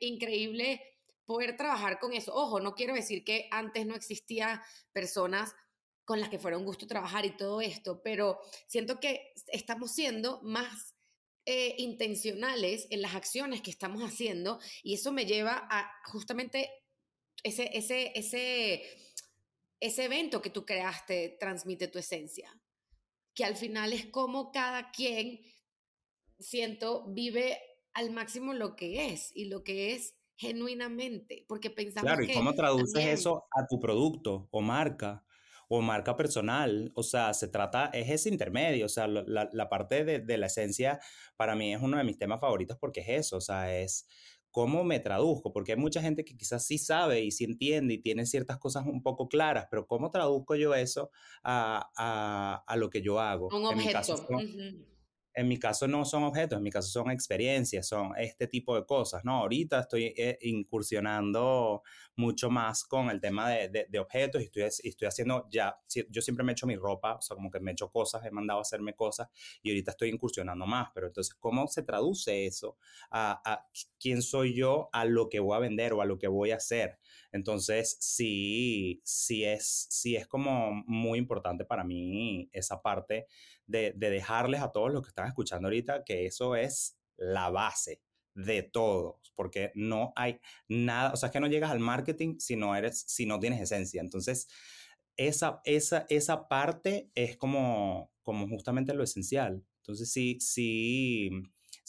increíble 0.00 0.82
poder 1.24 1.56
trabajar 1.56 1.98
con 1.98 2.12
eso. 2.12 2.34
Ojo, 2.34 2.61
no 2.61 2.74
quiero 2.74 2.94
decir 2.94 3.24
que 3.24 3.48
antes 3.50 3.86
no 3.86 3.94
existía 3.94 4.62
personas 4.92 5.54
con 6.04 6.18
las 6.20 6.28
que 6.28 6.40
fuera 6.40 6.58
un 6.58 6.64
gusto 6.64 6.88
trabajar 6.88 7.24
y 7.24 7.36
todo 7.36 7.61
esto, 7.61 8.02
pero 8.02 8.40
siento 8.66 8.98
que 8.98 9.32
estamos 9.46 9.92
siendo 9.92 10.40
más 10.42 10.96
eh, 11.46 11.76
intencionales 11.78 12.88
en 12.90 13.00
las 13.00 13.14
acciones 13.14 13.62
que 13.62 13.70
estamos 13.70 14.02
haciendo 14.02 14.58
y 14.82 14.94
eso 14.94 15.12
me 15.12 15.24
lleva 15.24 15.68
a 15.70 15.88
justamente 16.06 16.68
ese, 17.44 17.70
ese, 17.72 18.12
ese, 18.16 18.82
ese 19.78 20.04
evento 20.04 20.42
que 20.42 20.50
tú 20.50 20.66
creaste 20.66 21.36
transmite 21.38 21.86
tu 21.86 22.00
esencia. 22.00 22.59
Que 23.35 23.45
al 23.45 23.57
final 23.57 23.93
es 23.93 24.07
como 24.07 24.51
cada 24.53 24.91
quien, 24.91 25.41
siento, 26.39 27.07
vive 27.09 27.59
al 27.93 28.11
máximo 28.11 28.55
lo 28.55 28.76
que 28.76 29.12
es 29.12 29.31
y 29.35 29.47
lo 29.47 29.62
que 29.64 29.95
es 29.95 30.14
genuinamente, 30.37 31.45
porque 31.49 31.70
pensamos 31.70 32.11
Claro, 32.11 32.24
¿y 32.24 32.33
cómo 32.33 32.55
traduces 32.55 33.05
eso 33.05 33.45
a 33.51 33.66
tu 33.66 33.78
producto 33.78 34.49
o 34.51 34.61
marca? 34.61 35.24
o 35.72 35.81
marca 35.81 36.16
personal, 36.16 36.91
o 36.97 37.05
sea, 37.05 37.33
se 37.33 37.47
trata, 37.47 37.91
es 37.95 38.11
ese 38.11 38.28
intermedio, 38.28 38.87
o 38.87 38.89
sea, 38.89 39.07
la, 39.07 39.49
la 39.53 39.68
parte 39.68 40.05
de, 40.05 40.18
de, 40.18 40.37
la 40.37 40.47
esencia 40.47 40.99
para 41.37 41.55
mí 41.55 41.72
es 41.72 41.81
uno 41.81 41.97
de 41.97 42.03
mis 42.03 42.18
temas 42.18 42.41
favoritos 42.41 42.76
porque 42.76 43.03
es 43.03 43.09
eso, 43.09 43.37
o 43.37 43.41
sea, 43.41 43.78
es 43.78 44.05
cómo 44.51 44.84
me 44.84 45.01
traduzco, 45.01 45.53
porque 45.53 45.72
hay 45.72 45.78
mucha 45.78 46.03
gente 46.03 46.24
que 46.24 46.36
quizás 46.36 46.66
sí 46.66 46.78
sabe 46.78 47.22
y 47.22 47.30
sí 47.30 47.44
entiende 47.44 47.94
y 47.94 47.98
tiene 47.98 48.26
ciertas 48.26 48.59
cosas 48.59 48.84
un 48.86 49.03
poco 49.03 49.28
claras, 49.28 49.66
pero 49.70 49.86
cómo 49.86 50.11
traduzco 50.11 50.57
yo 50.57 50.74
eso 50.74 51.11
a, 51.42 51.90
a, 51.96 52.64
a 52.66 52.76
lo 52.76 52.90
que 52.90 53.03
yo 53.03 53.20
hago. 53.20 53.48
Un 53.48 53.64
objeto. 53.64 53.72
En 53.72 53.86
mi 53.86 53.92
caso, 53.92 54.26
en 55.35 55.49
mi 55.49 55.59
caso 55.59 55.87
no 55.87 56.05
son 56.05 56.24
objetos, 56.24 56.57
en 56.57 56.62
mi 56.62 56.70
caso 56.70 56.89
son 56.89 57.11
experiencias, 57.11 57.87
son 57.87 58.12
este 58.18 58.47
tipo 58.47 58.74
de 58.74 58.85
cosas, 58.85 59.24
¿no? 59.24 59.37
Ahorita 59.39 59.81
estoy 59.81 60.12
eh, 60.16 60.39
incursionando 60.43 61.83
mucho 62.16 62.51
más 62.51 62.85
con 62.85 63.11
el 63.11 63.20
tema 63.20 63.49
de, 63.49 63.87
de, 63.89 63.99
objetos 63.99 64.43
y 64.43 64.47
estoy, 64.47 64.62
estoy 64.62 65.09
haciendo 65.09 65.47
ya, 65.51 65.76
yo 66.09 66.20
siempre 66.20 66.45
me 66.45 66.53
he 66.53 66.55
hecho 66.55 66.66
mi 66.66 66.76
ropa, 66.76 67.16
o 67.16 67.22
sea, 67.22 67.35
como 67.35 67.51
que 67.51 67.61
me 67.61 67.70
he 67.70 67.72
hecho 67.72 67.91
cosas, 67.91 68.24
he 68.24 68.31
mandado 68.31 68.59
a 68.59 68.62
hacerme 68.62 68.95
cosas 68.95 69.28
y 69.62 69.70
ahorita 69.70 69.93
estoy 69.93 70.11
incursionando 70.11 70.66
más, 70.66 70.91
pero 70.95 71.07
entonces, 71.07 71.35
¿cómo 71.35 71.66
se 71.68 71.83
traduce 71.83 72.47
eso 72.47 72.76
a, 73.11 73.41
a 73.45 73.66
quién 73.99 74.22
soy 74.22 74.55
yo, 74.55 74.91
a 74.93 75.05
lo 75.05 75.28
que 75.28 75.41
voy 75.41 75.57
a 75.57 75.61
vender 75.61 75.93
o 75.93 76.03
a 76.03 76.05
lo 76.05 76.18
que 76.18 76.28
voy 76.28 76.51
a 76.51 76.57
hacer? 76.57 76.99
Entonces, 77.33 77.97
sí, 78.01 79.01
sí 79.05 79.45
es, 79.45 79.87
sí 79.91 80.16
es 80.16 80.26
como 80.26 80.72
muy 80.87 81.18
importante 81.18 81.64
para 81.64 81.85
mí 81.85 82.49
esa 82.53 82.83
parte 82.83 83.26
de, 83.66 83.93
de 83.97 84.11
dejarles 84.11 84.61
a 84.62 84.72
todos 84.72 84.93
los 84.93 85.03
que 85.03 85.09
están 85.09 85.28
escuchando 85.28 85.68
ahorita 85.68 86.05
que 86.05 86.26
eso 86.26 86.57
es 86.57 86.99
la 87.16 87.51
base 87.51 88.03
de 88.35 88.62
todo, 88.62 89.20
porque 89.35 89.72
no 89.74 90.12
hay 90.16 90.41
nada, 90.68 91.12
o 91.12 91.16
sea, 91.16 91.28
es 91.28 91.33
que 91.33 91.41
no 91.41 91.47
llegas 91.49 91.70
al 91.70 91.81
marketing 91.81 92.39
si 92.39 92.57
no 92.57 92.74
eres, 92.74 93.01
si 93.07 93.26
no 93.26 93.39
tienes 93.41 93.61
esencia. 93.61 94.01
Entonces, 94.01 94.49
esa, 95.16 95.61
esa, 95.64 96.07
esa 96.09 96.49
parte 96.49 97.11
es 97.14 97.37
como, 97.37 98.12
como 98.22 98.49
justamente 98.49 98.95
lo 98.95 99.03
esencial. 99.05 99.64
Entonces, 99.78 100.12
sí, 100.12 100.39
sí, 100.41 101.31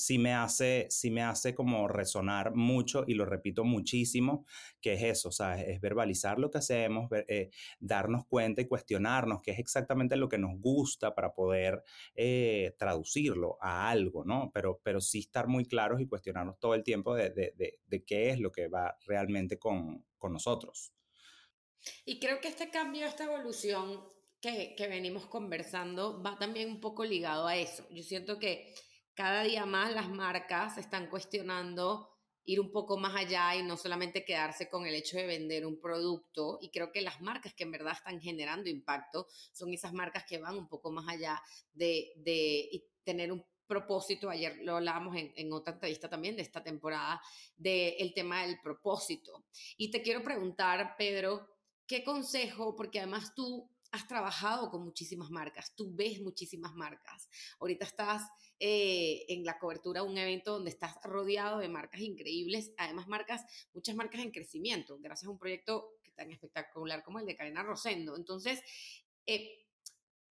sí 0.02 0.18
me 0.18 0.34
hace, 0.34 0.88
sí 0.90 1.12
me 1.12 1.22
hace 1.22 1.54
como 1.54 1.88
resonar 1.88 2.56
mucho 2.56 3.04
y 3.08 3.14
lo 3.14 3.26
repito 3.26 3.64
muchísimo, 3.64 4.46
que 4.82 4.94
es 4.94 5.04
eso, 5.04 5.32
sea, 5.32 5.62
es 5.62 5.80
verbalizar 5.80 6.40
lo 6.40 6.50
que 6.50 6.58
hacemos, 6.58 7.10
eh, 7.28 7.50
darnos 7.80 8.26
cuenta 8.26 8.62
y 8.62 8.68
cuestionarnos 8.68 9.42
qué 9.42 9.52
es 9.52 9.60
exactamente 9.60 10.16
lo 10.16 10.28
que 10.28 10.38
nos 10.38 10.60
gusta 10.60 11.14
para 11.14 11.34
poder 11.34 11.84
eh, 12.16 12.76
traducirlo 12.78 13.58
a 13.62 13.90
algo, 13.90 14.26
¿no? 14.26 14.52
Pero, 14.54 14.80
pero 14.84 15.02
sí 15.02 15.20
estar 15.20 15.48
muy 15.48 15.66
claros 15.66 16.02
y 16.02 16.08
cuestionarnos 16.08 16.60
todo 16.60 16.74
el 16.76 16.84
tiempo 16.84 17.16
de, 17.16 17.30
de, 17.30 17.80
de, 17.86 18.04
qué 18.04 18.30
es 18.32 18.40
lo 18.40 18.52
que 18.52 18.68
va 18.68 18.98
realmente 19.06 19.60
con, 19.60 20.06
con 20.18 20.34
nosotros. 20.34 20.94
Y 22.06 22.20
creo 22.20 22.40
que 22.40 22.48
este 22.48 22.70
cambio, 22.70 23.06
esta 23.06 23.26
evolución 23.26 24.02
que, 24.42 24.76
que, 24.76 24.88
venimos 24.88 25.26
conversando 25.28 26.22
va 26.22 26.38
también 26.38 26.70
un 26.70 26.80
poco 26.80 27.06
ligado 27.06 27.48
a 27.48 27.56
eso. 27.56 27.88
Yo 27.92 28.04
siento 28.04 28.40
que 28.40 28.74
cada 29.22 29.44
día 29.44 29.68
más 29.68 29.94
las 29.94 30.10
marcas 30.10 30.80
están 30.80 31.08
cuestionando 31.08 32.10
ir 32.44 32.60
un 32.60 32.72
poco 32.72 32.98
más 32.98 33.16
allá 33.16 33.56
y 33.56 33.62
no 33.62 33.78
solamente 33.78 34.26
quedarse 34.26 34.68
con 34.68 34.88
el 34.88 34.96
hecho 34.96 35.16
de 35.16 35.28
vender 35.28 35.64
un 35.64 35.80
producto. 35.80 36.58
Y 36.60 36.72
creo 36.72 36.92
que 36.92 37.02
las 37.02 37.22
marcas 37.22 37.54
que 37.54 37.62
en 37.62 37.70
verdad 37.70 37.94
están 37.94 38.20
generando 38.20 38.68
impacto 38.68 39.28
son 39.52 39.72
esas 39.76 39.94
marcas 39.94 40.26
que 40.28 40.40
van 40.40 40.58
un 40.58 40.68
poco 40.68 40.92
más 40.92 41.08
allá 41.08 41.40
de, 41.72 42.14
de 42.16 42.84
tener 43.04 43.32
un 43.32 43.46
propósito. 43.68 44.28
Ayer 44.28 44.58
lo 44.64 44.78
hablábamos 44.78 45.16
en, 45.16 45.32
en 45.36 45.54
otra 45.54 45.74
entrevista 45.74 46.10
también 46.10 46.36
de 46.36 46.42
esta 46.42 46.64
temporada, 46.64 47.22
del 47.56 48.16
tema 48.16 48.42
del 48.42 48.60
propósito. 48.60 49.46
Y 49.78 49.92
te 49.92 50.02
quiero 50.02 50.24
preguntar, 50.24 50.96
Pedro, 50.98 51.48
¿qué 51.86 52.04
consejo? 52.04 52.76
Porque 52.76 52.98
además 52.98 53.36
tú 53.36 53.70
has 53.92 54.08
trabajado 54.08 54.70
con 54.70 54.84
muchísimas 54.84 55.30
marcas, 55.30 55.74
tú 55.76 55.94
ves 55.94 56.22
muchísimas 56.22 56.74
marcas. 56.74 57.30
Ahorita 57.60 57.86
estás 57.86 58.24
eh, 58.60 59.26
en 59.28 59.44
la 59.44 59.60
cobertura 59.60 60.02
de 60.02 60.08
un 60.08 60.18
evento 60.18 60.54
donde 60.54 60.70
estás 60.70 60.96
rodeado 61.04 61.60
de 61.60 61.68
marcas 61.68 62.02
increíbles, 62.02 62.72
además 62.78 63.08
marcas, 63.08 63.42
muchas 63.74 63.96
marcas 63.96 64.22
en 64.22 64.32
crecimiento, 64.32 64.98
gracias 65.00 65.28
a 65.28 65.32
un 65.32 65.38
proyecto 65.38 65.98
tan 66.16 66.32
espectacular 66.32 67.04
como 67.04 67.20
el 67.20 67.26
de 67.26 67.36
Cadena 67.36 67.64
Rosendo. 67.64 68.16
Entonces, 68.16 68.62
eh, 69.26 69.66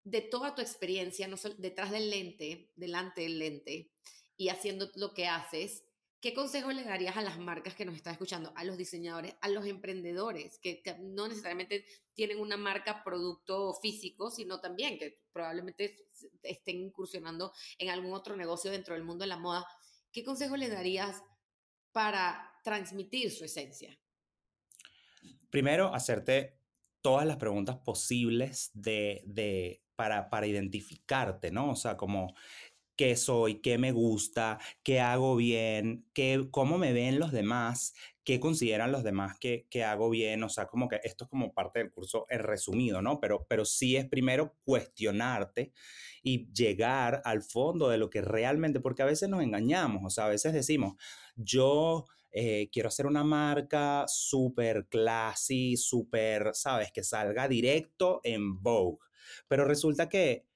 de 0.05 0.23
toda 0.23 0.55
tu 0.55 0.63
experiencia, 0.63 1.29
no 1.29 1.37
detrás 1.59 1.91
del 1.91 2.11
lente, 2.11 2.71
delante 2.77 3.23
del 3.23 3.39
lente 3.39 3.91
y 4.37 4.49
haciendo 4.49 4.91
lo 4.95 5.13
que 5.13 5.27
haces, 5.27 5.85
¿Qué 6.21 6.35
consejo 6.35 6.71
le 6.71 6.85
darías 6.85 7.17
a 7.17 7.23
las 7.23 7.39
marcas 7.39 7.75
que 7.75 7.87
nos 7.87 7.97
están 7.97 8.13
escuchando, 8.13 8.53
a 8.55 8.65
los 8.65 8.77
diseñadores, 8.77 9.35
a 9.41 9.49
los 9.49 9.65
emprendedores, 9.65 10.59
que, 10.59 10.83
no 11.01 11.27
necesariamente 11.29 11.87
tienen 12.13 12.41
una 12.41 12.59
marca 12.59 13.03
producto 13.03 13.73
físico, 13.81 14.31
sino 14.31 14.61
también 14.61 14.99
que 14.99 15.23
probablemente 15.33 16.09
estén 16.43 16.77
incursionando 16.77 17.55
en 17.79 17.89
algún 17.89 18.13
otro 18.13 18.37
negocio 18.37 18.71
dentro 18.71 18.95
del 18.95 19.05
mundo 19.05 19.23
de 19.23 19.29
la 19.29 19.39
moda? 19.39 19.67
¿Qué 20.13 20.23
consejo 20.23 20.59
le 20.59 20.69
darías 20.69 21.23
para 21.93 22.53
transmitir 22.65 23.31
su 23.31 23.47
esencia? 23.47 23.99
Primero, 25.49 25.95
hacerte 25.95 26.59
todas 27.01 27.27
las 27.27 27.39
preguntas 27.39 27.79
posibles 27.79 28.71
de, 28.75 29.23
de, 29.25 29.83
para, 29.97 30.29
para 30.29 30.47
identificarte, 30.47 31.51
¿no? 31.51 31.71
O 31.71 31.77
sea, 31.77 31.97
como 31.97 32.35
qué 33.01 33.17
soy, 33.17 33.63
qué 33.63 33.79
me 33.79 33.93
gusta, 33.93 34.59
qué 34.83 35.01
hago 35.01 35.35
bien, 35.35 36.05
qué, 36.13 36.49
cómo 36.51 36.77
me 36.77 36.93
ven 36.93 37.19
los 37.19 37.33
demás, 37.33 37.95
qué 38.25 38.39
consideran 38.41 38.93
los 38.93 39.05
demás 39.05 39.39
que, 39.41 39.67
que, 39.71 39.85
hago 39.85 40.11
bien. 40.11 40.43
O 40.43 40.51
sea, 40.51 40.67
como 40.67 40.87
que 40.87 41.01
esto 41.03 41.25
es 41.25 41.31
como 41.31 41.55
parte 41.55 41.79
del 41.79 41.91
curso 41.91 42.27
en 42.29 42.41
resumido, 42.41 43.01
¿no? 43.01 43.19
Pero, 43.19 43.47
pero 43.49 43.65
sí 43.65 43.97
es 43.97 44.07
primero 44.07 44.55
cuestionarte 44.65 45.73
y 46.23 46.53
llegar 46.53 47.23
al 47.25 47.41
fondo 47.41 47.89
de 47.89 47.97
lo 47.97 48.11
que 48.11 48.21
realmente, 48.21 48.81
porque 48.81 49.01
a 49.01 49.07
veces 49.07 49.31
nos 49.31 49.43
engañamos, 49.43 50.03
o 50.05 50.11
sea, 50.11 50.27
a 50.27 50.29
veces 50.29 50.53
decimos, 50.53 50.97
yo... 51.37 52.05
Eh, 52.33 52.69
quiero 52.71 52.87
hacer 52.87 53.07
una 53.07 53.25
marca 53.25 54.05
súper 54.07 54.87
classy, 54.87 55.77
súper, 55.77 56.51
¿sabes? 56.55 56.93
Que 56.93 57.03
salga 57.03 57.49
directo 57.49 58.21
en 58.23 58.63
Vogue. 58.63 58.99
Pero 59.49 59.65
resulta 59.65 60.09
que 60.09 60.47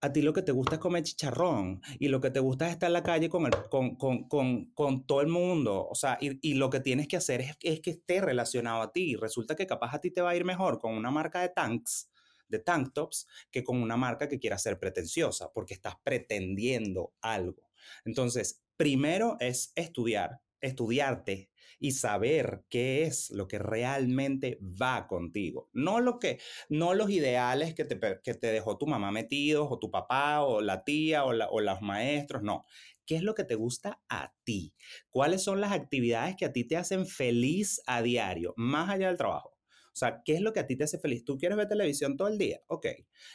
a 0.00 0.12
ti 0.12 0.22
lo 0.22 0.32
que 0.32 0.42
te 0.42 0.52
gusta 0.52 0.76
es 0.76 0.80
comer 0.80 1.02
chicharrón 1.02 1.80
y 1.98 2.08
lo 2.08 2.20
que 2.20 2.30
te 2.30 2.40
gusta 2.40 2.66
es 2.66 2.72
estar 2.72 2.88
en 2.88 2.92
la 2.92 3.02
calle 3.02 3.28
con, 3.28 3.46
el, 3.46 3.52
con, 3.68 3.96
con, 3.96 4.28
con, 4.28 4.66
con 4.72 5.06
todo 5.06 5.20
el 5.20 5.28
mundo. 5.28 5.86
O 5.88 5.94
sea, 5.94 6.18
y, 6.20 6.38
y, 6.48 6.54
lo 6.54 6.70
que 6.70 6.80
tienes 6.80 7.08
que 7.08 7.16
hacer 7.16 7.40
es, 7.40 7.56
es 7.62 7.80
que 7.80 7.90
esté 7.90 8.20
relacionado 8.20 8.82
a 8.82 8.92
ti. 8.92 9.16
Resulta 9.16 9.56
que 9.56 9.66
capaz 9.66 9.94
a 9.94 10.00
ti 10.00 10.10
te 10.10 10.20
va 10.20 10.30
a 10.30 10.36
ir 10.36 10.44
mejor 10.44 10.78
con 10.78 10.94
una 10.94 11.10
marca 11.10 11.40
de 11.40 11.48
tanks, 11.48 12.10
de 12.48 12.60
tank 12.60 12.92
tops, 12.92 13.26
que 13.50 13.64
con 13.64 13.82
una 13.82 13.96
marca 13.96 14.28
que 14.28 14.38
quiera 14.38 14.58
ser 14.58 14.78
pretenciosa, 14.78 15.50
porque 15.52 15.74
estás 15.74 15.94
pretendiendo 16.04 17.12
algo. 17.20 17.70
Entonces, 18.04 18.62
primero 18.76 19.36
es 19.40 19.72
estudiar, 19.74 20.40
estudiarte 20.60 21.50
y 21.80 21.92
saber 21.92 22.64
qué 22.68 23.02
es 23.04 23.30
lo 23.30 23.48
que 23.48 23.58
realmente 23.58 24.58
va 24.60 25.06
contigo. 25.06 25.68
No, 25.72 26.00
lo 26.00 26.18
que, 26.18 26.38
no 26.68 26.94
los 26.94 27.10
ideales 27.10 27.74
que 27.74 27.84
te, 27.84 27.98
que 28.22 28.34
te 28.34 28.48
dejó 28.48 28.78
tu 28.78 28.86
mamá 28.86 29.10
metidos 29.10 29.68
o 29.70 29.78
tu 29.78 29.90
papá 29.90 30.42
o 30.42 30.60
la 30.60 30.84
tía 30.84 31.24
o, 31.24 31.30
o 31.30 31.60
los 31.60 31.80
maestros, 31.82 32.42
no. 32.42 32.64
¿Qué 33.06 33.16
es 33.16 33.22
lo 33.22 33.34
que 33.34 33.44
te 33.44 33.54
gusta 33.54 34.02
a 34.08 34.34
ti? 34.44 34.74
¿Cuáles 35.10 35.42
son 35.42 35.60
las 35.60 35.72
actividades 35.72 36.36
que 36.36 36.44
a 36.44 36.52
ti 36.52 36.64
te 36.64 36.76
hacen 36.76 37.06
feliz 37.06 37.80
a 37.86 38.02
diario, 38.02 38.54
más 38.56 38.90
allá 38.90 39.08
del 39.08 39.16
trabajo? 39.16 39.57
O 39.98 40.06
sea, 40.06 40.22
¿qué 40.24 40.34
es 40.34 40.40
lo 40.40 40.52
que 40.52 40.60
a 40.60 40.66
ti 40.66 40.76
te 40.76 40.84
hace 40.84 40.98
feliz? 40.98 41.24
¿Tú 41.24 41.36
quieres 41.36 41.58
ver 41.58 41.66
televisión 41.66 42.16
todo 42.16 42.28
el 42.28 42.38
día? 42.38 42.60
Ok. 42.68 42.86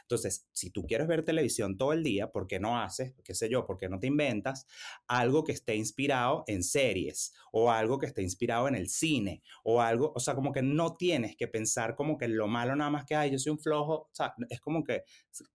Entonces, 0.01 0.47
si 0.53 0.70
tú 0.70 0.86
quieres 0.86 1.07
ver 1.07 1.26
televisión 1.26 1.78
todo 1.78 1.91
el 1.91 2.03
día, 2.03 2.32
¿por 2.32 2.47
qué 2.47 2.57
no 2.57 2.80
haces, 2.80 3.14
qué 3.24 3.36
sé 3.36 3.49
yo, 3.49 3.66
por 3.66 3.78
qué 3.78 3.89
no 3.89 3.99
te 3.99 4.07
inventas 4.07 4.66
algo 5.07 5.43
que 5.43 5.51
esté 5.51 5.76
inspirado 5.76 6.45
en 6.47 6.64
series 6.64 7.34
o 7.51 7.70
algo 7.70 7.99
que 7.99 8.05
esté 8.05 8.22
inspirado 8.22 8.70
en 8.70 8.76
el 8.76 8.88
cine 8.88 9.43
o 9.64 9.82
algo, 9.82 10.14
o 10.16 10.20
sea, 10.22 10.36
como 10.36 10.53
que 10.53 10.61
no 10.61 10.95
tienes 10.95 11.36
que 11.36 11.47
pensar 11.47 11.95
como 11.95 12.18
que 12.18 12.28
lo 12.30 12.47
malo 12.47 12.76
nada 12.76 12.89
más 12.89 13.05
que, 13.05 13.16
ay, 13.16 13.32
yo 13.32 13.39
soy 13.39 13.51
un 13.51 13.59
flojo, 13.59 13.93
o 13.93 14.09
sea, 14.14 14.34
es 14.49 14.61
como 14.61 14.86
que, 14.86 15.03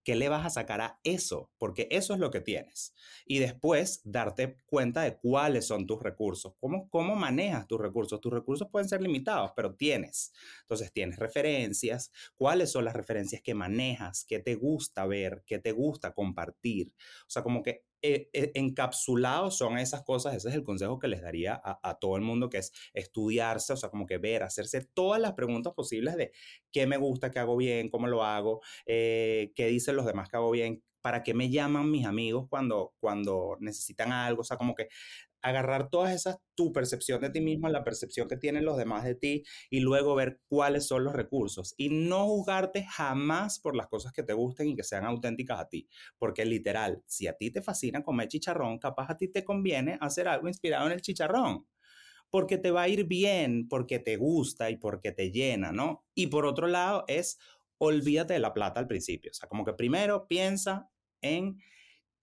¿qué 0.05 0.15
le 0.15 0.29
vas 0.29 0.45
a 0.45 0.51
sacar 0.51 0.81
a 0.83 1.01
eso? 1.05 1.51
Porque 1.57 1.89
eso 1.91 2.13
es 2.13 2.21
lo 2.21 2.31
que 2.31 2.41
tienes. 2.41 2.95
Y 3.27 3.39
después 3.39 4.03
darte 4.05 4.59
cuenta 4.67 5.03
de 5.03 5.17
cuáles 5.17 5.67
son 5.67 5.87
tus 5.87 6.03
recursos, 6.03 6.55
cómo, 6.59 6.89
cómo 6.89 7.15
manejas 7.15 7.67
tus 7.67 7.81
recursos. 7.81 8.21
Tus 8.21 8.33
recursos 8.33 8.69
pueden 8.71 8.89
ser 8.89 9.01
limitados, 9.01 9.53
pero 9.57 9.75
tienes. 9.75 10.33
Entonces, 10.63 10.93
tienes 10.99 11.21
referencias, 11.21 12.11
cuáles 12.35 12.73
son 12.73 12.85
las 12.85 12.95
referencias 12.95 13.41
que 13.41 13.55
manejas, 13.55 14.25
qué 14.29 14.41
te 14.41 14.57
gusta 14.57 15.07
ver, 15.07 15.45
qué 15.47 15.61
te 15.61 15.71
gusta 15.71 16.13
compartir. 16.13 16.93
O 17.23 17.31
sea, 17.31 17.45
como 17.45 17.63
que 17.63 17.85
eh, 18.03 18.29
eh, 18.33 18.51
encapsulados 18.55 19.57
son 19.57 19.79
esas 19.79 20.03
cosas, 20.03 20.35
ese 20.35 20.49
es 20.49 20.57
el 20.57 20.65
consejo 20.65 20.99
que 20.99 21.07
les 21.07 21.23
daría 21.23 21.61
a, 21.65 21.99
todo 22.01 22.17
el 22.17 22.23
mundo, 22.23 22.49
que 22.49 22.59
es 22.59 22.73
estudiarse, 22.95 23.73
o 23.73 23.77
sea, 23.77 23.91
como 23.91 24.07
que 24.07 24.19
ver, 24.19 24.43
hacerse 24.43 24.81
todas 24.93 25.21
las 25.21 25.35
preguntas 25.35 25.73
posibles 25.73 26.17
de 26.17 26.33
qué 26.73 26.87
me 26.89 26.97
gusta, 26.97 27.31
qué 27.31 27.39
hago 27.39 27.57
bien, 27.57 27.91
cómo 27.91 28.09
lo 28.09 28.25
hago, 28.25 28.61
eh, 28.87 29.53
qué 29.55 29.67
dicen 29.69 29.95
los 29.95 30.07
demás 30.07 30.29
que 30.29 30.37
hago 30.37 30.51
bien, 30.51 30.83
para 31.01 31.23
qué 31.23 31.33
me 31.33 31.49
llaman 31.49 31.91
mis 31.91 32.07
amigos 32.07 32.47
cuando, 32.51 32.95
cuando 32.99 33.57
necesitan 33.61 34.13
algo, 34.13 34.41
o 34.41 34.45
sea, 34.45 34.57
como 34.57 34.75
que 34.75 34.89
agarrar 35.49 35.91
todas 35.91 36.15
esas, 36.15 36.39
tu 36.55 36.73
percepción 36.73 37.21
de 37.21 37.31
ti 37.31 37.41
mismo, 37.41 37.69
la 37.69 37.85
percepción 37.85 38.29
que 38.29 38.37
tienen 38.37 38.65
los 38.65 38.77
demás 38.77 39.05
de 39.05 39.15
ti 39.15 39.45
y 39.71 39.81
luego 39.81 40.15
ver 40.15 40.41
cuáles 40.49 40.87
son 40.87 41.05
los 41.05 41.15
recursos 41.15 41.75
y 41.77 41.89
no 41.89 42.27
juzgarte 42.27 42.85
jamás 42.85 43.61
por 43.61 43.77
las 43.77 43.89
cosas 43.89 44.13
que 44.13 44.23
te 44.23 44.33
gusten 44.33 44.69
y 44.69 44.77
que 44.77 44.83
sean 44.83 45.05
auténticas 45.05 45.61
a 45.61 45.69
ti, 45.69 45.89
porque 46.19 46.45
literal, 46.45 47.03
si 47.07 47.27
a 47.27 47.35
ti 47.35 47.51
te 47.51 47.63
fascina 47.63 48.03
comer 48.03 48.29
chicharrón, 48.29 48.79
capaz 48.79 49.11
a 49.11 49.17
ti 49.17 49.29
te 49.29 49.45
conviene 49.45 49.99
hacer 50.01 50.29
algo 50.29 50.49
inspirado 50.49 50.87
en 50.87 50.93
el 50.93 51.01
chicharrón. 51.01 51.67
Porque 52.31 52.59
te 52.59 52.71
va 52.71 52.83
a 52.83 52.89
ir 52.89 53.07
bien, 53.07 53.69
porque 53.69 53.99
te 53.99 54.19
gusta 54.19 54.69
y 54.69 54.77
porque 54.77 55.13
te 55.13 55.31
llena, 55.31 55.73
¿no? 55.73 56.05
Y 56.15 56.27
por 56.27 56.45
otro 56.45 56.67
lado 56.67 57.05
es, 57.09 57.39
olvídate 57.79 58.35
de 58.35 58.39
la 58.39 58.53
plata 58.53 58.81
al 58.81 58.87
principio. 58.87 59.31
O 59.31 59.35
sea, 59.35 59.49
como 59.49 59.65
que 59.65 59.73
primero 59.73 60.27
piensa 60.29 60.91
en 61.23 61.57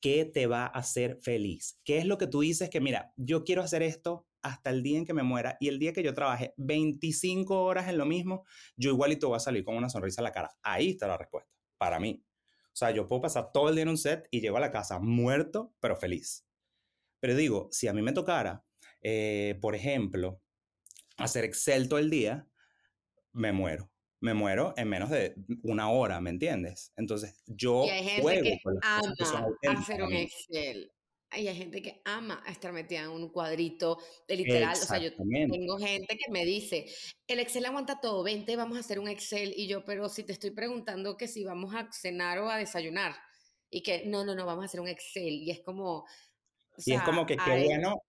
¿Qué 0.02 0.26
te 0.26 0.48
va 0.48 0.66
a 0.66 0.68
hacer 0.68 1.18
feliz? 1.22 1.80
¿Qué 1.84 1.98
es 1.98 2.06
lo 2.06 2.18
que 2.18 2.28
tú 2.28 2.42
dices 2.42 2.70
que, 2.70 2.82
mira, 2.82 3.14
yo 3.16 3.44
quiero 3.44 3.62
hacer 3.62 3.82
esto 3.82 4.28
hasta 4.42 4.70
el 4.70 4.84
día 4.84 5.00
en 5.00 5.06
que 5.06 5.14
me 5.14 5.24
muera 5.24 5.58
y 5.60 5.70
el 5.70 5.80
día 5.80 5.94
que 5.94 6.04
yo 6.04 6.14
trabaje 6.14 6.54
25 6.58 7.64
horas 7.64 7.88
en 7.88 7.98
lo 7.98 8.06
mismo, 8.06 8.46
yo 8.76 8.92
igualito 8.92 9.30
voy 9.30 9.38
a 9.38 9.40
salir 9.40 9.64
con 9.64 9.76
una 9.76 9.90
sonrisa 9.90 10.22
en 10.22 10.26
la 10.26 10.32
cara? 10.32 10.56
Ahí 10.62 10.92
está 10.92 11.08
la 11.08 11.18
respuesta, 11.18 11.52
para 11.78 12.00
mí. 12.00 12.24
O 12.68 12.78
sea, 12.78 12.92
yo 12.92 13.08
puedo 13.08 13.24
pasar 13.24 13.52
todo 13.52 13.70
el 13.70 13.76
día 13.76 13.84
en 13.84 13.90
un 13.90 13.98
set 13.98 14.28
y 14.30 14.42
llego 14.42 14.58
a 14.58 14.60
la 14.60 14.72
casa 14.72 15.00
muerto, 15.00 15.74
pero 15.80 15.96
feliz. 15.96 16.46
Pero 17.20 17.36
digo, 17.36 17.70
si 17.72 17.88
a 17.88 17.94
mí 17.94 18.02
me 18.02 18.12
tocara, 18.12 18.64
eh, 19.02 19.58
por 19.62 19.76
ejemplo, 19.76 20.42
hacer 21.18 21.46
Excel 21.46 21.88
todo 21.88 22.00
el 22.00 22.10
día, 22.10 22.48
me 23.32 23.52
muero 23.52 23.90
me 24.26 24.34
muero 24.34 24.74
en 24.76 24.90
menos 24.90 25.10
de 25.10 25.36
una 25.64 25.90
hora, 25.90 26.20
¿me 26.20 26.32
entiendes? 26.32 26.92
Entonces, 26.98 27.42
yo 27.46 27.86
y 27.86 27.90
hay 27.90 28.04
gente 28.04 28.42
que 28.42 28.60
ama 28.82 29.14
hacer 29.78 30.04
un 30.04 30.14
Excel. 30.14 30.92
Y 31.38 31.48
hay 31.48 31.56
gente 31.56 31.82
que 31.82 32.02
ama 32.06 32.42
estar 32.48 32.72
metida 32.72 33.02
en 33.02 33.10
un 33.10 33.30
cuadrito 33.30 33.98
de 34.28 34.38
literal. 34.38 34.74
O 34.74 34.86
sea, 34.86 35.00
yo 35.00 35.12
tengo 35.16 35.78
gente 35.78 36.18
que 36.18 36.32
me 36.32 36.46
dice, 36.46 36.86
el 37.28 37.40
Excel 37.40 37.66
aguanta 37.66 38.00
todo, 38.00 38.24
vente, 38.24 38.56
vamos 38.56 38.78
a 38.78 38.80
hacer 38.80 39.00
un 39.00 39.10
Excel. 39.10 39.54
Y 39.56 39.68
yo, 39.68 39.84
pero 39.84 40.08
si 40.08 40.24
te 40.24 40.34
estoy 40.34 40.52
preguntando 40.52 41.18
que 41.18 41.28
si 41.28 41.44
vamos 41.44 41.76
a 41.76 41.90
cenar 41.92 42.40
o 42.40 42.50
a 42.50 42.58
desayunar. 42.58 43.16
Y 43.70 43.84
que, 43.84 44.06
no, 44.06 44.24
no, 44.24 44.34
no, 44.34 44.46
vamos 44.46 44.64
a 44.64 44.66
hacer 44.66 44.80
un 44.80 44.88
Excel. 44.88 45.34
Y 45.34 45.52
es 45.52 45.62
como... 45.62 46.06
y 46.78 46.94
es 46.94 47.02
como 47.02 47.26
que 47.26 47.36
qué 47.38 47.66
bueno, 47.66 48.02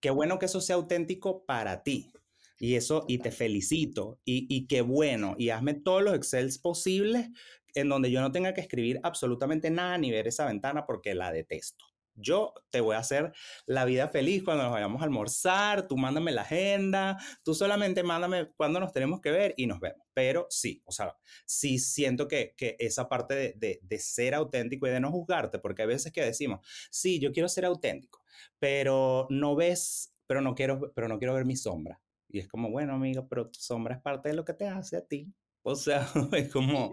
qué 0.00 0.10
bueno 0.10 0.38
que 0.38 0.46
eso 0.46 0.60
sea 0.60 0.76
auténtico 0.76 1.46
para 1.46 1.82
ti. 1.82 2.12
Y 2.58 2.74
eso, 2.74 3.04
y 3.06 3.18
te 3.18 3.30
felicito, 3.30 4.18
y, 4.24 4.46
y 4.48 4.66
qué 4.66 4.80
bueno, 4.80 5.34
y 5.38 5.50
hazme 5.50 5.74
todos 5.74 6.02
los 6.02 6.14
Excels 6.14 6.58
posibles 6.58 7.30
en 7.74 7.88
donde 7.88 8.10
yo 8.10 8.20
no 8.20 8.32
tenga 8.32 8.54
que 8.54 8.62
escribir 8.62 8.98
absolutamente 9.02 9.70
nada 9.70 9.98
ni 9.98 10.10
ver 10.10 10.26
esa 10.26 10.46
ventana 10.46 10.86
porque 10.86 11.14
la 11.14 11.30
detesto. 11.30 11.84
Yo 12.18 12.54
te 12.70 12.80
voy 12.80 12.96
a 12.96 13.00
hacer 13.00 13.32
la 13.66 13.84
vida 13.84 14.08
feliz 14.08 14.42
cuando 14.42 14.62
nos 14.64 14.72
vayamos 14.72 15.02
a 15.02 15.04
almorzar, 15.04 15.86
tú 15.86 15.98
mándame 15.98 16.32
la 16.32 16.42
agenda, 16.42 17.18
tú 17.44 17.54
solamente 17.54 18.02
mándame 18.02 18.48
cuándo 18.56 18.80
nos 18.80 18.92
tenemos 18.92 19.20
que 19.20 19.30
ver 19.30 19.52
y 19.58 19.66
nos 19.66 19.80
vemos. 19.80 20.06
Pero 20.14 20.46
sí, 20.48 20.82
o 20.86 20.92
sea, 20.92 21.14
sí 21.44 21.78
siento 21.78 22.26
que, 22.26 22.54
que 22.56 22.76
esa 22.78 23.10
parte 23.10 23.34
de, 23.34 23.54
de, 23.58 23.80
de, 23.82 23.98
ser 23.98 24.34
auténtico 24.34 24.86
y 24.86 24.90
de 24.90 25.00
no 25.00 25.12
juzgarte, 25.12 25.58
porque 25.58 25.82
hay 25.82 25.88
veces 25.88 26.10
que 26.10 26.24
decimos, 26.24 26.66
sí, 26.90 27.20
yo 27.20 27.32
quiero 27.32 27.50
ser 27.50 27.66
auténtico, 27.66 28.22
pero 28.58 29.26
no 29.28 29.54
ves, 29.54 30.14
pero 30.26 30.40
no 30.40 30.54
quiero, 30.54 30.92
pero 30.94 31.08
no 31.08 31.18
quiero 31.18 31.34
ver 31.34 31.44
mi 31.44 31.56
sombra. 31.56 32.00
Y 32.28 32.38
es 32.38 32.48
como, 32.48 32.70
bueno, 32.70 32.94
amigo, 32.94 33.26
pero 33.28 33.48
tu 33.48 33.58
sombra 33.60 33.96
es 33.96 34.02
parte 34.02 34.28
de 34.30 34.34
lo 34.34 34.44
que 34.44 34.54
te 34.54 34.66
hace 34.66 34.96
a 34.96 35.06
ti. 35.06 35.32
O 35.62 35.74
sea, 35.74 36.06
es 36.32 36.52
como, 36.52 36.92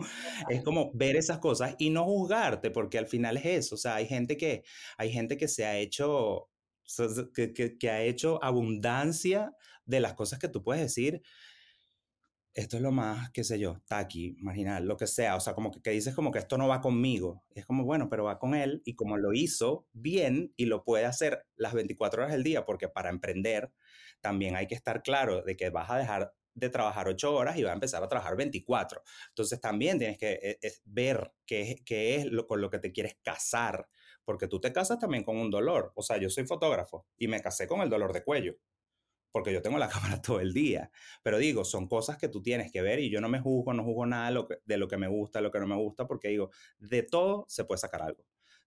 es 0.49 0.63
como 0.63 0.91
ver 0.93 1.15
esas 1.15 1.39
cosas 1.39 1.75
y 1.77 1.89
no 1.89 2.05
juzgarte, 2.05 2.71
porque 2.71 2.97
al 2.97 3.07
final 3.07 3.37
es 3.37 3.45
eso. 3.45 3.75
O 3.75 3.77
sea, 3.77 3.95
hay 3.95 4.07
gente 4.07 4.37
que, 4.37 4.63
hay 4.97 5.11
gente 5.11 5.37
que 5.37 5.47
se 5.47 5.65
ha 5.65 5.77
hecho, 5.77 6.49
que, 7.35 7.53
que, 7.53 7.77
que 7.77 7.89
ha 7.89 8.03
hecho 8.03 8.43
abundancia 8.43 9.55
de 9.85 9.99
las 9.99 10.13
cosas 10.13 10.39
que 10.39 10.47
tú 10.47 10.63
puedes 10.63 10.81
decir 10.81 11.21
esto 12.53 12.77
es 12.77 12.83
lo 12.83 12.91
más, 12.91 13.31
qué 13.31 13.43
sé 13.43 13.57
yo, 13.57 13.81
taqui, 13.87 14.35
marginal, 14.39 14.85
lo 14.85 14.95
que 14.95 15.07
sea, 15.07 15.35
o 15.35 15.39
sea, 15.39 15.55
como 15.55 15.71
que, 15.71 15.81
que, 15.81 15.89
dices 15.89 16.13
como 16.13 16.31
que 16.31 16.39
esto 16.39 16.57
no 16.57 16.67
va 16.67 16.81
conmigo, 16.81 17.43
es 17.55 17.65
como, 17.65 17.83
bueno, 17.83 18.09
pero 18.09 18.25
va 18.25 18.37
con 18.37 18.53
él 18.53 18.81
y 18.85 18.95
como 18.95 19.17
lo 19.17 19.33
hizo 19.33 19.87
bien 19.91 20.53
y 20.55 20.65
lo 20.65 20.83
puede 20.83 21.05
hacer 21.05 21.45
las 21.55 21.73
24 21.73 22.21
horas 22.21 22.33
del 22.33 22.43
día, 22.43 22.65
porque 22.65 22.87
para 22.89 23.09
emprender 23.09 23.71
también 24.23 24.55
hay 24.55 24.67
que 24.67 24.75
estar 24.75 25.03
claro 25.03 25.43
de 25.43 25.55
que 25.57 25.69
vas 25.69 25.91
a 25.91 25.97
dejar 25.97 26.33
de 26.55 26.69
trabajar 26.69 27.07
8 27.07 27.33
horas 27.33 27.57
y 27.57 27.63
vas 27.63 27.71
a 27.71 27.75
empezar 27.75 28.01
a 28.03 28.07
trabajar 28.07 28.37
24. 28.37 29.03
Entonces 29.29 29.59
también 29.59 29.99
tienes 29.99 30.17
que 30.17 30.57
eh, 30.61 30.71
ver 30.85 31.33
qué, 31.45 32.15
es 32.15 32.25
lo, 32.25 32.47
con 32.47 32.61
lo 32.61 32.69
que 32.69 32.79
te 32.79 32.91
quieres 32.91 33.17
casar, 33.21 33.89
porque 34.23 34.47
tú 34.47 34.61
te 34.61 34.71
casas 34.71 34.99
también 34.99 35.23
con 35.23 35.37
un 35.37 35.49
dolor, 35.51 35.91
o 35.95 36.01
sea, 36.01 36.17
yo 36.17 36.29
soy 36.29 36.45
fotógrafo 36.45 37.05
y 37.17 37.27
me 37.27 37.41
casé 37.41 37.67
con 37.67 37.81
el 37.81 37.89
dolor 37.89 38.13
de 38.13 38.23
cuello 38.23 38.55
porque 39.33 39.51
yo 39.51 39.63
tengo 39.63 39.79
la 39.79 39.89
cámara 39.89 40.21
todo 40.21 40.39
el 40.39 40.53
día. 40.53 40.91
Pero 41.23 41.39
digo, 41.39 41.65
son 41.65 41.87
cosas 41.87 42.17
que 42.17 42.29
tú 42.29 42.41
tienes 42.41 42.71
que 42.71 42.81
ver 42.81 42.99
y 42.99 43.09
yo 43.09 43.19
no 43.19 43.29
me 43.29 43.39
juzgo, 43.39 43.73
no 43.73 43.83
juzgo 43.83 44.05
nada 44.05 44.31
de 44.63 44.77
lo 44.77 44.87
que 44.87 44.97
me 44.97 45.07
gusta, 45.07 45.41
lo 45.41 45.51
que 45.51 45.59
no 45.59 45.67
me 45.67 45.75
gusta, 45.75 46.07
porque 46.07 46.29
digo, 46.29 46.51
de 46.77 47.01
todo 47.01 47.45
se 47.49 47.65
puede 47.65 47.79
sacar 47.79 48.03
algo. 48.03 48.23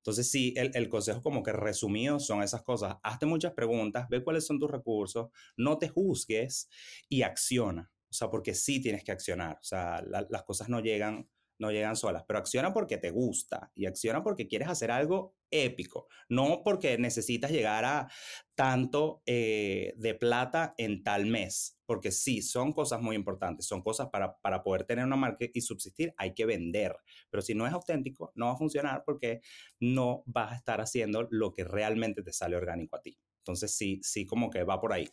Entonces, 0.06 0.30
sí, 0.30 0.54
el, 0.56 0.88
consejo 0.88 1.20
como 1.20 1.42
que 1.42 1.52
resumido 1.52 2.20
son 2.20 2.40
esas 2.40 2.62
cosas. 2.62 2.94
Hazte 3.02 3.26
muchas 3.26 3.54
preguntas, 3.54 4.06
ve 4.08 4.22
cuáles 4.22 4.46
son 4.46 4.60
tus 4.60 4.70
recursos, 4.70 5.30
no 5.56 5.78
te 5.78 5.88
juzgues 5.88 6.68
y 7.08 7.22
acciona. 7.22 7.90
O 8.08 8.14
sea, 8.14 8.30
porque 8.30 8.54
sí 8.54 8.80
tienes 8.80 9.02
que 9.02 9.10
accionar. 9.10 9.56
O 9.56 9.64
sea, 9.64 10.00
las 10.06 10.44
cosas 10.44 10.68
no 10.68 10.78
llegan 10.78 11.28
no 11.58 11.70
llegan 11.70 11.96
solas, 11.96 12.24
pero 12.26 12.38
acciona 12.38 12.72
porque 12.72 12.98
te 12.98 13.10
gusta 13.10 13.70
y 13.74 13.86
acciona 13.86 14.22
porque 14.22 14.48
quieres 14.48 14.68
hacer 14.68 14.90
algo 14.90 15.36
épico, 15.50 16.08
no 16.28 16.62
porque 16.64 16.98
necesitas 16.98 17.50
llegar 17.50 17.84
a 17.84 18.08
tanto 18.54 19.22
eh, 19.26 19.94
de 19.96 20.14
plata 20.14 20.74
en 20.78 21.02
tal 21.02 21.26
mes, 21.26 21.78
porque 21.86 22.10
sí, 22.10 22.42
son 22.42 22.72
cosas 22.72 23.00
muy 23.00 23.16
importantes, 23.16 23.66
son 23.66 23.82
cosas 23.82 24.08
para, 24.10 24.36
para 24.38 24.62
poder 24.62 24.84
tener 24.84 25.04
una 25.04 25.16
marca 25.16 25.46
y 25.52 25.60
subsistir, 25.60 26.14
hay 26.16 26.34
que 26.34 26.46
vender, 26.46 26.96
pero 27.30 27.42
si 27.42 27.54
no 27.54 27.66
es 27.66 27.72
auténtico, 27.72 28.32
no 28.34 28.46
va 28.46 28.52
a 28.52 28.56
funcionar 28.56 29.02
porque 29.04 29.40
no 29.80 30.22
vas 30.26 30.52
a 30.52 30.56
estar 30.56 30.80
haciendo 30.80 31.28
lo 31.30 31.52
que 31.52 31.64
realmente 31.64 32.22
te 32.22 32.32
sale 32.32 32.56
orgánico 32.56 32.96
a 32.96 33.02
ti. 33.02 33.18
Entonces 33.38 33.76
sí, 33.76 34.00
sí, 34.02 34.26
como 34.26 34.50
que 34.50 34.64
va 34.64 34.80
por 34.80 34.92
ahí. 34.92 35.08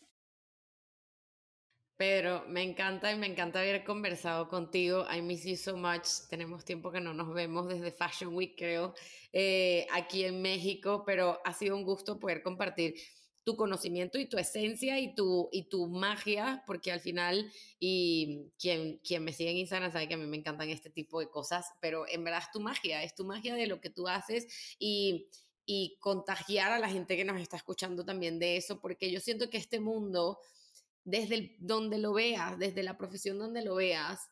Pedro, 1.96 2.44
me 2.48 2.64
encanta 2.64 3.12
y 3.12 3.16
me 3.16 3.28
encanta 3.28 3.60
haber 3.60 3.84
conversado 3.84 4.48
contigo. 4.48 5.06
I 5.14 5.22
miss 5.22 5.46
you 5.46 5.56
so 5.56 5.78
much. 5.78 6.28
Tenemos 6.28 6.66
tiempo 6.66 6.92
que 6.92 7.00
no 7.00 7.14
nos 7.14 7.34
vemos 7.34 7.68
desde 7.68 7.92
Fashion 7.92 8.34
Week, 8.34 8.56
creo, 8.58 8.96
eh, 9.32 9.86
aquí 9.92 10.26
en 10.26 10.42
México, 10.42 11.04
pero 11.06 11.40
ha 11.46 11.54
sido 11.54 11.76
un 11.76 11.84
gusto 11.84 12.20
poder 12.20 12.42
compartir 12.42 12.96
tu 13.44 13.56
conocimiento 13.56 14.18
y 14.18 14.28
tu 14.28 14.38
esencia 14.38 15.00
y 15.00 15.14
tu, 15.14 15.50
y 15.52 15.70
tu 15.70 15.88
magia, 15.88 16.64
porque 16.66 16.92
al 16.92 17.02
final, 17.02 17.52
y 17.80 18.52
quien, 18.58 19.00
quien 19.00 19.24
me 19.24 19.34
sigue 19.34 19.52
en 19.52 19.58
Instagram 19.58 19.92
sabe 19.92 20.08
que 20.08 20.14
a 20.16 20.18
mí 20.18 20.26
me 20.26 20.38
encantan 20.38 20.70
este 20.70 20.90
tipo 20.90 21.20
de 21.20 21.30
cosas, 21.30 21.68
pero 21.80 22.08
en 22.08 22.24
verdad 22.24 22.42
es 22.42 22.52
tu 22.52 22.60
magia, 22.60 23.04
es 23.04 23.14
tu 23.14 23.26
magia 23.26 23.54
de 23.54 23.68
lo 23.68 23.82
que 23.82 23.90
tú 23.90 24.08
haces 24.08 24.48
y, 24.80 25.28
y 25.66 25.98
contagiar 26.00 26.72
a 26.72 26.80
la 26.80 26.90
gente 26.90 27.18
que 27.18 27.26
nos 27.26 27.40
está 27.40 27.58
escuchando 27.58 28.06
también 28.06 28.40
de 28.40 28.58
eso, 28.58 28.80
porque 28.80 29.12
yo 29.12 29.20
siento 29.20 29.50
que 29.50 29.58
este 29.58 29.80
mundo 29.80 30.40
desde 31.06 31.56
donde 31.60 31.98
lo 31.98 32.14
veas, 32.14 32.58
desde 32.58 32.84
la 32.84 32.98
profesión 32.98 33.40
donde 33.40 33.64
lo 33.64 33.76
veas, 33.76 34.30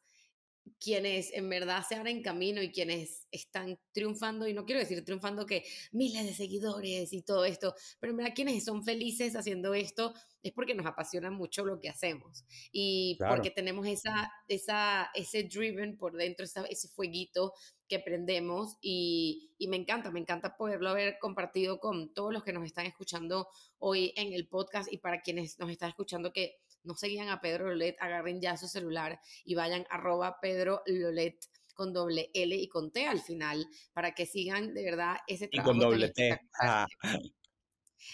quienes 0.80 1.32
en 1.34 1.48
verdad 1.50 1.84
se 1.88 1.96
abren 1.96 2.24
camino 2.24 2.62
y 2.62 2.72
quienes 2.72 3.28
están 3.32 3.80
triunfando, 3.92 4.48
y 4.48 4.54
no 4.54 4.66
quiero 4.66 4.80
decir 4.80 5.04
triunfando 5.06 5.46
que 5.46 5.64
miles 5.92 6.26
de 6.26 6.34
seguidores 6.34 7.14
y 7.14 7.22
todo 7.22 7.46
esto, 7.46 7.76
pero 8.00 8.12
en 8.12 8.18
verdad 8.18 8.34
quienes 8.36 8.64
son 8.66 8.84
felices 8.84 9.36
haciendo 9.36 9.74
esto 9.74 10.14
es 10.44 10.52
porque 10.54 10.74
nos 10.74 10.88
apasiona 10.88 11.30
mucho 11.30 11.64
lo 11.64 11.80
que 11.80 11.90
hacemos 11.90 12.46
y 12.72 13.18
porque 13.30 13.52
tenemos 13.52 13.86
esa, 13.88 14.32
esa, 14.48 15.12
ese 15.14 15.44
driven 15.44 15.98
por 15.98 16.14
dentro, 16.14 16.46
ese 16.46 16.88
fueguito 16.90 17.54
que 17.88 18.00
prendemos 18.00 18.78
y, 18.82 19.52
y 19.60 19.68
me 19.68 19.78
encanta, 19.78 20.10
me 20.12 20.20
encanta 20.20 20.58
poderlo 20.58 20.90
haber 20.90 21.20
compartido 21.20 21.80
con 21.80 22.14
todos 22.14 22.34
los 22.34 22.44
que 22.44 22.54
nos 22.54 22.66
están 22.66 22.88
escuchando 22.88 23.50
hoy 23.78 24.14
en 24.16 24.34
el 24.34 24.48
podcast 24.48 24.92
y 24.92 24.98
para 24.98 25.22
quienes 25.22 25.60
nos 25.60 25.70
están 25.70 25.90
escuchando 25.90 26.34
que 26.34 26.56
no 26.84 26.96
seguían 26.96 27.30
a 27.30 27.42
Pedro 27.42 27.70
Lolet, 27.70 27.96
agarren 28.00 28.42
ya 28.42 28.58
su 28.58 28.68
celular 28.68 29.20
y 29.44 29.56
vayan 29.56 29.86
arroba 29.90 30.40
Pedro 30.42 30.82
Lolet 30.86 31.38
con 31.74 31.94
doble 31.94 32.30
L 32.34 32.56
y 32.56 32.68
con 32.68 32.92
T 32.92 33.08
al 33.08 33.22
final, 33.22 33.66
para 33.94 34.14
que 34.14 34.26
sigan 34.26 34.74
de 34.74 34.84
verdad 34.84 35.18
ese 35.28 35.48
trabajo. 35.48 35.72
Y 35.72 35.74
con 35.74 35.80
doble 35.80 36.10
T. 36.10 36.40
Ah. 36.62 36.88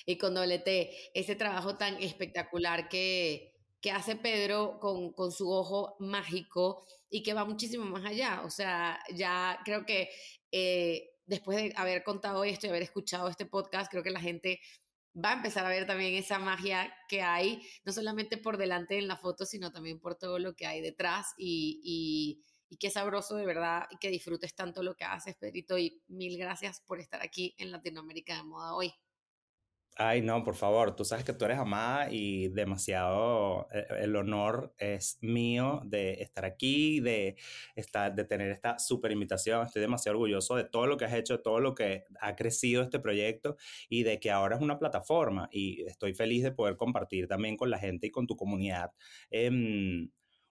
Y 0.05 0.18
con 0.18 0.34
doble 0.34 0.59
T, 0.59 0.91
ese 1.13 1.36
trabajo 1.36 1.78
tan 1.78 2.01
espectacular 2.01 2.89
que, 2.89 3.53
que 3.82 3.91
hace 3.91 4.15
Pedro 4.15 4.80
con, 4.80 5.13
con 5.13 5.32
su 5.32 5.51
ojo 5.51 5.95
mágico 5.99 6.86
y 7.09 7.24
que 7.24 7.34
va 7.34 7.45
muchísimo 7.45 7.86
más 7.86 8.05
allá. 8.05 8.41
O 8.43 8.49
sea, 8.49 8.99
ya 9.13 9.59
creo 9.63 9.86
que 9.86 10.09
eh, 10.51 11.09
después 11.26 11.57
de 11.57 11.74
haber 11.76 12.03
contado 12.03 12.43
esto 12.43 12.68
y 12.68 12.70
haber 12.70 12.84
escuchado 12.84 13.30
este 13.30 13.45
podcast, 13.45 13.91
creo 13.91 14.03
que 14.03 14.11
la 14.11 14.22
gente 14.22 14.59
va 15.24 15.32
a 15.32 15.34
empezar 15.34 15.65
a 15.65 15.70
ver 15.70 15.88
también 15.88 16.15
esa 16.15 16.39
magia 16.39 16.93
que 17.09 17.22
hay, 17.22 17.61
no 17.86 17.91
solamente 17.91 18.38
por 18.38 18.57
delante 18.57 18.97
en 18.97 19.07
la 19.07 19.18
foto, 19.18 19.45
sino 19.45 19.72
también 19.72 19.99
por 19.99 20.15
todo 20.15 20.39
lo 20.39 20.55
que 20.55 20.68
hay 20.68 20.82
detrás 20.82 21.34
y, 21.38 22.43
y 22.70 22.78
qué 22.78 22.89
sabroso 22.89 23.36
de 23.36 23.45
verdad 23.45 23.88
y 23.89 23.97
que 23.97 24.09
disfrutes 24.09 24.53
tanto 24.55 24.84
lo 24.84 24.95
que 24.95 25.05
haces, 25.05 25.36
Pedrito. 25.36 25.78
Y 25.78 26.01
mil 26.07 26.38
gracias 26.38 26.82
por 26.82 26.99
estar 26.99 27.22
aquí 27.22 27.55
en 27.57 27.72
Latinoamérica 27.72 28.36
de 28.36 28.43
Moda 28.43 28.76
hoy. 28.76 28.93
Ay, 30.00 30.22
no, 30.22 30.43
por 30.43 30.54
favor, 30.54 30.95
tú 30.95 31.04
sabes 31.04 31.26
que 31.26 31.34
tú 31.34 31.45
eres 31.45 31.58
amada 31.58 32.10
y 32.12 32.50
demasiado, 32.50 33.68
eh, 33.74 33.84
el 34.02 34.16
honor 34.16 34.72
es 34.78 35.18
mío 35.22 35.82
de 35.86 36.22
estar 36.22 36.45
aquí, 36.45 37.00
de, 37.00 37.36
estar, 37.76 38.14
de 38.14 38.24
tener 38.24 38.52
esta 38.52 38.78
súper 38.78 39.12
invitación. 39.12 39.66
Estoy 39.66 39.82
demasiado 39.82 40.18
orgulloso 40.20 40.56
de 40.56 40.66
todo 40.66 40.86
lo 40.86 40.98
que 40.98 41.06
has 41.06 41.14
hecho, 41.16 41.38
de 41.38 41.43
todo 41.43 41.60
lo 41.60 41.74
que 41.74 42.04
ha 42.22 42.36
crecido 42.36 42.84
este 42.84 43.00
proyecto 43.00 43.58
y 43.89 44.04
de 44.04 44.20
que 44.20 44.30
ahora 44.30 44.58
es 44.58 44.62
una 44.62 44.78
plataforma 44.78 45.50
y 45.52 45.82
estoy 45.88 46.14
feliz 46.14 46.43
de 46.43 46.52
poder 46.52 46.78
compartir 46.78 47.28
también 47.28 47.58
con 47.58 47.72
la 47.72 47.80
gente 47.80 48.06
y 48.06 48.12
con 48.12 48.28
tu 48.28 48.36
comunidad. 48.38 48.91
Eh, 49.32 49.50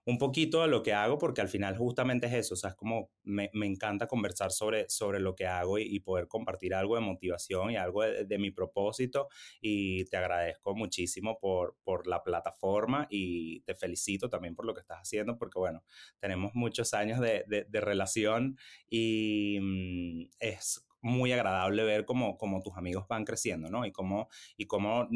un 0.06 0.18
poquito 0.18 0.62
de 0.62 0.68
lo 0.68 0.84
que 0.84 0.92
hago, 0.92 1.18
porque 1.18 1.40
al 1.40 1.48
final 1.48 1.76
justamente 1.76 2.28
es 2.28 2.32
eso, 2.32 2.54
o 2.54 2.56
sea, 2.56 2.70
es 2.70 2.76
como 2.76 3.10
me, 3.24 3.50
encanta 3.52 4.06
conversar 4.06 4.52
sobre, 4.52 4.88
sobre 4.88 5.18
lo 5.18 5.34
que 5.34 5.46
hago 5.46 5.78
y, 5.80 5.98
poder 6.00 6.28
compartir 6.28 6.74
algo 6.74 6.94
de 6.94 7.00
motivación 7.00 7.72
y 7.72 7.76
algo 7.76 8.02
de, 8.02 8.38
mi 8.38 8.52
propósito 8.52 9.28
y 9.60 10.04
te 10.04 10.16
agradezco 10.16 10.76
muchísimo 10.76 11.38
por, 11.40 11.76
por 11.82 12.06
la 12.06 12.22
plataforma 12.22 13.08
y 13.10 13.60
te 13.62 13.74
felicito 13.74 14.28
también 14.30 14.54
por 14.54 14.64
lo 14.64 14.74
que 14.74 14.80
estás 14.80 14.98
haciendo, 14.98 15.36
porque 15.36 15.58
bueno, 15.58 15.82
tenemos 16.20 16.54
muchos 16.54 16.94
años 16.94 17.18
de, 17.18 17.44
de 17.48 17.80
relación 17.80 18.56
y 18.88 19.58
mm, 19.60 20.28
es 20.38 20.86
muy 21.06 21.32
agradable 21.32 21.84
ver 21.84 22.04
cómo, 22.04 22.36
cómo 22.36 22.62
tus 22.62 22.76
amigos 22.76 23.06
van 23.08 23.24
creciendo, 23.24 23.70
¿no? 23.70 23.86
Y 23.86 23.92
cómo, 23.92 24.28
y 24.56 24.66
cómo 24.66 25.08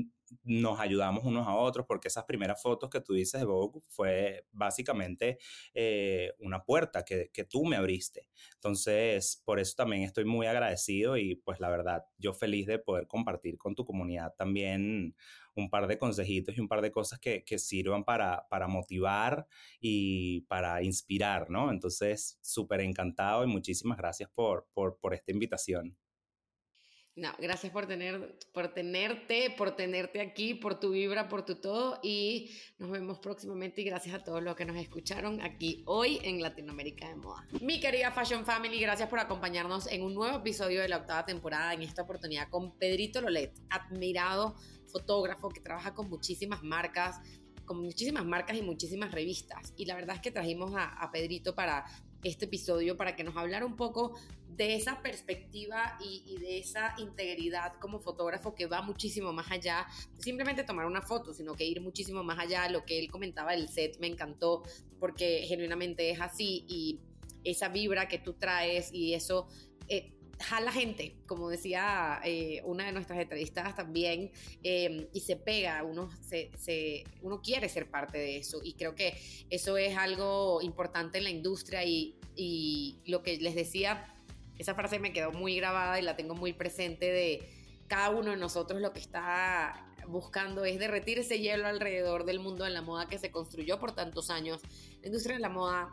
nos 0.44 0.78
ayudamos 0.80 1.24
unos 1.24 1.46
a 1.46 1.54
otros, 1.54 1.86
porque 1.86 2.08
esas 2.08 2.24
primeras 2.24 2.62
fotos 2.62 2.90
que 2.90 3.00
tú 3.00 3.14
dices 3.14 3.40
de 3.40 3.46
Vogue 3.46 3.80
fue 3.88 4.46
básicamente 4.52 5.38
eh, 5.74 6.32
una 6.38 6.64
puerta 6.64 7.04
que, 7.04 7.30
que, 7.32 7.44
tú 7.44 7.64
me 7.64 7.76
abriste. 7.76 8.28
Entonces, 8.54 9.42
por 9.44 9.58
eso 9.58 9.74
también 9.76 10.02
estoy 10.02 10.24
muy 10.24 10.46
agradecido 10.46 11.16
y 11.16 11.36
pues 11.36 11.60
la 11.60 11.68
verdad, 11.68 12.04
yo 12.18 12.32
feliz 12.32 12.66
de 12.66 12.78
poder 12.78 13.06
compartir 13.06 13.58
con 13.58 13.74
tu 13.74 13.84
comunidad 13.84 14.34
también 14.36 15.14
un 15.54 15.70
par 15.70 15.86
de 15.86 15.98
consejitos 15.98 16.56
y 16.56 16.60
un 16.60 16.68
par 16.68 16.80
de 16.80 16.90
cosas 16.90 17.18
que, 17.18 17.44
que 17.44 17.58
sirvan 17.58 18.04
para, 18.04 18.46
para 18.48 18.68
motivar 18.68 19.46
y 19.80 20.42
para 20.42 20.82
inspirar, 20.82 21.50
¿no? 21.50 21.70
Entonces, 21.70 22.38
súper 22.40 22.80
encantado 22.80 23.44
y 23.44 23.48
muchísimas 23.48 23.98
gracias 23.98 24.30
por, 24.30 24.68
por, 24.72 24.98
por 24.98 25.14
esta 25.14 25.32
invitación. 25.32 25.96
No, 27.16 27.32
gracias 27.38 27.72
por, 27.72 27.86
tener, 27.86 28.38
por 28.52 28.72
tenerte, 28.72 29.50
por 29.50 29.74
tenerte 29.74 30.20
aquí, 30.20 30.54
por 30.54 30.78
tu 30.78 30.90
vibra, 30.90 31.28
por 31.28 31.44
tu 31.44 31.56
todo 31.56 31.98
y 32.04 32.50
nos 32.78 32.90
vemos 32.90 33.18
próximamente 33.18 33.80
y 33.80 33.84
gracias 33.84 34.14
a 34.14 34.22
todos 34.22 34.40
los 34.42 34.54
que 34.54 34.64
nos 34.64 34.76
escucharon 34.76 35.40
aquí 35.40 35.82
hoy 35.86 36.20
en 36.22 36.40
Latinoamérica 36.40 37.08
de 37.08 37.16
Moda. 37.16 37.44
Mi 37.60 37.80
querida 37.80 38.12
Fashion 38.12 38.44
Family, 38.44 38.78
gracias 38.80 39.08
por 39.08 39.18
acompañarnos 39.18 39.88
en 39.88 40.02
un 40.02 40.14
nuevo 40.14 40.38
episodio 40.38 40.80
de 40.80 40.88
la 40.88 40.98
octava 40.98 41.26
temporada, 41.26 41.74
en 41.74 41.82
esta 41.82 42.02
oportunidad 42.02 42.48
con 42.48 42.78
Pedrito 42.78 43.20
Lolet, 43.20 43.52
admirado 43.70 44.54
fotógrafo 44.86 45.48
que 45.48 45.60
trabaja 45.60 45.92
con 45.94 46.08
muchísimas 46.08 46.62
marcas, 46.62 47.20
con 47.64 47.82
muchísimas 47.82 48.24
marcas 48.24 48.56
y 48.56 48.62
muchísimas 48.62 49.10
revistas. 49.10 49.74
Y 49.76 49.84
la 49.84 49.96
verdad 49.96 50.16
es 50.16 50.22
que 50.22 50.30
trajimos 50.30 50.74
a, 50.76 50.84
a 50.84 51.10
Pedrito 51.10 51.56
para 51.56 51.84
este 52.22 52.44
episodio 52.46 52.96
para 52.96 53.16
que 53.16 53.24
nos 53.24 53.36
hablara 53.36 53.64
un 53.64 53.76
poco 53.76 54.14
de 54.48 54.74
esa 54.74 55.00
perspectiva 55.00 55.96
y, 56.04 56.36
de 56.38 56.58
esa 56.58 56.94
integridad 56.98 57.74
como 57.80 57.98
fotógrafo 57.98 58.54
que 58.54 58.66
va 58.66 58.82
muchísimo 58.82 59.32
más 59.32 59.50
allá 59.50 59.86
de 60.16 60.22
simplemente 60.22 60.64
tomar 60.64 60.86
una 60.86 61.00
foto, 61.00 61.32
sino 61.32 61.54
que 61.54 61.64
ir 61.64 61.80
muchísimo 61.80 62.22
más 62.22 62.38
allá. 62.38 62.68
Lo 62.68 62.84
que 62.84 62.98
él 62.98 63.10
comentaba 63.10 63.52
del 63.52 63.68
set 63.68 63.98
me 64.00 64.06
encantó 64.06 64.62
porque 64.98 65.44
genuinamente 65.48 66.10
es 66.10 66.20
así 66.20 66.64
y 66.68 67.00
esa 67.42 67.68
vibra 67.68 68.08
que 68.08 68.18
tú 68.18 68.34
traes 68.34 68.92
y 68.92 69.14
eso... 69.14 69.48
Eh, 69.88 70.12
jala 70.40 70.72
gente, 70.72 71.16
como 71.26 71.48
decía 71.50 72.20
eh, 72.24 72.62
una 72.64 72.86
de 72.86 72.92
nuestras 72.92 73.18
entrevistadas 73.18 73.76
también, 73.76 74.32
em, 74.62 75.06
y 75.12 75.20
se 75.20 75.36
pega, 75.36 75.82
uno, 75.84 76.10
se, 76.20 77.04
uno 77.22 77.40
quiere 77.42 77.68
ser 77.68 77.90
parte 77.90 78.18
de 78.18 78.38
eso, 78.38 78.60
y 78.64 78.74
creo 78.74 78.94
que 78.94 79.14
eso 79.50 79.76
es 79.76 79.96
algo 79.96 80.62
importante 80.62 81.18
en 81.18 81.24
la 81.24 81.30
industria 81.30 81.84
y, 81.84 82.16
lo 83.04 83.22
que 83.22 83.36
les 83.36 83.54
decía 83.54 84.14
esa 84.56 84.74
frase 84.74 84.98
me 84.98 85.12
quedó 85.12 85.30
muy 85.30 85.56
grabada 85.56 85.98
y 85.98 86.02
la 86.02 86.16
tengo 86.16 86.34
muy 86.34 86.54
presente 86.54 87.12
de 87.12 87.46
cada 87.86 88.08
uno 88.08 88.30
de 88.30 88.38
nosotros 88.38 88.80
lo 88.80 88.94
que 88.94 89.00
está 89.00 89.86
buscando 90.08 90.64
es 90.64 90.78
derretir 90.78 91.18
ese 91.18 91.38
hielo 91.38 91.66
alrededor 91.66 92.24
del 92.24 92.40
mundo 92.40 92.64
de 92.64 92.70
la 92.70 92.80
moda 92.80 93.08
que 93.08 93.18
se 93.18 93.30
construyó 93.30 93.78
por 93.78 93.94
tantos 93.94 94.30
años. 94.30 94.62
La 95.02 95.08
industria 95.08 95.36
de 95.36 95.42
la 95.42 95.50
moda, 95.50 95.92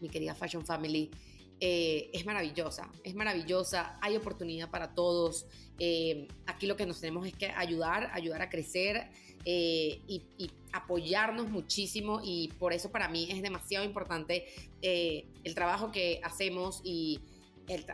mi 0.00 0.08
querida 0.08 0.34
Fashion 0.34 0.66
Family, 0.66 1.12
eh, 1.60 2.10
es 2.12 2.24
maravillosa, 2.24 2.88
es 3.02 3.14
maravillosa, 3.16 3.98
hay 4.00 4.16
oportunidad 4.16 4.70
para 4.70 4.94
todos. 4.94 5.46
Eh, 5.78 6.28
aquí 6.46 6.66
lo 6.66 6.76
que 6.76 6.86
nos 6.86 7.00
tenemos 7.00 7.26
es 7.26 7.34
que 7.34 7.46
ayudar, 7.46 8.10
ayudar 8.12 8.42
a 8.42 8.48
crecer 8.48 9.10
eh, 9.44 10.00
y, 10.06 10.50
apoyarnos 10.70 11.48
muchísimo 11.48 12.20
y 12.22 12.48
por 12.58 12.74
eso 12.74 12.92
para 12.92 13.08
mí 13.08 13.26
es 13.30 13.40
demasiado 13.40 13.86
importante 13.86 14.44
el 14.82 15.54
trabajo 15.54 15.90
que 15.90 16.20
hacemos 16.22 16.82
y 16.84 17.20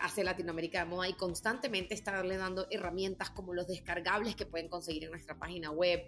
hace 0.01 0.25
Latinoamérica 0.25 0.81
de 0.81 0.91
Moda 0.91 1.09
y 1.09 1.13
constantemente 1.13 1.95
estarle 1.95 2.37
dando 2.37 2.67
herramientas 2.71 3.31
como 3.31 3.55
los 3.55 3.69
descargables 3.69 4.35
que 4.35 4.45
pueden 4.45 4.69
conseguir 4.69 5.05
en 5.05 5.13
nuestra 5.13 5.39
página 5.39 5.71
web, 5.71 6.03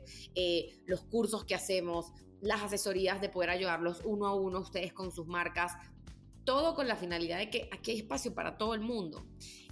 los 0.86 1.04
cursos 1.04 1.44
que 1.44 1.54
hacemos, 1.54 2.12
las 2.40 2.62
asesorías 2.62 3.20
de 3.20 3.28
poder 3.28 3.50
ayudarlos 3.50 4.02
uno 4.04 4.26
a 4.26 4.34
uno 4.34 4.58
ustedes 4.58 4.92
con 4.92 5.12
sus 5.12 5.28
marcas, 5.28 5.72
todo 6.46 6.74
con 6.74 6.88
la 6.88 6.96
finalidad 6.96 7.36
de 7.36 7.50
que 7.50 7.68
aquí 7.70 7.90
hay 7.90 7.98
espacio 7.98 8.34
para 8.34 8.56
todo 8.56 8.72
el 8.72 8.80
mundo. 8.80 9.26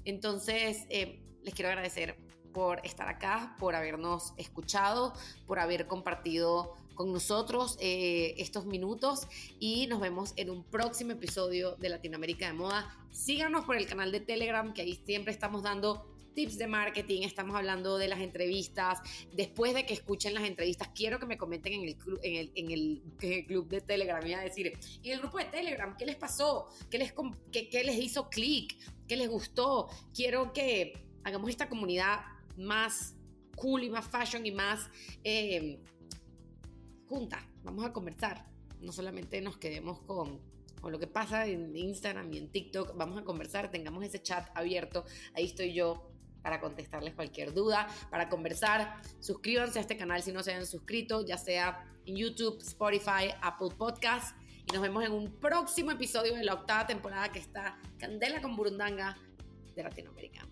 Entonces, 0.05 0.85
eh, 0.91 1.23
les 1.43 1.55
quiero 1.55 1.71
agradecer 1.71 2.19
por 2.53 2.85
estar 2.85 3.09
acá, 3.09 3.57
por 3.59 3.75
habernos 3.75 4.35
escuchado, 4.37 5.15
por 5.47 5.59
haber 5.59 5.87
compartido 5.87 6.75
con 6.95 7.13
nosotros 7.13 7.77
eh, 7.81 8.35
estos 8.39 8.67
minutos 8.67 9.27
y 9.59 9.87
nos 9.89 10.01
vemos 10.01 10.33
en 10.37 10.51
un 10.51 10.63
próximo 10.63 11.13
episodio 11.13 11.75
de 11.77 11.89
Latinoamérica 11.89 12.47
de 12.47 12.53
Moda. 12.53 12.97
Síganos 13.11 13.65
por 13.65 13.77
el 13.77 13.87
canal 13.87 14.13
de 14.13 14.21
Telegram, 14.21 14.73
que 14.73 14.83
ahí 14.83 15.01
siempre 15.05 15.33
estamos 15.33 15.63
dando 15.63 16.14
tips 16.35 16.59
de 16.59 16.67
marketing, 16.67 17.23
estamos 17.23 17.57
hablando 17.57 17.97
de 17.99 18.09
las 18.09 18.21
entrevistas. 18.21 18.99
Después 19.33 19.75
de 19.75 19.87
que 19.87 19.95
escuchen 19.95 20.35
las 20.35 20.45
entrevistas, 20.45 20.89
quiero 20.95 21.19
que 21.19 21.27
me 21.27 21.39
comenten 21.39 21.73
en 21.75 21.89
el, 21.89 21.97
club, 21.97 22.21
en 22.23 22.37
el, 22.37 22.53
en 22.55 22.71
el, 22.71 23.47
club 23.47 23.69
de 23.69 23.81
Telegram. 23.81 24.25
Y 24.27 24.35
a 24.35 24.41
decir, 24.41 24.79
en 25.03 25.13
el 25.13 25.21
grupo 25.21 25.39
de 25.39 25.45
Telegram, 25.45 25.97
¿qué 25.97 26.07
les 26.07 26.17
pasó? 26.17 26.67
¿Qué 26.91 26.99
les, 26.99 27.15
qué, 27.53 27.69
qué 27.69 27.85
les 27.85 27.97
hizo 27.97 28.29
clic? 28.29 28.77
¿Qué 29.07 29.17
les 29.17 29.29
gustó? 29.29 29.89
Quiero 30.15 30.53
que 30.53 31.07
hagamos 31.25 31.51
esta 31.51 31.69
comunidad 31.69 32.21
más 32.57 33.17
cool 33.57 33.85
y 33.85 33.91
más 33.91 34.07
fashion 34.09 34.45
y 34.47 34.53
más 34.53 34.89
eh, 35.23 35.81
junta, 37.09 37.47
vamos 37.63 37.85
a 37.85 37.93
conversar. 37.93 38.47
No 38.81 38.93
solamente 38.93 39.41
nos 39.41 39.57
quedemos 39.57 40.01
con, 40.01 40.41
con 40.81 40.93
lo 40.93 40.99
que 40.99 41.07
pasa 41.07 41.47
en 41.47 41.77
Instagram 41.77 42.33
y 42.33 42.39
en 42.39 42.51
TikTok, 42.51 42.97
vamos 42.97 43.19
a 43.19 43.25
conversar, 43.25 43.71
tengamos 43.71 44.05
ese 44.05 44.21
chat 44.21 44.49
abierto, 44.55 45.05
ahí 45.35 45.47
estoy 45.47 45.73
yo 45.73 46.14
para 46.45 46.61
contestarles 46.61 47.15
cualquier 47.15 47.53
duda, 47.53 47.89
para 48.11 48.29
conversar. 48.29 49.01
Suscríbanse 49.19 49.79
a 49.81 49.83
este 49.83 49.97
canal 49.97 50.23
si 50.23 50.31
no 50.31 50.45
se 50.45 50.53
han 50.53 50.67
suscrito, 50.67 51.27
ya 51.27 51.39
sea 51.39 51.85
en 52.07 52.17
YouTube, 52.17 52.61
Spotify, 52.61 53.35
Apple 53.41 53.71
Podcast. 53.77 54.37
Y 54.67 54.73
nos 54.73 54.83
vemos 54.83 55.03
en 55.05 55.13
un 55.13 55.33
próximo 55.41 55.91
episodio 55.91 56.37
de 56.37 56.45
la 56.45 56.55
octava 56.55 56.87
temporada 56.87 57.31
que 57.33 57.39
está 57.39 57.77
Candela 57.99 58.41
con 58.41 58.55
Burundanga 58.55 59.17
de 59.75 59.83
Latinoamérica. 59.83 60.47